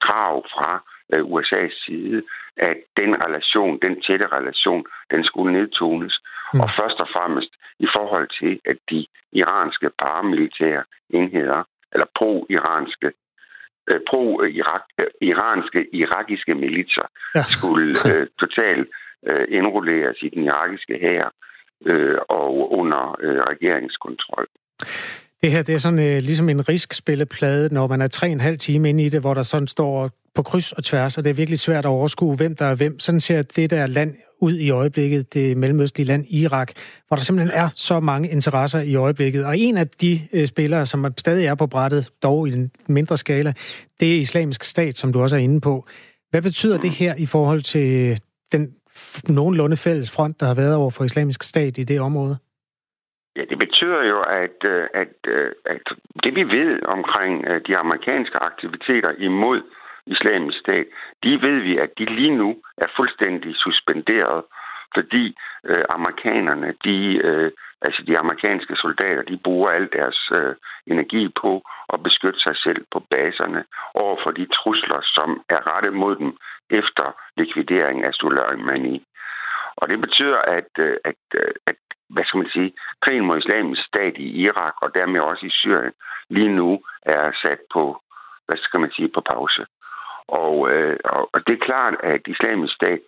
krav 0.00 0.44
fra 0.54 0.70
USA's 1.12 1.84
side, 1.84 2.22
at 2.56 2.76
den 2.96 3.24
relation, 3.26 3.78
den 3.82 4.02
tætte 4.02 4.26
relation, 4.26 4.84
den 5.10 5.24
skulle 5.24 5.52
nedtones. 5.52 6.14
Mm. 6.54 6.60
Og 6.60 6.68
først 6.78 7.00
og 7.00 7.08
fremmest 7.14 7.52
i 7.78 7.86
forhold 7.96 8.28
til, 8.40 8.60
at 8.70 8.78
de 8.90 9.06
iranske 9.32 9.90
paramilitære 9.98 10.84
enheder, 11.10 11.62
eller 11.92 12.06
pro-iranske 12.18 13.12
pro-iranske 14.08 15.80
irakiske 15.92 16.54
militser 16.54 17.06
ja. 17.34 17.42
skulle 17.42 17.96
øh, 18.10 18.26
totalt 18.40 18.88
øh, 19.26 19.46
indrulleres 19.50 20.18
i 20.22 20.28
den 20.28 20.42
irakiske 20.42 20.98
hær 21.00 21.32
øh, 21.86 22.18
og 22.28 22.72
under 22.72 23.16
øh, 23.20 23.40
regeringskontrol. 23.50 24.46
Det 25.42 25.50
her 25.50 25.62
det 25.62 25.74
er 25.74 25.78
sådan 25.78 25.98
øh, 25.98 26.18
ligesom 26.22 26.48
en 26.48 26.68
riskspilleplade, 26.68 27.74
når 27.74 27.86
man 27.86 28.00
er 28.00 28.06
tre 28.06 28.28
en 28.28 28.40
halv 28.40 28.58
time 28.58 28.88
inde 28.88 29.04
i 29.04 29.08
det, 29.08 29.20
hvor 29.20 29.34
der 29.34 29.42
sådan 29.42 29.68
står 29.68 30.10
på 30.34 30.42
kryds 30.42 30.72
og 30.72 30.84
tværs, 30.84 31.18
og 31.18 31.24
det 31.24 31.30
er 31.30 31.34
virkelig 31.34 31.58
svært 31.58 31.84
at 31.84 31.88
overskue, 31.88 32.36
hvem 32.36 32.56
der 32.56 32.66
er 32.66 32.74
hvem. 32.74 32.98
Sådan 32.98 33.20
ser 33.20 33.42
det 33.42 33.70
der 33.70 33.86
land 33.86 34.14
ud 34.40 34.54
i 34.58 34.70
øjeblikket, 34.70 35.34
det 35.34 35.56
mellemøstlige 35.56 36.06
land 36.06 36.26
Irak, 36.30 36.72
hvor 37.08 37.16
der 37.16 37.22
simpelthen 37.22 37.58
er 37.58 37.68
så 37.74 38.00
mange 38.00 38.28
interesser 38.28 38.80
i 38.80 38.94
øjeblikket. 38.94 39.44
Og 39.44 39.58
en 39.58 39.76
af 39.76 39.88
de 39.88 40.20
øh, 40.32 40.46
spillere, 40.46 40.86
som 40.86 41.14
stadig 41.18 41.46
er 41.46 41.54
på 41.54 41.66
brættet, 41.66 42.10
dog 42.22 42.48
i 42.48 42.52
en 42.52 42.70
mindre 42.88 43.16
skala, 43.16 43.52
det 44.00 44.14
er 44.14 44.18
islamisk 44.18 44.64
stat, 44.64 44.96
som 44.96 45.12
du 45.12 45.20
også 45.20 45.36
er 45.36 45.40
inde 45.40 45.60
på. 45.60 45.86
Hvad 46.30 46.42
betyder 46.42 46.78
det 46.78 46.90
her 46.90 47.14
i 47.14 47.26
forhold 47.26 47.60
til 47.60 48.18
den 48.52 48.74
nogenlunde 49.28 49.76
fælles 49.76 50.10
front, 50.16 50.40
der 50.40 50.46
har 50.46 50.54
været 50.54 50.74
over 50.74 50.90
for 50.90 51.04
islamisk 51.04 51.42
stat 51.42 51.78
i 51.78 51.84
det 51.84 52.00
område? 52.00 52.36
Ja, 53.36 53.44
det 53.50 53.58
betyder 53.58 54.02
jo, 54.12 54.18
at, 54.44 54.58
øh, 54.64 54.86
at, 54.94 55.16
øh, 55.28 55.52
at 55.64 55.86
det 56.24 56.34
vi 56.34 56.44
ved 56.44 56.82
omkring 56.86 57.44
øh, 57.48 57.60
de 57.66 57.76
amerikanske 57.76 58.38
aktiviteter 58.50 59.12
imod 59.18 59.62
islamisk 60.06 60.58
stat, 60.58 60.86
de 61.24 61.42
ved 61.42 61.58
vi, 61.60 61.78
at 61.78 61.90
de 61.98 62.04
lige 62.04 62.36
nu 62.36 62.56
er 62.78 62.88
fuldstændig 62.96 63.54
suspenderet, 63.56 64.44
fordi 64.94 65.36
øh, 65.64 65.84
amerikanerne, 65.96 66.74
de, 66.84 66.98
øh, 67.28 67.50
altså 67.82 68.02
de 68.06 68.18
amerikanske 68.18 68.74
soldater, 68.76 69.22
de 69.22 69.36
bruger 69.44 69.70
al 69.70 69.88
deres 69.92 70.30
øh, 70.32 70.54
energi 70.86 71.22
på 71.42 71.62
at 71.94 72.02
beskytte 72.02 72.40
sig 72.40 72.56
selv 72.56 72.80
på 72.92 72.98
baserne 73.10 73.64
over 73.94 74.16
for 74.22 74.30
de 74.30 74.46
trusler, 74.58 75.00
som 75.16 75.28
er 75.48 75.60
rettet 75.72 75.94
mod 76.02 76.16
dem 76.16 76.32
efter 76.70 77.06
likvideringen 77.36 78.04
af 78.04 78.14
Soleimani. 78.14 79.06
Og 79.76 79.88
det 79.88 80.00
betyder, 80.00 80.38
at, 80.38 80.70
øh, 80.78 80.96
at, 81.04 81.22
øh, 81.34 81.52
at 81.66 81.76
hvad 82.08 82.24
skal 82.24 82.38
man 82.38 82.50
sige, 82.50 82.72
krigen 83.00 83.26
mod 83.26 83.38
islamisk 83.38 83.82
stat 83.86 84.14
i 84.16 84.28
Irak 84.44 84.74
og 84.82 84.94
dermed 84.94 85.20
også 85.20 85.46
i 85.46 85.50
Syrien 85.50 85.92
lige 86.28 86.48
nu 86.48 86.80
er 87.02 87.32
sat 87.42 87.60
på, 87.72 88.02
hvad 88.46 88.58
skal 88.58 88.80
man 88.80 88.90
sige, 88.90 89.08
på 89.08 89.20
pause. 89.32 89.66
Og, 90.28 90.70
øh, 90.70 90.96
og, 91.04 91.30
og 91.32 91.46
det 91.46 91.52
er 91.52 91.66
klart, 91.66 91.94
at 92.02 92.20
islamisk 92.26 92.74
stat 92.74 93.00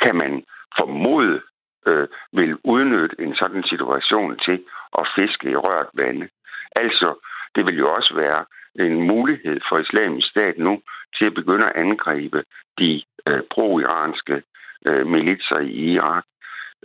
kan 0.00 0.16
man 0.16 0.44
formode 0.76 1.40
øh, 1.86 2.08
vil 2.32 2.58
udnytte 2.64 3.16
en 3.18 3.34
sådan 3.34 3.64
situation 3.64 4.38
til 4.38 4.64
at 4.98 5.08
fiske 5.16 5.50
i 5.50 5.56
rørt 5.56 5.86
vande. 5.94 6.28
Altså, 6.76 7.14
Det 7.54 7.66
vil 7.66 7.78
jo 7.78 7.94
også 7.94 8.14
være 8.14 8.44
en 8.80 9.02
mulighed 9.02 9.60
for 9.68 9.78
islamisk 9.78 10.28
stat 10.30 10.58
nu 10.58 10.80
til 11.18 11.24
at 11.24 11.34
begynde 11.34 11.66
at 11.66 11.76
angribe 11.76 12.44
de 12.78 13.02
øh, 13.28 13.42
pro-iranske 13.52 14.42
øh, 14.86 15.06
militser 15.06 15.58
i 15.58 15.92
Irak. 15.94 16.24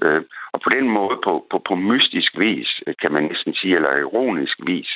Øh, 0.01 0.23
og 0.53 0.61
på 0.61 0.69
den 0.69 0.89
måde, 0.89 1.19
på, 1.23 1.47
på, 1.51 1.61
på 1.67 1.75
mystisk 1.75 2.39
vis, 2.39 2.69
øh, 2.87 2.93
kan 3.01 3.11
man 3.11 3.23
næsten 3.23 3.53
sige, 3.53 3.75
eller 3.75 3.97
ironisk 3.97 4.57
vis, 4.65 4.89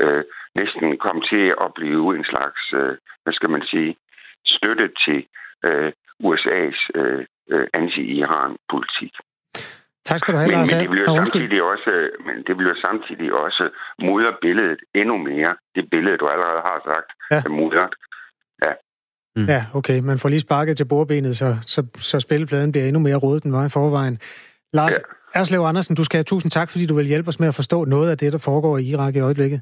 øh, 0.00 0.24
næsten 0.54 0.98
komme 0.98 1.22
til 1.22 1.54
at 1.64 1.74
blive 1.74 2.16
en 2.16 2.24
slags, 2.24 2.62
øh, 2.74 2.96
hvad 3.22 3.32
skal 3.32 3.50
man 3.50 3.62
sige, 3.62 3.96
støtte 4.46 4.90
til 5.04 5.26
øh, 5.64 5.92
USA's 6.24 6.80
øh, 6.94 7.24
øh, 7.50 7.66
anti-Iran-politik. 7.74 9.14
Tak 10.10 10.18
skal 10.18 10.34
du 10.34 10.38
have, 10.38 10.48
men, 10.48 10.58
Lars. 10.58 10.72
Men 10.72 10.80
det 10.80 10.90
bliver 10.90 11.16
samtidig 11.16 11.62
også, 11.72 11.92
men 12.26 12.36
det 12.46 12.54
bliver 12.60 12.76
samtidig 12.86 13.28
også 13.44 13.64
mudre 14.06 14.32
billedet 14.42 14.80
endnu 15.00 15.16
mere. 15.30 15.52
Det 15.76 15.84
billede, 15.90 16.16
du 16.22 16.26
allerede 16.32 16.62
har 16.70 16.78
sagt, 16.90 17.08
ja. 17.30 17.38
er 17.48 17.52
mudret. 17.60 17.94
Ja. 18.64 18.72
Mm. 19.36 19.48
Ja, 19.54 19.62
okay. 19.74 19.98
Man 20.00 20.18
får 20.18 20.28
lige 20.28 20.40
sparket 20.40 20.76
til 20.76 20.84
bordbenet, 20.84 21.36
så, 21.36 21.56
så, 21.66 21.80
så 21.96 22.20
spillepladen 22.20 22.72
bliver 22.72 22.86
endnu 22.86 23.00
mere 23.00 23.16
rodet, 23.16 23.42
den 23.42 23.52
var 23.52 23.64
i 23.66 23.68
forvejen. 23.68 24.18
Lars 24.72 24.98
ja. 25.34 25.40
Erslev 25.40 25.60
Andersen, 25.60 25.96
du 25.96 26.04
skal 26.04 26.16
have 26.16 26.24
tusind 26.32 26.50
tak, 26.50 26.68
fordi 26.70 26.86
du 26.86 26.94
vil 26.94 27.06
hjælpe 27.06 27.28
os 27.28 27.40
med 27.40 27.48
at 27.48 27.54
forstå 27.54 27.84
noget 27.84 28.10
af 28.10 28.18
det, 28.18 28.32
der 28.32 28.38
foregår 28.38 28.78
i 28.78 28.84
Irak 28.84 29.14
i 29.16 29.20
øjeblikket. 29.20 29.60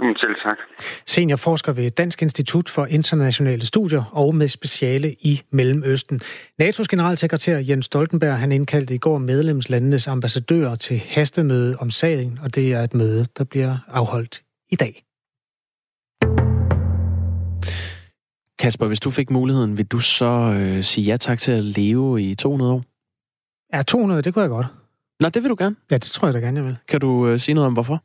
Jamen, 0.00 0.16
selv 0.16 0.34
tak. 0.44 0.58
Seniorforsker 1.06 1.72
ved 1.72 1.90
Dansk 1.90 2.22
Institut 2.22 2.68
for 2.68 2.86
Internationale 2.86 3.66
Studier 3.66 4.04
og 4.12 4.34
med 4.34 4.48
speciale 4.48 5.12
i 5.12 5.40
Mellemøsten. 5.50 6.20
NATO's 6.62 6.86
generalsekretær 6.90 7.58
Jens 7.58 7.86
Stoltenberg 7.86 8.38
han 8.38 8.52
indkaldte 8.52 8.94
i 8.94 8.98
går 8.98 9.18
medlemslandenes 9.18 10.08
ambassadører 10.08 10.74
til 10.74 10.98
hastemøde 10.98 11.76
om 11.80 11.90
sagen, 11.90 12.38
og 12.42 12.54
det 12.54 12.72
er 12.72 12.80
et 12.80 12.94
møde, 12.94 13.26
der 13.38 13.44
bliver 13.44 13.76
afholdt 13.88 14.42
i 14.70 14.76
dag. 14.76 15.02
Kasper, 18.58 18.86
hvis 18.86 19.00
du 19.00 19.10
fik 19.10 19.30
muligheden, 19.30 19.78
vil 19.78 19.86
du 19.86 19.98
så 19.98 20.58
øh, 20.60 20.82
sige 20.82 21.04
ja 21.04 21.16
tak 21.16 21.38
til 21.38 21.52
at 21.52 21.64
leve 21.64 22.22
i 22.22 22.34
200 22.34 22.72
år? 22.72 22.82
Ja, 23.74 23.82
200, 23.82 24.22
det 24.22 24.34
kunne 24.34 24.42
jeg 24.42 24.50
godt. 24.50 24.66
Nå, 25.22 25.28
det 25.28 25.42
vil 25.42 25.50
du 25.50 25.56
gerne? 25.58 25.76
Ja, 25.90 25.94
det 25.94 26.02
tror 26.02 26.28
jeg 26.28 26.34
da 26.34 26.38
gerne, 26.38 26.56
jeg 26.60 26.66
vil. 26.66 26.76
Kan 26.88 27.00
du 27.00 27.28
øh, 27.28 27.38
sige 27.38 27.54
noget 27.54 27.66
om, 27.66 27.72
hvorfor? 27.72 28.02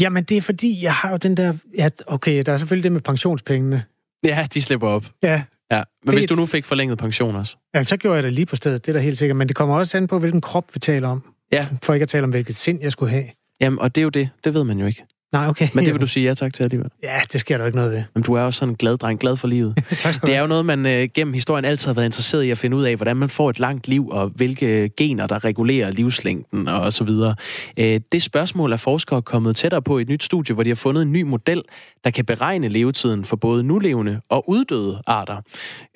Jamen, 0.00 0.24
det 0.24 0.36
er 0.36 0.40
fordi, 0.42 0.82
jeg 0.82 0.94
har 0.94 1.10
jo 1.10 1.16
den 1.16 1.36
der... 1.36 1.52
Ja, 1.78 1.88
okay, 2.06 2.42
der 2.46 2.52
er 2.52 2.56
selvfølgelig 2.56 2.84
det 2.84 2.92
med 2.92 3.00
pensionspengene. 3.00 3.84
Ja, 4.24 4.46
de 4.54 4.62
slipper 4.62 4.88
op. 4.88 5.06
Ja. 5.22 5.42
Ja, 5.70 5.76
men 5.76 6.06
Det- 6.06 6.14
hvis 6.14 6.24
du 6.28 6.34
nu 6.34 6.46
fik 6.46 6.64
forlænget 6.64 6.98
pension 6.98 7.36
også? 7.36 7.56
Ja, 7.74 7.82
så 7.82 7.96
gjorde 7.96 8.14
jeg 8.14 8.22
det 8.22 8.32
lige 8.32 8.46
på 8.46 8.56
stedet, 8.56 8.86
det 8.86 8.92
er 8.92 8.98
da 8.98 9.04
helt 9.04 9.18
sikkert. 9.18 9.36
Men 9.36 9.48
det 9.48 9.56
kommer 9.56 9.76
også 9.76 9.96
an 9.96 10.06
på, 10.06 10.18
hvilken 10.18 10.40
krop 10.40 10.64
vi 10.74 10.80
taler 10.80 11.08
om. 11.08 11.22
Ja. 11.52 11.66
For 11.82 11.94
ikke 11.94 12.02
at 12.02 12.08
tale 12.08 12.24
om, 12.24 12.30
hvilket 12.30 12.56
sind 12.56 12.80
jeg 12.82 12.92
skulle 12.92 13.10
have. 13.12 13.24
Jamen, 13.60 13.78
og 13.78 13.94
det 13.94 14.00
er 14.00 14.02
jo 14.02 14.08
det. 14.08 14.30
Det 14.44 14.54
ved 14.54 14.64
man 14.64 14.78
jo 14.78 14.86
ikke. 14.86 15.04
Nej, 15.32 15.48
okay. 15.48 15.68
Men 15.74 15.84
det 15.84 15.94
vil 15.94 16.00
du 16.00 16.06
sige 16.06 16.26
ja 16.26 16.34
tak 16.34 16.54
til 16.54 16.62
alligevel? 16.62 16.90
Ja, 17.02 17.20
det 17.32 17.40
sker 17.40 17.58
der 17.58 17.66
ikke 17.66 17.76
noget 17.76 17.92
ved. 17.92 18.02
Men 18.14 18.22
du 18.22 18.34
er 18.34 18.42
jo 18.42 18.50
sådan 18.50 18.72
en 18.72 18.76
glad 18.76 18.98
dreng, 18.98 19.20
glad 19.20 19.36
for 19.36 19.48
livet. 19.48 19.74
tak 19.90 20.14
skal 20.14 20.26
Det 20.26 20.34
er 20.34 20.40
jo 20.40 20.46
noget, 20.46 20.66
man 20.66 20.86
øh, 20.86 21.08
gennem 21.14 21.34
historien 21.34 21.64
altid 21.64 21.86
har 21.86 21.94
været 21.94 22.06
interesseret 22.06 22.42
i 22.42 22.50
at 22.50 22.58
finde 22.58 22.76
ud 22.76 22.82
af, 22.82 22.96
hvordan 22.96 23.16
man 23.16 23.28
får 23.28 23.50
et 23.50 23.60
langt 23.60 23.88
liv, 23.88 24.08
og 24.08 24.28
hvilke 24.28 24.90
gener, 24.96 25.26
der 25.26 25.44
regulerer 25.44 25.90
livslængden 25.90 26.68
og 26.68 26.92
så 26.92 27.04
videre. 27.04 27.34
Øh, 27.76 28.00
det 28.12 28.22
spørgsmål 28.22 28.72
er 28.72 28.76
forskere 28.76 29.22
kommet 29.22 29.56
tættere 29.56 29.82
på 29.82 29.98
i 29.98 30.02
et 30.02 30.08
nyt 30.08 30.24
studie, 30.24 30.54
hvor 30.54 30.62
de 30.62 30.70
har 30.70 30.74
fundet 30.74 31.02
en 31.02 31.12
ny 31.12 31.22
model, 31.22 31.62
der 32.04 32.10
kan 32.10 32.24
beregne 32.24 32.68
levetiden 32.68 33.24
for 33.24 33.36
både 33.36 33.64
nulevende 33.64 34.20
og 34.28 34.48
uddøde 34.48 35.00
arter. 35.06 35.36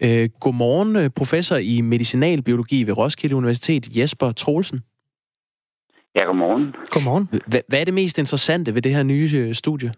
Øh, 0.02 0.28
godmorgen, 0.40 0.96
øh, 0.96 1.10
professor 1.10 1.56
i 1.56 1.80
medicinalbiologi 1.80 2.82
ved 2.82 2.96
Roskilde 2.96 3.36
Universitet, 3.36 3.96
Jesper 3.96 4.32
Troelsen. 4.32 4.80
Ja, 6.16 6.24
godmorgen. 6.24 6.74
Godmorgen. 6.90 7.28
Hva- 7.32 7.66
Hvad 7.68 7.80
er 7.80 7.84
det 7.84 7.94
mest 7.94 8.18
interessante 8.18 8.74
ved 8.74 8.82
det 8.82 8.94
her 8.94 9.02
nye 9.02 9.30
øh, 9.34 9.54
studie? 9.54 9.92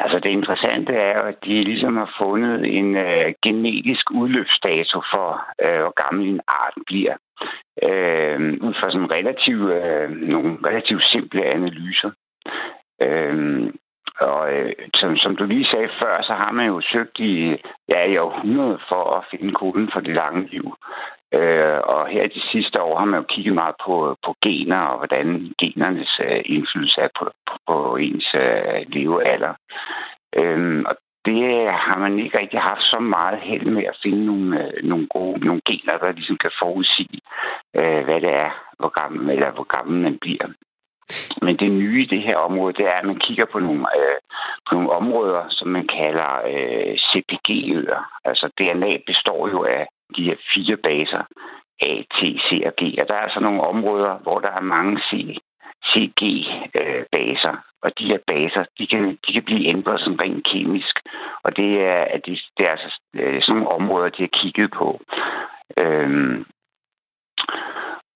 Altså 0.00 0.18
det 0.18 0.30
interessante 0.30 0.92
er 0.92 1.12
jo, 1.18 1.22
at 1.32 1.38
de 1.44 1.60
ligesom 1.62 1.96
har 1.96 2.10
fundet 2.22 2.76
en 2.78 2.96
øh, 2.96 3.34
genetisk 3.42 4.10
udløbsdato 4.10 4.98
for, 5.14 5.28
øh, 5.64 5.78
hvor 5.82 5.94
gammel 6.04 6.28
en 6.28 6.40
art 6.48 6.76
bliver. 6.86 7.16
Øh, 7.86 8.38
ud 8.66 8.74
fra 8.78 8.90
sådan 8.92 9.14
relativt, 9.16 9.66
øh, 9.80 10.10
nogle 10.34 10.50
relativt 10.68 11.04
simple 11.12 11.54
analyser. 11.56 12.10
Øh, 13.02 13.70
og 14.20 14.40
øh, 14.54 14.72
som, 14.94 15.16
som 15.16 15.36
du 15.36 15.44
lige 15.44 15.70
sagde 15.72 15.88
før, 16.02 16.22
så 16.22 16.32
har 16.42 16.52
man 16.52 16.66
jo 16.66 16.80
søgt 16.92 17.18
i, 17.18 17.34
ja, 17.94 18.00
i 18.12 18.16
århundrede 18.16 18.78
for 18.90 19.02
at 19.18 19.24
finde 19.30 19.52
koden 19.60 19.90
for 19.92 20.00
det 20.00 20.14
lange 20.22 20.48
liv. 20.54 20.66
Øh, 21.36 21.78
og 21.92 22.08
her 22.08 22.22
i 22.22 22.34
de 22.36 22.42
sidste 22.52 22.82
år 22.82 22.98
har 22.98 23.04
man 23.04 23.20
jo 23.20 23.26
kigget 23.28 23.54
meget 23.54 23.74
på, 23.86 24.16
på 24.24 24.34
gener 24.42 24.80
og 24.80 24.96
hvordan 24.98 25.54
genernes 25.62 26.20
øh, 26.26 26.42
indflydelse 26.44 27.00
er 27.00 27.08
på, 27.18 27.24
på, 27.48 27.54
på 27.68 27.96
ens 27.96 28.28
øh, 28.34 28.80
levealder. 28.88 29.54
Øhm, 30.36 30.84
og 30.88 30.94
det 31.26 31.42
har 31.86 31.98
man 31.98 32.18
ikke 32.18 32.40
rigtig 32.40 32.60
haft 32.60 32.82
så 32.82 32.98
meget 33.00 33.38
held 33.40 33.66
med 33.66 33.84
at 33.84 33.98
finde 34.02 34.26
nogle, 34.26 34.48
øh, 34.62 34.84
nogle 34.84 35.06
gode 35.06 35.46
nogle 35.46 35.62
gener, 35.68 35.98
der 35.98 36.12
ligesom 36.12 36.36
kan 36.36 36.50
forudsige, 36.62 37.20
øh, 37.76 38.04
hvad 38.04 38.20
det 38.20 38.32
er, 38.44 38.50
hvor 38.78 38.92
gammel, 39.00 39.30
eller 39.30 39.50
hvor 39.50 39.68
gammel 39.76 40.02
man 40.02 40.18
bliver. 40.18 40.46
Men 41.42 41.56
det 41.56 41.70
nye 41.70 42.02
i 42.02 42.12
det 42.14 42.22
her 42.22 42.36
område, 42.36 42.72
det 42.72 42.86
er, 42.86 42.96
at 42.98 43.06
man 43.06 43.18
kigger 43.26 43.46
på 43.52 43.58
nogle, 43.58 43.86
øh, 43.98 44.18
på 44.68 44.74
nogle 44.74 44.90
områder, 44.90 45.44
som 45.48 45.68
man 45.68 45.86
kalder 45.86 46.30
øh, 46.52 46.94
CPG-øer. 47.08 48.02
Altså 48.24 48.46
DNA 48.58 48.96
består 49.06 49.48
jo 49.48 49.64
af 49.64 49.86
de 50.16 50.24
her 50.24 50.36
fire 50.54 50.76
baser, 50.76 51.22
A, 51.90 52.02
T, 52.14 52.18
C 52.46 52.62
og 52.66 52.72
G. 52.80 52.82
Og 53.00 53.08
der 53.08 53.14
er 53.14 53.24
altså 53.26 53.40
nogle 53.40 53.60
områder, 53.60 54.18
hvor 54.18 54.38
der 54.38 54.52
er 54.52 54.60
mange 54.60 55.00
C, 55.08 55.38
CG-baser. 55.90 57.52
Øh, 57.52 57.58
og 57.82 57.98
de 57.98 58.04
her 58.04 58.18
baser, 58.26 58.64
de 58.78 58.86
kan, 58.86 59.18
de 59.26 59.32
kan 59.32 59.42
blive 59.42 59.66
ændret 59.66 60.00
sådan 60.00 60.20
rent 60.24 60.46
kemisk. 60.52 61.00
Og 61.44 61.56
det 61.56 61.70
er, 61.80 62.04
at 62.14 62.20
de, 62.26 62.30
det 62.56 62.66
er 62.66 62.70
altså 62.70 63.00
øh, 63.14 63.42
sådan 63.42 63.54
nogle 63.54 63.68
områder, 63.78 64.08
de 64.08 64.22
har 64.22 64.38
kigget 64.40 64.70
på. 64.70 65.00
Øhm, 65.78 66.44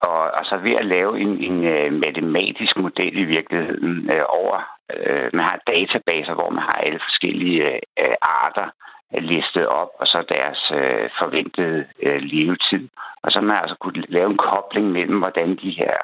og, 0.08 0.20
og 0.38 0.44
så 0.44 0.56
ved 0.56 0.72
at 0.72 0.86
lave 0.86 1.20
en, 1.20 1.32
en 1.48 1.64
øh, 1.64 1.92
matematisk 1.92 2.76
model 2.76 3.18
i 3.18 3.24
virkeligheden 3.24 4.10
øh, 4.10 4.24
over, 4.28 4.58
øh, 4.96 5.30
man 5.32 5.44
har 5.50 5.60
databaser, 5.66 6.34
hvor 6.34 6.50
man 6.50 6.62
har 6.62 6.78
alle 6.86 7.00
forskellige 7.08 7.74
øh, 7.74 8.16
arter 8.22 8.68
Øh, 9.14 9.22
listet 9.22 9.66
op, 9.66 9.90
og 10.00 10.06
så 10.06 10.18
deres 10.36 10.60
øh, 10.80 11.06
forventede 11.20 11.78
øh, 12.06 12.20
levetid. 12.32 12.84
Og 13.22 13.28
så 13.30 13.38
har 13.38 13.46
man 13.46 13.62
altså 13.62 13.76
kunne 13.80 14.02
lave 14.08 14.30
en 14.30 14.42
kobling 14.48 14.86
mellem, 14.96 15.18
hvordan 15.18 15.50
de 15.62 15.70
her 15.80 15.96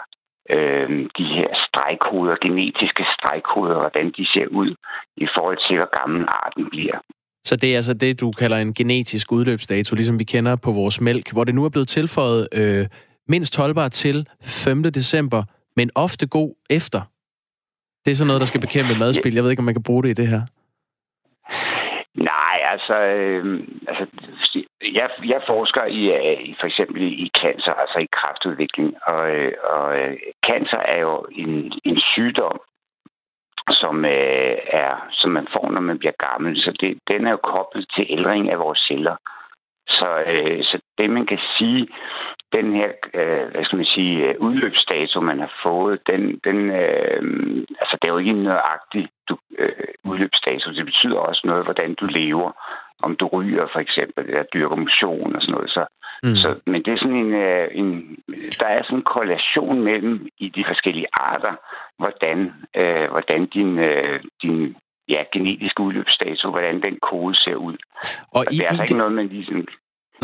øh, 0.50 0.90
de 1.18 1.24
her 1.36 1.50
stregkoder, 1.66 2.36
genetiske 2.42 3.04
stregkoder, 3.16 3.76
hvordan 3.84 4.06
de 4.18 4.24
ser 4.34 4.46
ud 4.60 4.70
i 5.16 5.26
forhold 5.36 5.58
til, 5.68 5.76
hvor 5.76 5.90
gammel 6.00 6.24
arten 6.44 6.70
bliver. 6.70 6.98
Så 7.44 7.56
det 7.56 7.72
er 7.72 7.76
altså 7.76 7.94
det, 7.94 8.20
du 8.20 8.32
kalder 8.32 8.56
en 8.56 8.74
genetisk 8.74 9.32
udløbsdato, 9.32 9.94
ligesom 9.94 10.18
vi 10.18 10.24
kender 10.24 10.56
på 10.56 10.72
vores 10.72 11.00
mælk, 11.00 11.32
hvor 11.32 11.44
det 11.44 11.54
nu 11.54 11.64
er 11.64 11.68
blevet 11.68 11.88
tilføjet 11.88 12.48
øh, 12.52 12.86
mindst 13.28 13.56
holdbar 13.56 13.88
til 13.88 14.28
5. 14.42 14.82
december, 14.82 15.42
men 15.76 15.90
ofte 15.94 16.26
god 16.26 16.54
efter. 16.70 17.00
Det 18.04 18.10
er 18.10 18.14
sådan 18.14 18.26
noget, 18.26 18.40
der 18.40 18.46
skal 18.46 18.60
bekæmpe 18.60 18.94
madspil. 18.94 19.34
Jeg 19.34 19.42
ved 19.42 19.50
ikke, 19.50 19.60
om 19.60 19.64
man 19.64 19.74
kan 19.74 19.82
bruge 19.82 20.02
det 20.02 20.10
i 20.10 20.12
det 20.12 20.28
her. 20.28 20.42
Altså, 22.74 22.96
øh, 23.16 23.44
altså 23.88 24.04
jeg, 24.98 25.08
jeg 25.32 25.40
forsker 25.46 25.84
i, 25.84 26.02
øh, 26.18 26.40
i 26.50 26.56
for 26.60 26.66
eksempel 26.66 27.02
i 27.02 27.30
cancer, 27.42 27.72
altså 27.72 27.98
i 27.98 28.14
kraftudvikling, 28.18 28.90
og, 29.06 29.22
øh, 29.30 29.52
og 29.74 29.86
øh, 29.98 30.16
cancer 30.46 30.80
er 30.94 31.00
jo 31.00 31.26
en, 31.32 31.72
en 31.84 31.98
sygdom, 32.12 32.60
som 33.70 34.04
øh, 34.04 34.56
er 34.82 34.92
som 35.10 35.30
man 35.30 35.46
får, 35.52 35.70
når 35.70 35.80
man 35.80 35.98
bliver 35.98 36.16
gammel. 36.28 36.56
Så 36.56 36.70
det, 36.80 36.98
den 37.10 37.26
er 37.26 37.30
jo 37.30 37.40
koblet 37.52 37.86
til 37.94 38.06
ældring 38.08 38.50
af 38.50 38.58
vores 38.58 38.80
celler. 38.88 39.16
Så, 39.98 40.08
øh, 40.32 40.58
så 40.70 40.76
det, 40.98 41.10
man 41.10 41.26
kan 41.26 41.38
sige, 41.58 41.88
den 42.52 42.66
her, 42.78 42.88
øh, 43.14 43.44
hvad 43.52 43.64
skal 43.64 43.76
man 43.76 43.86
sige, 43.96 44.14
øh, 44.28 44.34
udløbsdato, 44.40 45.20
man 45.20 45.38
har 45.40 45.52
fået, 45.62 46.00
den, 46.10 46.40
den 46.44 46.58
øh, 46.70 47.22
altså 47.80 47.94
det 48.02 48.08
er 48.08 48.12
jo 48.12 48.18
ikke 48.18 48.30
en 48.30 48.42
nøjagtig 48.42 49.08
du, 49.28 49.36
øh, 49.58 49.70
udløbsdato. 50.04 50.70
Det 50.72 50.84
betyder 50.84 51.18
også 51.18 51.42
noget, 51.44 51.64
hvordan 51.64 51.94
du 51.94 52.06
lever. 52.06 52.50
Om 53.02 53.16
du 53.16 53.26
ryger 53.26 53.66
for 53.72 53.80
eksempel, 53.80 54.24
eller 54.28 54.42
dyrker 54.54 54.76
motion 54.76 55.36
og 55.36 55.42
sådan 55.42 55.52
noget. 55.54 55.70
Så, 55.70 55.84
mm. 56.22 56.36
så, 56.36 56.48
men 56.66 56.82
det 56.82 56.92
er 56.92 56.98
sådan 56.98 57.16
en, 57.24 57.34
øh, 57.34 57.68
en, 57.72 58.16
der 58.60 58.68
er 58.68 58.82
sådan 58.82 58.98
en 58.98 59.02
korrelation 59.12 59.80
mellem 59.82 60.26
i 60.38 60.48
de 60.48 60.64
forskellige 60.68 61.06
arter, 61.12 61.54
hvordan, 61.98 62.52
øh, 62.76 63.10
hvordan 63.10 63.46
din, 63.46 63.78
øh, 63.78 64.20
din 64.42 64.76
ja, 65.08 65.22
genetiske 65.32 65.80
udløbsdato, 65.82 66.50
hvordan 66.50 66.82
den 66.82 66.98
kode 67.02 67.34
ser 67.36 67.54
ud. 67.54 67.76
Og 68.32 68.38
og 68.38 68.44
i- 68.52 68.56
det 68.56 68.64
er 68.64 68.68
altså 68.68 68.82
ikke 68.82 68.88
det- 68.94 68.98
noget, 68.98 69.12
man 69.12 69.26
lige 69.28 69.44
sådan... 69.44 69.66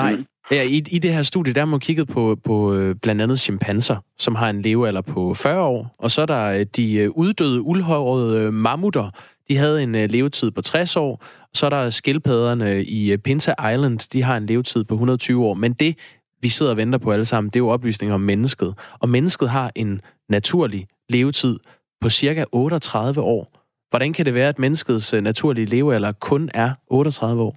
Nej. 0.02 0.16
Mm. 0.16 0.26
Ja, 0.50 0.62
i, 0.62 0.82
I 0.90 0.98
det 0.98 1.14
her 1.14 1.22
studie, 1.22 1.54
der 1.54 1.60
har 1.60 1.66
man 1.66 1.80
kigget 1.80 2.08
på, 2.08 2.36
på 2.44 2.74
øh, 2.74 2.94
blandt 3.02 3.22
andet 3.22 3.40
chimpanser, 3.40 3.96
som 4.18 4.34
har 4.34 4.50
en 4.50 4.62
levealder 4.62 5.00
på 5.00 5.34
40 5.34 5.62
år. 5.62 5.94
Og 5.98 6.10
så 6.10 6.22
er 6.22 6.26
der 6.26 6.52
øh, 6.52 6.66
de 6.76 6.94
øh, 6.94 7.10
uddøde, 7.10 7.60
uldhårede 7.60 8.52
mammutter. 8.52 9.10
De 9.48 9.56
havde 9.56 9.82
en 9.82 9.92
levetid 9.92 10.50
på 10.50 10.62
60 10.62 10.96
år. 10.96 11.24
Og 11.40 11.48
så 11.54 11.66
er 11.66 11.70
der 11.70 11.90
skildpadderne 11.90 12.84
i 12.84 13.16
Pinta 13.16 13.54
Island. 13.72 13.98
De 14.12 14.22
har 14.22 14.36
en 14.36 14.46
levetid 14.46 14.84
på 14.84 14.94
120 14.94 15.44
år. 15.46 15.54
Men 15.54 15.72
det, 15.72 15.98
vi 16.42 16.48
sidder 16.48 16.72
og 16.72 16.76
venter 16.76 16.98
på 16.98 17.12
alle 17.12 17.24
sammen, 17.24 17.50
det 17.50 17.56
er 17.56 17.60
jo 17.60 17.68
oplysninger 17.68 18.14
om 18.14 18.20
mennesket. 18.20 18.74
Og 19.00 19.08
mennesket 19.08 19.50
har 19.50 19.72
en 19.74 20.00
naturlig 20.28 20.86
levetid 21.08 21.58
på 22.00 22.10
cirka 22.10 22.44
38 22.52 23.20
år. 23.20 23.52
Hvordan 23.90 24.12
kan 24.12 24.26
det 24.26 24.34
være, 24.34 24.48
at 24.48 24.58
menneskets 24.58 25.12
naturlige 25.12 25.66
levealder 25.66 26.12
kun 26.12 26.50
er 26.54 26.70
38 26.90 27.42
år? 27.42 27.56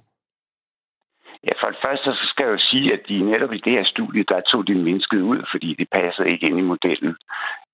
Ja, 1.48 1.54
for 1.62 1.68
det 1.74 1.80
første 1.86 2.08
så 2.20 2.26
skal 2.44 2.52
jo 2.52 2.70
sige, 2.72 2.94
at 2.94 3.02
de 3.10 3.32
netop 3.32 3.54
i 3.54 3.62
det 3.66 3.74
her 3.74 3.84
studie, 3.84 4.24
der 4.24 4.42
tog 4.42 4.68
de 4.68 4.76
mennesket 4.76 5.22
ud, 5.22 5.40
fordi 5.52 5.76
det 5.80 5.88
passer 5.92 6.24
ikke 6.24 6.48
ind 6.48 6.60
i 6.60 6.70
modellen. 6.72 7.16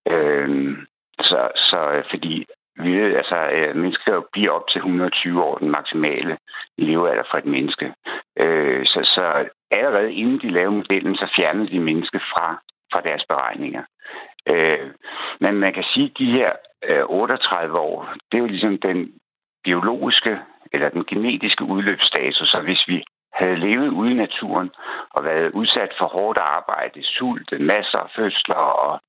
Øh, 0.07 0.77
så, 1.19 1.39
så 1.55 1.79
øh, 1.95 2.03
fordi 2.09 2.45
vi 2.83 2.91
ved, 2.99 3.15
altså, 3.15 3.37
øh, 3.55 3.75
mennesker 3.75 4.13
jo 4.13 4.23
bliver 4.33 4.51
op 4.51 4.67
til 4.71 4.79
120 4.79 5.43
år, 5.43 5.57
den 5.57 5.71
maksimale 5.71 6.37
levealder 6.77 7.23
for 7.31 7.37
et 7.37 7.45
menneske. 7.45 7.93
Øh, 8.39 8.85
så, 8.85 8.99
så 9.15 9.49
allerede 9.71 10.13
inden 10.13 10.39
de 10.41 10.49
lavede 10.49 10.75
modellen, 10.75 11.15
så 11.15 11.27
fjernede 11.35 11.69
de 11.71 11.79
menneske 11.79 12.19
fra, 12.19 12.47
fra 12.91 13.01
deres 13.07 13.23
beregninger. 13.29 13.83
Øh, 14.47 14.87
men 15.39 15.53
man 15.55 15.73
kan 15.73 15.85
sige, 15.93 16.05
at 16.05 16.17
de 16.19 16.31
her 16.31 16.51
øh, 16.89 17.03
38 17.05 17.79
år, 17.79 18.13
det 18.31 18.37
er 18.37 18.41
jo 18.41 18.53
ligesom 18.53 18.77
den 18.77 19.13
biologiske 19.63 20.37
eller 20.73 20.89
den 20.89 21.05
genetiske 21.05 21.63
udløbsstatus. 21.63 22.49
Så 22.49 22.61
hvis 22.63 22.83
vi 22.87 23.03
havde 23.39 23.59
levet 23.67 23.89
ude 23.99 24.11
i 24.11 24.21
naturen 24.25 24.69
og 25.15 25.25
været 25.25 25.51
udsat 25.51 25.91
for 25.99 26.07
hårdt 26.15 26.39
arbejde, 26.39 26.99
sult, 27.03 27.49
masser 27.61 27.99
af 28.05 28.09
fødsler 28.15 28.63
og 28.85 29.01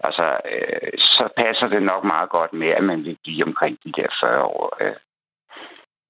Altså, 0.00 0.26
øh, 0.52 0.92
så 0.98 1.28
passer 1.36 1.68
det 1.68 1.82
nok 1.82 2.04
meget 2.04 2.30
godt 2.30 2.52
med, 2.52 2.68
at 2.78 2.84
man 2.84 3.04
vil 3.04 3.16
blive 3.24 3.44
omkring 3.44 3.78
de 3.84 3.92
der 3.92 4.08
40 4.20 4.42
år. 4.42 4.76
Øh. 4.80 4.96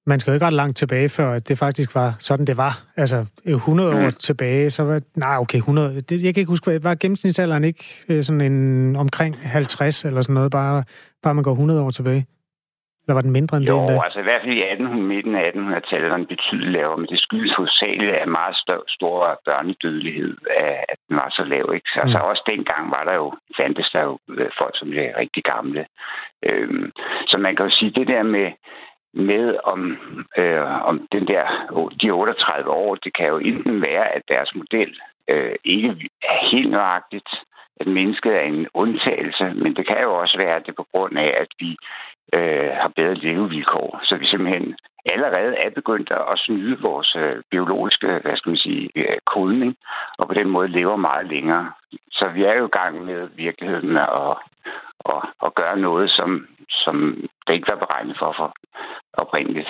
Man 0.06 0.20
skal 0.20 0.30
jo 0.30 0.34
ikke 0.34 0.46
ret 0.46 0.52
langt 0.52 0.76
tilbage, 0.76 1.08
før 1.08 1.32
at 1.32 1.48
det 1.48 1.58
faktisk 1.58 1.94
var 1.94 2.16
sådan, 2.18 2.46
det 2.46 2.56
var. 2.56 2.82
Altså, 2.96 3.26
100 3.44 3.92
mm. 3.92 4.04
år 4.04 4.10
tilbage, 4.10 4.70
så 4.70 4.82
var... 4.82 5.00
Nej, 5.16 5.36
okay, 5.38 5.58
100... 5.58 6.00
Det, 6.00 6.22
jeg 6.22 6.34
kan 6.34 6.40
ikke 6.40 6.50
huske, 6.50 6.84
var 6.84 6.94
gennemsnitsalderen 6.94 7.64
ikke 7.64 7.84
øh, 8.08 8.22
sådan 8.22 8.40
en 8.40 8.96
omkring 8.96 9.36
50 9.38 10.04
eller 10.04 10.22
sådan 10.22 10.34
noget, 10.34 10.50
bare, 10.50 10.84
bare 11.22 11.34
man 11.34 11.44
går 11.44 11.52
100 11.52 11.82
år 11.82 11.90
tilbage? 11.90 12.26
Eller 13.06 13.18
var 13.18 13.26
den 13.26 13.38
mindre 13.38 13.56
end 13.56 13.66
jo, 13.66 13.74
det 13.74 13.82
endda? 13.82 14.04
altså 14.04 14.20
i 14.20 14.26
hvert 14.28 14.42
fald 14.42 14.52
i 14.52 14.62
1800, 14.62 15.08
midten 15.14 15.34
af 15.34 15.44
1800-tallet 15.50 16.10
var 16.10 16.16
den 16.16 16.32
betydeligt 16.34 16.72
lavere, 16.72 16.96
men 17.00 17.08
det 17.12 17.20
skyldes 17.20 17.54
hovedsageligt 17.56 18.14
af 18.14 18.28
meget 18.28 18.56
stør, 18.62 18.82
stor 18.88 19.40
børnedødelighed, 19.44 20.36
at 20.90 20.98
den 21.08 21.16
var 21.22 21.30
så 21.36 21.44
lav. 21.44 21.66
Ikke? 21.74 21.88
Så, 21.94 21.98
mm. 21.98 22.04
altså 22.04 22.18
også 22.18 22.42
dengang 22.52 22.84
var 22.96 23.04
der 23.08 23.14
jo, 23.22 23.28
fandtes 23.56 23.90
der 23.94 24.02
jo 24.08 24.18
øh, 24.28 24.50
folk, 24.60 24.74
som 24.78 24.88
er 24.92 25.18
rigtig 25.22 25.42
gamle. 25.44 25.86
Øhm, 26.48 26.92
så 27.30 27.36
man 27.38 27.56
kan 27.56 27.66
jo 27.66 27.72
sige, 27.78 27.90
det 27.98 28.06
der 28.08 28.22
med, 28.22 28.48
med 29.14 29.56
om, 29.72 29.80
øh, 30.38 30.86
om 30.90 30.96
den 31.12 31.26
der, 31.32 31.44
de 32.02 32.10
38 32.10 32.70
år, 32.70 32.94
det 32.94 33.14
kan 33.16 33.26
jo 33.26 33.38
enten 33.38 33.80
være, 33.88 34.06
at 34.16 34.22
deres 34.28 34.50
model 34.54 34.90
øh, 35.30 35.54
ikke 35.64 35.88
er 36.22 36.38
helt 36.50 36.70
nøjagtigt, 36.70 37.30
at 37.80 37.86
mennesket 37.86 38.32
er 38.34 38.40
en 38.40 38.66
undtagelse, 38.74 39.44
men 39.62 39.76
det 39.76 39.86
kan 39.86 40.02
jo 40.02 40.14
også 40.14 40.36
være, 40.38 40.56
at 40.56 40.62
det 40.66 40.72
er 40.72 40.82
på 40.82 40.88
grund 40.92 41.18
af, 41.18 41.30
at 41.40 41.48
vi 41.58 41.76
øh, 42.34 42.70
har 42.80 42.92
bedre 42.96 43.14
levevilkår. 43.14 44.00
Så 44.02 44.16
vi 44.16 44.26
simpelthen 44.26 44.76
allerede 45.12 45.54
er 45.64 45.70
begyndt 45.70 46.10
at 46.10 46.38
snyde 46.38 46.80
vores 46.80 47.16
øh, 47.16 47.42
biologiske, 47.50 48.06
hvad 48.06 48.36
skal 48.36 48.50
man 48.50 48.64
sige, 48.66 48.90
øh, 48.96 49.18
kodning, 49.34 49.76
og 50.18 50.28
på 50.28 50.34
den 50.34 50.48
måde 50.48 50.68
lever 50.68 50.96
meget 50.96 51.26
længere. 51.26 51.72
Så 52.10 52.28
vi 52.28 52.44
er 52.44 52.54
jo 52.54 52.66
i 52.66 52.76
gang 52.80 53.04
med 53.04 53.28
virkeligheden 53.36 53.96
at, 53.96 54.36
at, 55.14 55.22
at 55.46 55.50
gøre 55.60 55.76
noget, 55.78 56.10
som, 56.10 56.46
som 56.68 56.96
det 57.46 57.52
ikke 57.54 57.70
var 57.72 57.78
beregnet 57.84 58.16
for, 58.20 58.34
for 58.38 58.48
oprindeligt. 59.18 59.68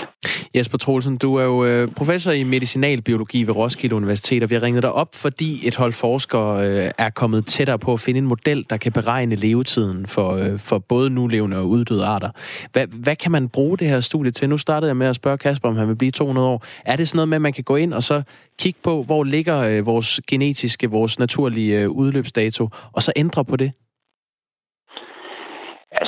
Jesper 0.55 0.79
Troelsen, 0.79 1.19
du 1.19 1.35
er 1.35 1.45
jo 1.45 1.65
øh, 1.65 1.89
professor 1.97 2.33
i 2.33 2.45
medicinalbiologi 2.45 3.43
ved 3.43 3.57
Roskilde 3.57 3.97
Universitet, 3.97 4.43
og 4.43 4.51
vi 4.51 4.55
har 4.55 4.63
ringet 4.63 4.83
dig 4.83 4.93
op, 4.93 5.09
fordi 5.15 5.69
et 5.69 5.77
hold 5.77 5.93
forskere 5.93 6.69
øh, 6.69 6.91
er 6.99 7.11
kommet 7.11 7.47
tættere 7.47 7.79
på 7.79 7.93
at 7.93 8.01
finde 8.01 8.19
en 8.19 8.27
model, 8.27 8.67
der 8.71 8.77
kan 8.77 8.93
beregne 8.93 9.35
levetiden 9.35 10.07
for, 10.07 10.33
øh, 10.33 10.59
for 10.59 10.79
både 10.79 11.11
nulevende 11.11 11.57
og 11.57 11.69
uddøde 11.69 12.05
arter. 12.07 12.31
Hvad, 12.73 12.87
hvad 12.87 13.17
kan 13.17 13.33
man 13.33 13.49
bruge 13.49 13.79
det 13.79 13.89
her 13.89 14.01
studie 14.01 14.31
til? 14.31 14.49
Nu 14.49 14.59
startede 14.59 14.89
jeg 14.89 14.97
med 14.97 15.07
at 15.07 15.17
spørge 15.17 15.39
Kasper, 15.39 15.69
om 15.69 15.77
han 15.77 15.89
vil 15.89 15.97
blive 15.97 16.11
200 16.11 16.49
år. 16.49 16.65
Er 16.85 16.97
det 16.97 17.09
sådan 17.09 17.17
noget 17.17 17.29
med, 17.29 17.37
at 17.37 17.43
man 17.43 17.53
kan 17.53 17.65
gå 17.65 17.77
ind 17.77 17.95
og 17.95 18.03
så 18.03 18.23
kigge 18.59 18.81
på, 18.83 19.03
hvor 19.03 19.25
ligger 19.25 19.83
vores 19.83 20.21
genetiske, 20.29 20.91
vores 20.91 21.19
naturlige 21.19 21.91
udløbsdato, 21.91 22.69
og 22.93 23.03
så 23.03 23.13
ændre 23.17 23.45
på 23.45 23.57
det? 23.57 23.73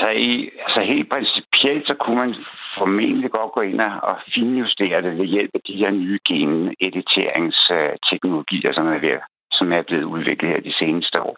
Altså, 0.09 0.21
i, 0.21 0.51
altså 0.67 0.81
helt 0.81 1.11
principielt, 1.11 1.87
så 1.87 1.95
kunne 1.95 2.17
man 2.17 2.35
formentlig 2.79 3.31
godt 3.31 3.53
gå 3.53 3.61
ind 3.61 3.81
og 3.81 4.17
finjustere 4.35 5.03
det 5.03 5.19
ved 5.19 5.27
hjælp 5.27 5.51
af 5.55 5.61
de 5.67 5.77
her 5.77 5.91
nye 5.91 6.19
genediteringsteknologier, 6.29 8.73
som 8.73 8.87
er 8.87 8.99
ved 8.99 9.19
som 9.53 9.73
er 9.73 9.83
blevet 9.83 10.05
udviklet 10.05 10.51
her 10.51 10.61
de 10.61 10.75
seneste 10.79 11.23
år. 11.23 11.37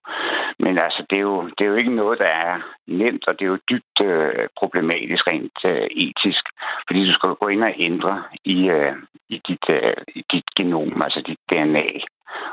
Men 0.58 0.78
altså, 0.78 1.04
det 1.10 1.16
er, 1.16 1.20
jo, 1.20 1.48
det 1.58 1.64
er 1.64 1.70
jo 1.70 1.74
ikke 1.74 1.94
noget, 1.94 2.18
der 2.18 2.32
er 2.46 2.60
nemt, 2.86 3.28
og 3.28 3.38
det 3.38 3.44
er 3.44 3.48
jo 3.54 3.58
dybt 3.70 4.00
øh, 4.02 4.48
problematisk 4.60 5.26
rent 5.26 5.58
øh, 5.64 5.86
etisk, 5.90 6.44
fordi 6.86 7.06
du 7.06 7.12
skal 7.12 7.40
gå 7.40 7.48
ind 7.48 7.64
og 7.64 7.74
ændre 7.78 8.22
i, 8.44 8.70
øh, 8.70 8.96
i, 9.28 9.40
dit, 9.48 9.66
øh, 9.68 9.92
i 10.14 10.24
dit 10.32 10.44
genom, 10.56 11.02
altså 11.04 11.20
dit 11.26 11.38
DNA. 11.50 11.86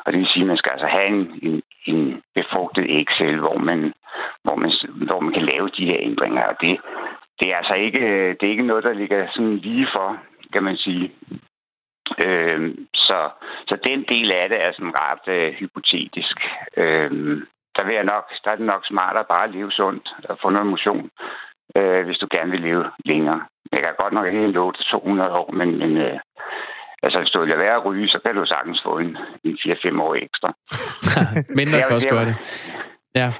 Og 0.05 0.13
det 0.13 0.19
vil 0.19 0.33
sige, 0.33 0.43
at 0.43 0.47
man 0.47 0.57
skal 0.57 0.71
altså 0.71 0.87
have 0.87 1.07
en, 1.07 1.39
en, 1.43 1.61
en 1.85 2.21
befrugtet 2.35 2.85
Excel, 3.01 3.39
hvor 3.39 3.57
man, 3.57 3.93
hvor, 4.43 4.55
man, 4.55 4.71
hvor 5.07 5.19
man 5.19 5.33
kan 5.33 5.49
lave 5.53 5.69
de 5.77 5.85
her 5.85 5.97
ændringer. 5.99 6.43
Og 6.43 6.55
det, 6.61 6.79
det 7.39 7.51
er 7.51 7.57
altså 7.57 7.73
ikke, 7.73 7.99
det 8.37 8.43
er 8.43 8.55
ikke 8.55 8.71
noget, 8.71 8.83
der 8.83 8.93
ligger 8.93 9.27
sådan 9.29 9.57
lige 9.57 9.87
for, 9.95 10.17
kan 10.53 10.63
man 10.63 10.77
sige. 10.77 11.11
Øh, 12.25 12.75
så, 12.93 13.29
så 13.67 13.77
den 13.87 14.05
del 14.09 14.31
af 14.31 14.49
det 14.49 14.63
er 14.63 14.71
sådan 14.71 14.99
ret 15.01 15.27
øh, 15.27 15.53
hypotetisk. 15.53 16.37
Øh, 16.77 17.11
der, 17.75 17.85
vil 17.85 17.95
jeg 17.95 18.03
nok, 18.03 18.25
der 18.43 18.51
er 18.51 18.55
det 18.55 18.65
nok 18.65 18.85
smartere 18.85 19.25
bare 19.29 19.43
at 19.43 19.53
leve 19.55 19.71
sundt 19.71 20.15
og 20.29 20.37
få 20.41 20.49
noget 20.49 20.67
motion, 20.67 21.09
øh, 21.75 22.05
hvis 22.05 22.17
du 22.17 22.27
gerne 22.35 22.51
vil 22.51 22.61
leve 22.61 22.85
længere. 23.05 23.41
Jeg 23.71 23.79
kan 23.79 23.93
godt 24.01 24.13
nok 24.13 24.27
ikke 24.27 24.47
love 24.47 24.73
til 24.73 24.85
200 24.85 25.31
år, 25.31 25.51
men, 25.51 25.79
men 25.79 25.97
øh, 25.97 26.19
altså, 27.03 27.19
hvis 27.19 27.29
du 27.29 27.39
vil 27.39 27.57
være 27.57 27.75
at 27.75 27.85
ryge, 27.85 28.07
så 28.07 28.19
kan 28.25 28.35
du 28.35 28.45
sagtens 28.45 28.81
få 28.85 28.97
en, 28.97 29.17
en 29.43 29.57
4-5 29.65 30.01
år 30.01 30.15
ekstra. 30.15 30.49
Mindre 31.59 31.77
kan 31.87 31.95
også 31.95 32.09
gøre 32.09 32.25
det. 32.25 32.35
Ja. 33.15 33.33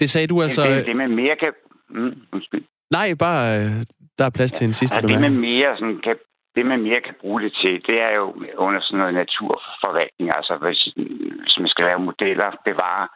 Det 0.00 0.10
sagde 0.10 0.26
du 0.26 0.42
altså... 0.42 0.62
Det, 0.62 0.86
det 0.86 0.96
med 0.96 1.08
mere 1.08 1.36
kan... 1.36 1.52
Mm, 1.90 2.14
undskyld. 2.32 2.64
Nej, 2.90 3.14
bare 3.18 3.58
øh, 3.58 3.70
der 4.18 4.24
er 4.24 4.30
plads 4.30 4.52
til 4.52 4.64
en 4.64 4.72
sidste 4.72 4.96
altså, 4.96 5.08
bemærkning. 5.08 5.34
Det 5.34 5.40
med 5.40 5.50
mere 5.50 5.76
sådan, 5.76 6.00
kan, 6.04 6.16
det, 6.56 6.66
man 6.66 6.82
mere 6.82 7.00
kan 7.00 7.14
bruge 7.20 7.40
det 7.42 7.52
til, 7.62 7.74
det 7.86 7.96
er 8.06 8.12
jo 8.16 8.24
under 8.56 8.80
sådan 8.80 8.98
noget 8.98 9.14
naturforvaltning. 9.14 10.30
Altså, 10.36 10.54
hvis, 10.62 10.80
hvis 11.42 11.56
man 11.62 11.68
skal 11.68 11.84
lave 11.84 12.00
modeller, 12.08 12.48
bevare 12.64 13.08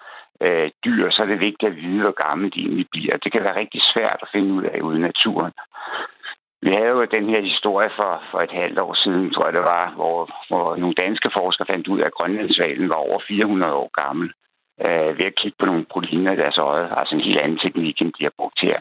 øh, 0.44 0.70
dyr, 0.84 1.10
så 1.10 1.22
er 1.22 1.26
det 1.26 1.40
vigtigt 1.40 1.70
at 1.70 1.76
vide, 1.76 2.02
hvor 2.02 2.16
gammel 2.26 2.52
de 2.54 2.60
egentlig 2.60 2.88
bliver. 2.94 3.16
Det 3.16 3.32
kan 3.32 3.44
være 3.44 3.60
rigtig 3.62 3.80
svært 3.92 4.18
at 4.22 4.28
finde 4.32 4.50
ud 4.54 4.62
af 4.62 4.80
ude 4.80 4.98
i 4.98 5.06
naturen. 5.10 5.52
Vi 6.62 6.70
havde 6.70 6.94
jo 6.96 7.04
den 7.04 7.28
her 7.28 7.40
historie 7.40 7.90
for, 7.96 8.22
for 8.30 8.40
et 8.40 8.50
halvt 8.50 8.78
år 8.78 8.94
siden, 8.94 9.30
tror 9.30 9.44
jeg 9.46 9.52
det 9.52 9.64
var, 9.74 9.90
hvor, 9.90 10.18
hvor 10.48 10.76
nogle 10.76 10.94
danske 10.94 11.30
forskere 11.38 11.66
fandt 11.70 11.88
ud 11.88 12.00
af, 12.00 12.06
at 12.06 12.14
grønlandsvalen 12.18 12.88
var 12.88 12.94
over 12.94 13.20
400 13.28 13.74
år 13.74 13.90
gammel 14.02 14.32
øh, 14.86 15.18
ved 15.18 15.26
at 15.30 15.38
kigge 15.40 15.56
på 15.58 15.66
nogle 15.66 15.84
proteiner 15.92 16.32
i 16.32 16.36
deres 16.36 16.58
øje, 16.58 16.98
altså 16.98 17.14
en 17.14 17.26
helt 17.28 17.40
anden 17.40 17.58
teknik, 17.58 18.00
end 18.00 18.12
de 18.18 18.24
har 18.24 18.38
brugt 18.38 18.60
her. 18.62 18.78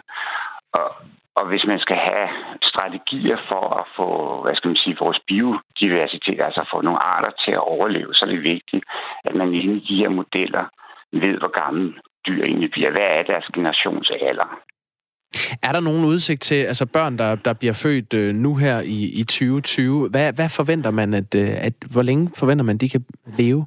Og, 0.73 0.89
og 1.35 1.47
hvis 1.47 1.65
man 1.65 1.79
skal 1.79 1.97
have 1.97 2.29
strategier 2.63 3.37
for 3.49 3.63
at 3.81 3.85
få, 3.97 4.07
hvad 4.43 4.55
skal 4.55 4.67
man 4.67 4.83
sige, 4.83 4.97
vores 4.99 5.19
biodiversitet, 5.27 6.41
altså 6.41 6.65
få 6.73 6.81
nogle 6.81 7.03
arter 7.15 7.31
til 7.45 7.51
at 7.51 7.67
overleve, 7.75 8.13
så 8.13 8.25
er 8.25 8.29
det 8.29 8.43
vigtigt, 8.43 8.83
at 9.23 9.35
man 9.35 9.53
inde 9.53 9.77
i 9.77 9.85
de 9.89 9.95
her 10.01 10.09
modeller 10.09 10.65
ved, 11.11 11.37
hvor 11.39 11.53
gammel 11.63 11.99
dyr 12.27 12.43
egentlig 12.43 12.71
bliver. 12.71 12.91
Hvad 12.91 13.07
er 13.17 13.23
deres 13.23 13.47
generationsalder? 13.55 14.47
Er 15.63 15.71
der 15.71 15.79
nogen 15.79 16.05
udsigt 16.05 16.41
til, 16.41 16.55
altså 16.55 16.85
børn, 16.85 17.17
der, 17.17 17.35
der 17.35 17.53
bliver 17.53 17.73
født 17.73 18.13
øh, 18.13 18.35
nu 18.35 18.55
her 18.55 18.79
i, 18.79 19.19
i 19.19 19.23
2020, 19.23 20.09
hvad, 20.09 20.33
hvad 20.33 20.49
forventer 20.49 20.91
man, 20.91 21.13
at, 21.13 21.35
øh, 21.35 21.49
at, 21.67 21.73
hvor 21.91 22.01
længe 22.01 22.31
forventer 22.35 22.65
man, 22.65 22.77
de 22.77 22.89
kan 22.89 23.05
leve? 23.37 23.65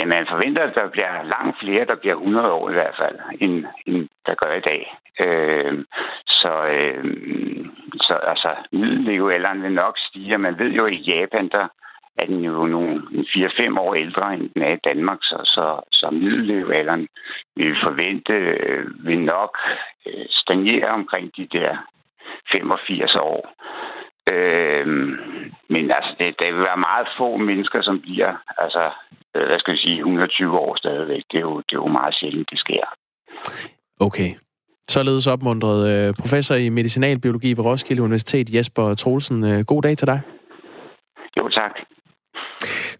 Ja, 0.00 0.06
man 0.06 0.26
forventer, 0.30 0.62
at 0.62 0.74
der 0.74 0.90
bliver 0.90 1.12
langt 1.34 1.58
flere, 1.60 1.84
der 1.86 1.96
bliver 2.00 2.14
100 2.14 2.52
år 2.52 2.70
i 2.70 2.72
hvert 2.72 2.96
fald, 3.00 3.18
end, 3.40 3.64
end 3.86 4.08
der 4.26 4.34
gør 4.42 4.54
i 4.54 4.60
dag. 4.70 4.82
Øh, 5.24 5.84
så, 6.26 6.52
øh, 6.76 7.04
så 8.00 8.14
altså, 8.32 8.50
middellevealderen 8.72 9.62
vil 9.62 9.72
nok 9.72 9.98
stige, 9.98 10.38
man 10.38 10.58
ved 10.58 10.70
jo, 10.70 10.86
at 10.86 10.92
i 10.92 11.10
Japan, 11.10 11.48
der 11.48 11.66
er 12.20 12.26
den 12.26 12.40
jo 12.44 12.66
nogle 12.66 13.02
4-5 13.28 13.78
år 13.80 13.94
ældre, 13.94 14.34
end 14.34 14.50
den 14.54 14.62
er 14.62 14.72
i 14.74 14.84
Danmark, 14.84 15.18
så, 15.22 15.38
så, 15.44 15.80
så 15.92 16.10
middellevealderen 16.10 17.08
vil 17.56 17.76
forvente, 17.82 18.32
øh, 18.32 19.06
vil 19.06 19.20
nok 19.20 19.58
øh, 20.06 20.26
stagnere 20.30 20.88
omkring 20.88 21.30
de 21.36 21.48
der 21.52 21.76
85 22.52 23.14
år. 23.14 23.40
Øh, 24.32 24.86
men 25.68 25.90
altså, 25.96 26.12
det, 26.18 26.34
det 26.40 26.54
vil 26.54 26.62
være 26.70 26.86
meget 26.88 27.08
få 27.18 27.36
mennesker, 27.36 27.82
som 27.82 28.00
bliver, 28.00 28.32
altså, 28.58 28.90
øh, 29.36 29.46
hvad 29.46 29.58
skal 29.58 29.72
jeg 29.72 29.78
sige, 29.78 29.98
120 29.98 30.58
år 30.58 30.76
stadigvæk. 30.76 31.22
Det 31.30 31.36
er 31.38 31.46
jo, 31.50 31.56
det 31.56 31.72
er 31.72 31.82
jo 31.84 31.86
meget 31.86 32.14
sjældent, 32.14 32.50
det 32.50 32.58
sker. 32.58 32.84
Okay. 34.00 34.30
Således 34.88 35.26
opmuntret 35.26 35.80
øh, 35.92 36.14
professor 36.20 36.54
i 36.54 36.68
medicinalbiologi 36.68 37.50
ved 37.56 37.64
Roskilde 37.64 38.02
Universitet, 38.02 38.54
Jesper 38.54 38.94
Troelsen. 38.94 39.64
God 39.64 39.82
dag 39.82 39.96
til 39.96 40.06
dig. 40.06 40.20
Jo, 41.38 41.48
tak. 41.48 41.72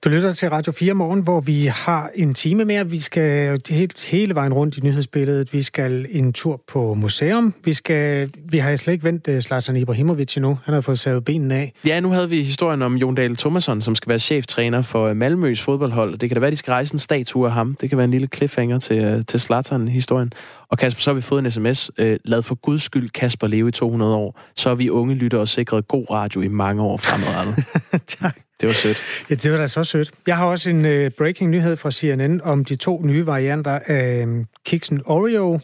Du 0.04 0.08
lytter 0.08 0.32
til 0.32 0.50
Radio 0.50 0.72
4 0.72 0.94
morgen, 0.94 1.20
hvor 1.20 1.40
vi 1.40 1.66
har 1.66 2.10
en 2.14 2.34
time 2.34 2.64
mere. 2.64 2.90
Vi 2.90 3.00
skal 3.00 3.60
helt, 3.68 4.04
hele 4.04 4.34
vejen 4.34 4.52
rundt 4.52 4.78
i 4.78 4.80
nyhedsbilledet. 4.80 5.52
Vi 5.52 5.62
skal 5.62 6.06
en 6.10 6.32
tur 6.32 6.62
på 6.68 6.94
museum. 6.94 7.54
Vi, 7.64 7.72
skal, 7.72 8.30
vi 8.44 8.58
har 8.58 8.76
slet 8.76 8.92
ikke 8.92 9.04
vendt 9.04 9.28
uh, 9.28 9.38
Zlatan 9.38 9.76
Ibrahimovic 9.76 10.36
endnu. 10.36 10.58
Han 10.64 10.74
har 10.74 10.80
fået 10.80 10.98
savet 10.98 11.24
benene 11.24 11.54
af. 11.54 11.72
Ja, 11.86 12.00
nu 12.00 12.10
havde 12.10 12.28
vi 12.28 12.42
historien 12.42 12.82
om 12.82 12.96
Jon 12.96 13.14
Dahl 13.14 13.36
Thomasson, 13.36 13.80
som 13.80 13.94
skal 13.94 14.08
være 14.08 14.18
cheftræner 14.18 14.82
for 14.82 15.14
Malmøs 15.14 15.62
fodboldhold. 15.62 16.18
Det 16.18 16.28
kan 16.28 16.34
da 16.36 16.40
være, 16.40 16.50
de 16.50 16.56
skal 16.56 16.70
rejse 16.70 16.94
en 16.94 16.98
statue 16.98 17.46
af 17.46 17.52
ham. 17.52 17.76
Det 17.80 17.88
kan 17.88 17.98
være 17.98 18.04
en 18.04 18.10
lille 18.10 18.28
cliffhanger 18.34 18.78
til, 18.78 19.14
uh, 19.14 19.20
til 19.28 19.40
Zlatan-historien. 19.40 20.32
Og 20.68 20.78
Kasper, 20.78 21.00
så 21.00 21.10
har 21.10 21.14
vi 21.14 21.20
fået 21.20 21.44
en 21.44 21.50
sms. 21.50 21.90
Lad 22.24 22.42
for 22.42 22.54
guds 22.54 22.82
skyld 22.82 23.10
Kasper 23.10 23.46
leve 23.46 23.68
i 23.68 23.72
200 23.72 24.14
år. 24.14 24.40
Så 24.56 24.70
er 24.70 24.74
vi 24.74 24.90
unge 24.90 25.14
lyttere 25.14 25.40
og 25.40 25.48
sikret 25.48 25.88
god 25.88 26.10
radio 26.10 26.40
i 26.40 26.48
mange 26.48 26.82
år 26.82 26.96
fremadrettet. 26.96 27.64
tak. 28.20 28.49
Det 28.60 28.66
var 28.66 28.72
sødt. 28.72 29.02
Ja, 29.30 29.34
det 29.34 29.52
var 29.52 29.58
da 29.58 29.66
så 29.66 29.84
sødt. 29.84 30.10
Jeg 30.26 30.36
har 30.36 30.46
også 30.46 30.70
en 30.70 30.84
uh, 30.84 31.10
breaking 31.18 31.50
nyhed 31.50 31.76
fra 31.76 31.90
CNN 31.90 32.40
om 32.40 32.64
de 32.64 32.76
to 32.76 33.02
nye 33.02 33.26
varianter 33.26 33.78
af 33.86 34.22
um, 34.22 34.46
Kiksen 34.66 35.02
Oreo. 35.04 35.60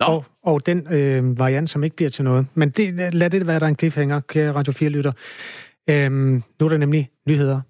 Og, 0.00 0.24
og 0.42 0.66
den 0.66 0.78
uh, 0.86 1.38
variant, 1.38 1.70
som 1.70 1.84
ikke 1.84 1.96
bliver 1.96 2.10
til 2.10 2.24
noget. 2.24 2.46
Men 2.54 2.70
det, 2.70 3.14
lad 3.14 3.30
det 3.30 3.46
være, 3.46 3.58
der 3.58 3.66
er 3.66 3.70
en 3.70 3.78
cliffhanger, 3.78 4.20
kære 4.20 4.52
Radio 4.52 4.72
4-lytter. 4.72 5.12
Um, 5.90 6.44
nu 6.60 6.66
er 6.66 6.68
der 6.68 6.76
nemlig 6.76 7.10
nyheder 7.26 7.60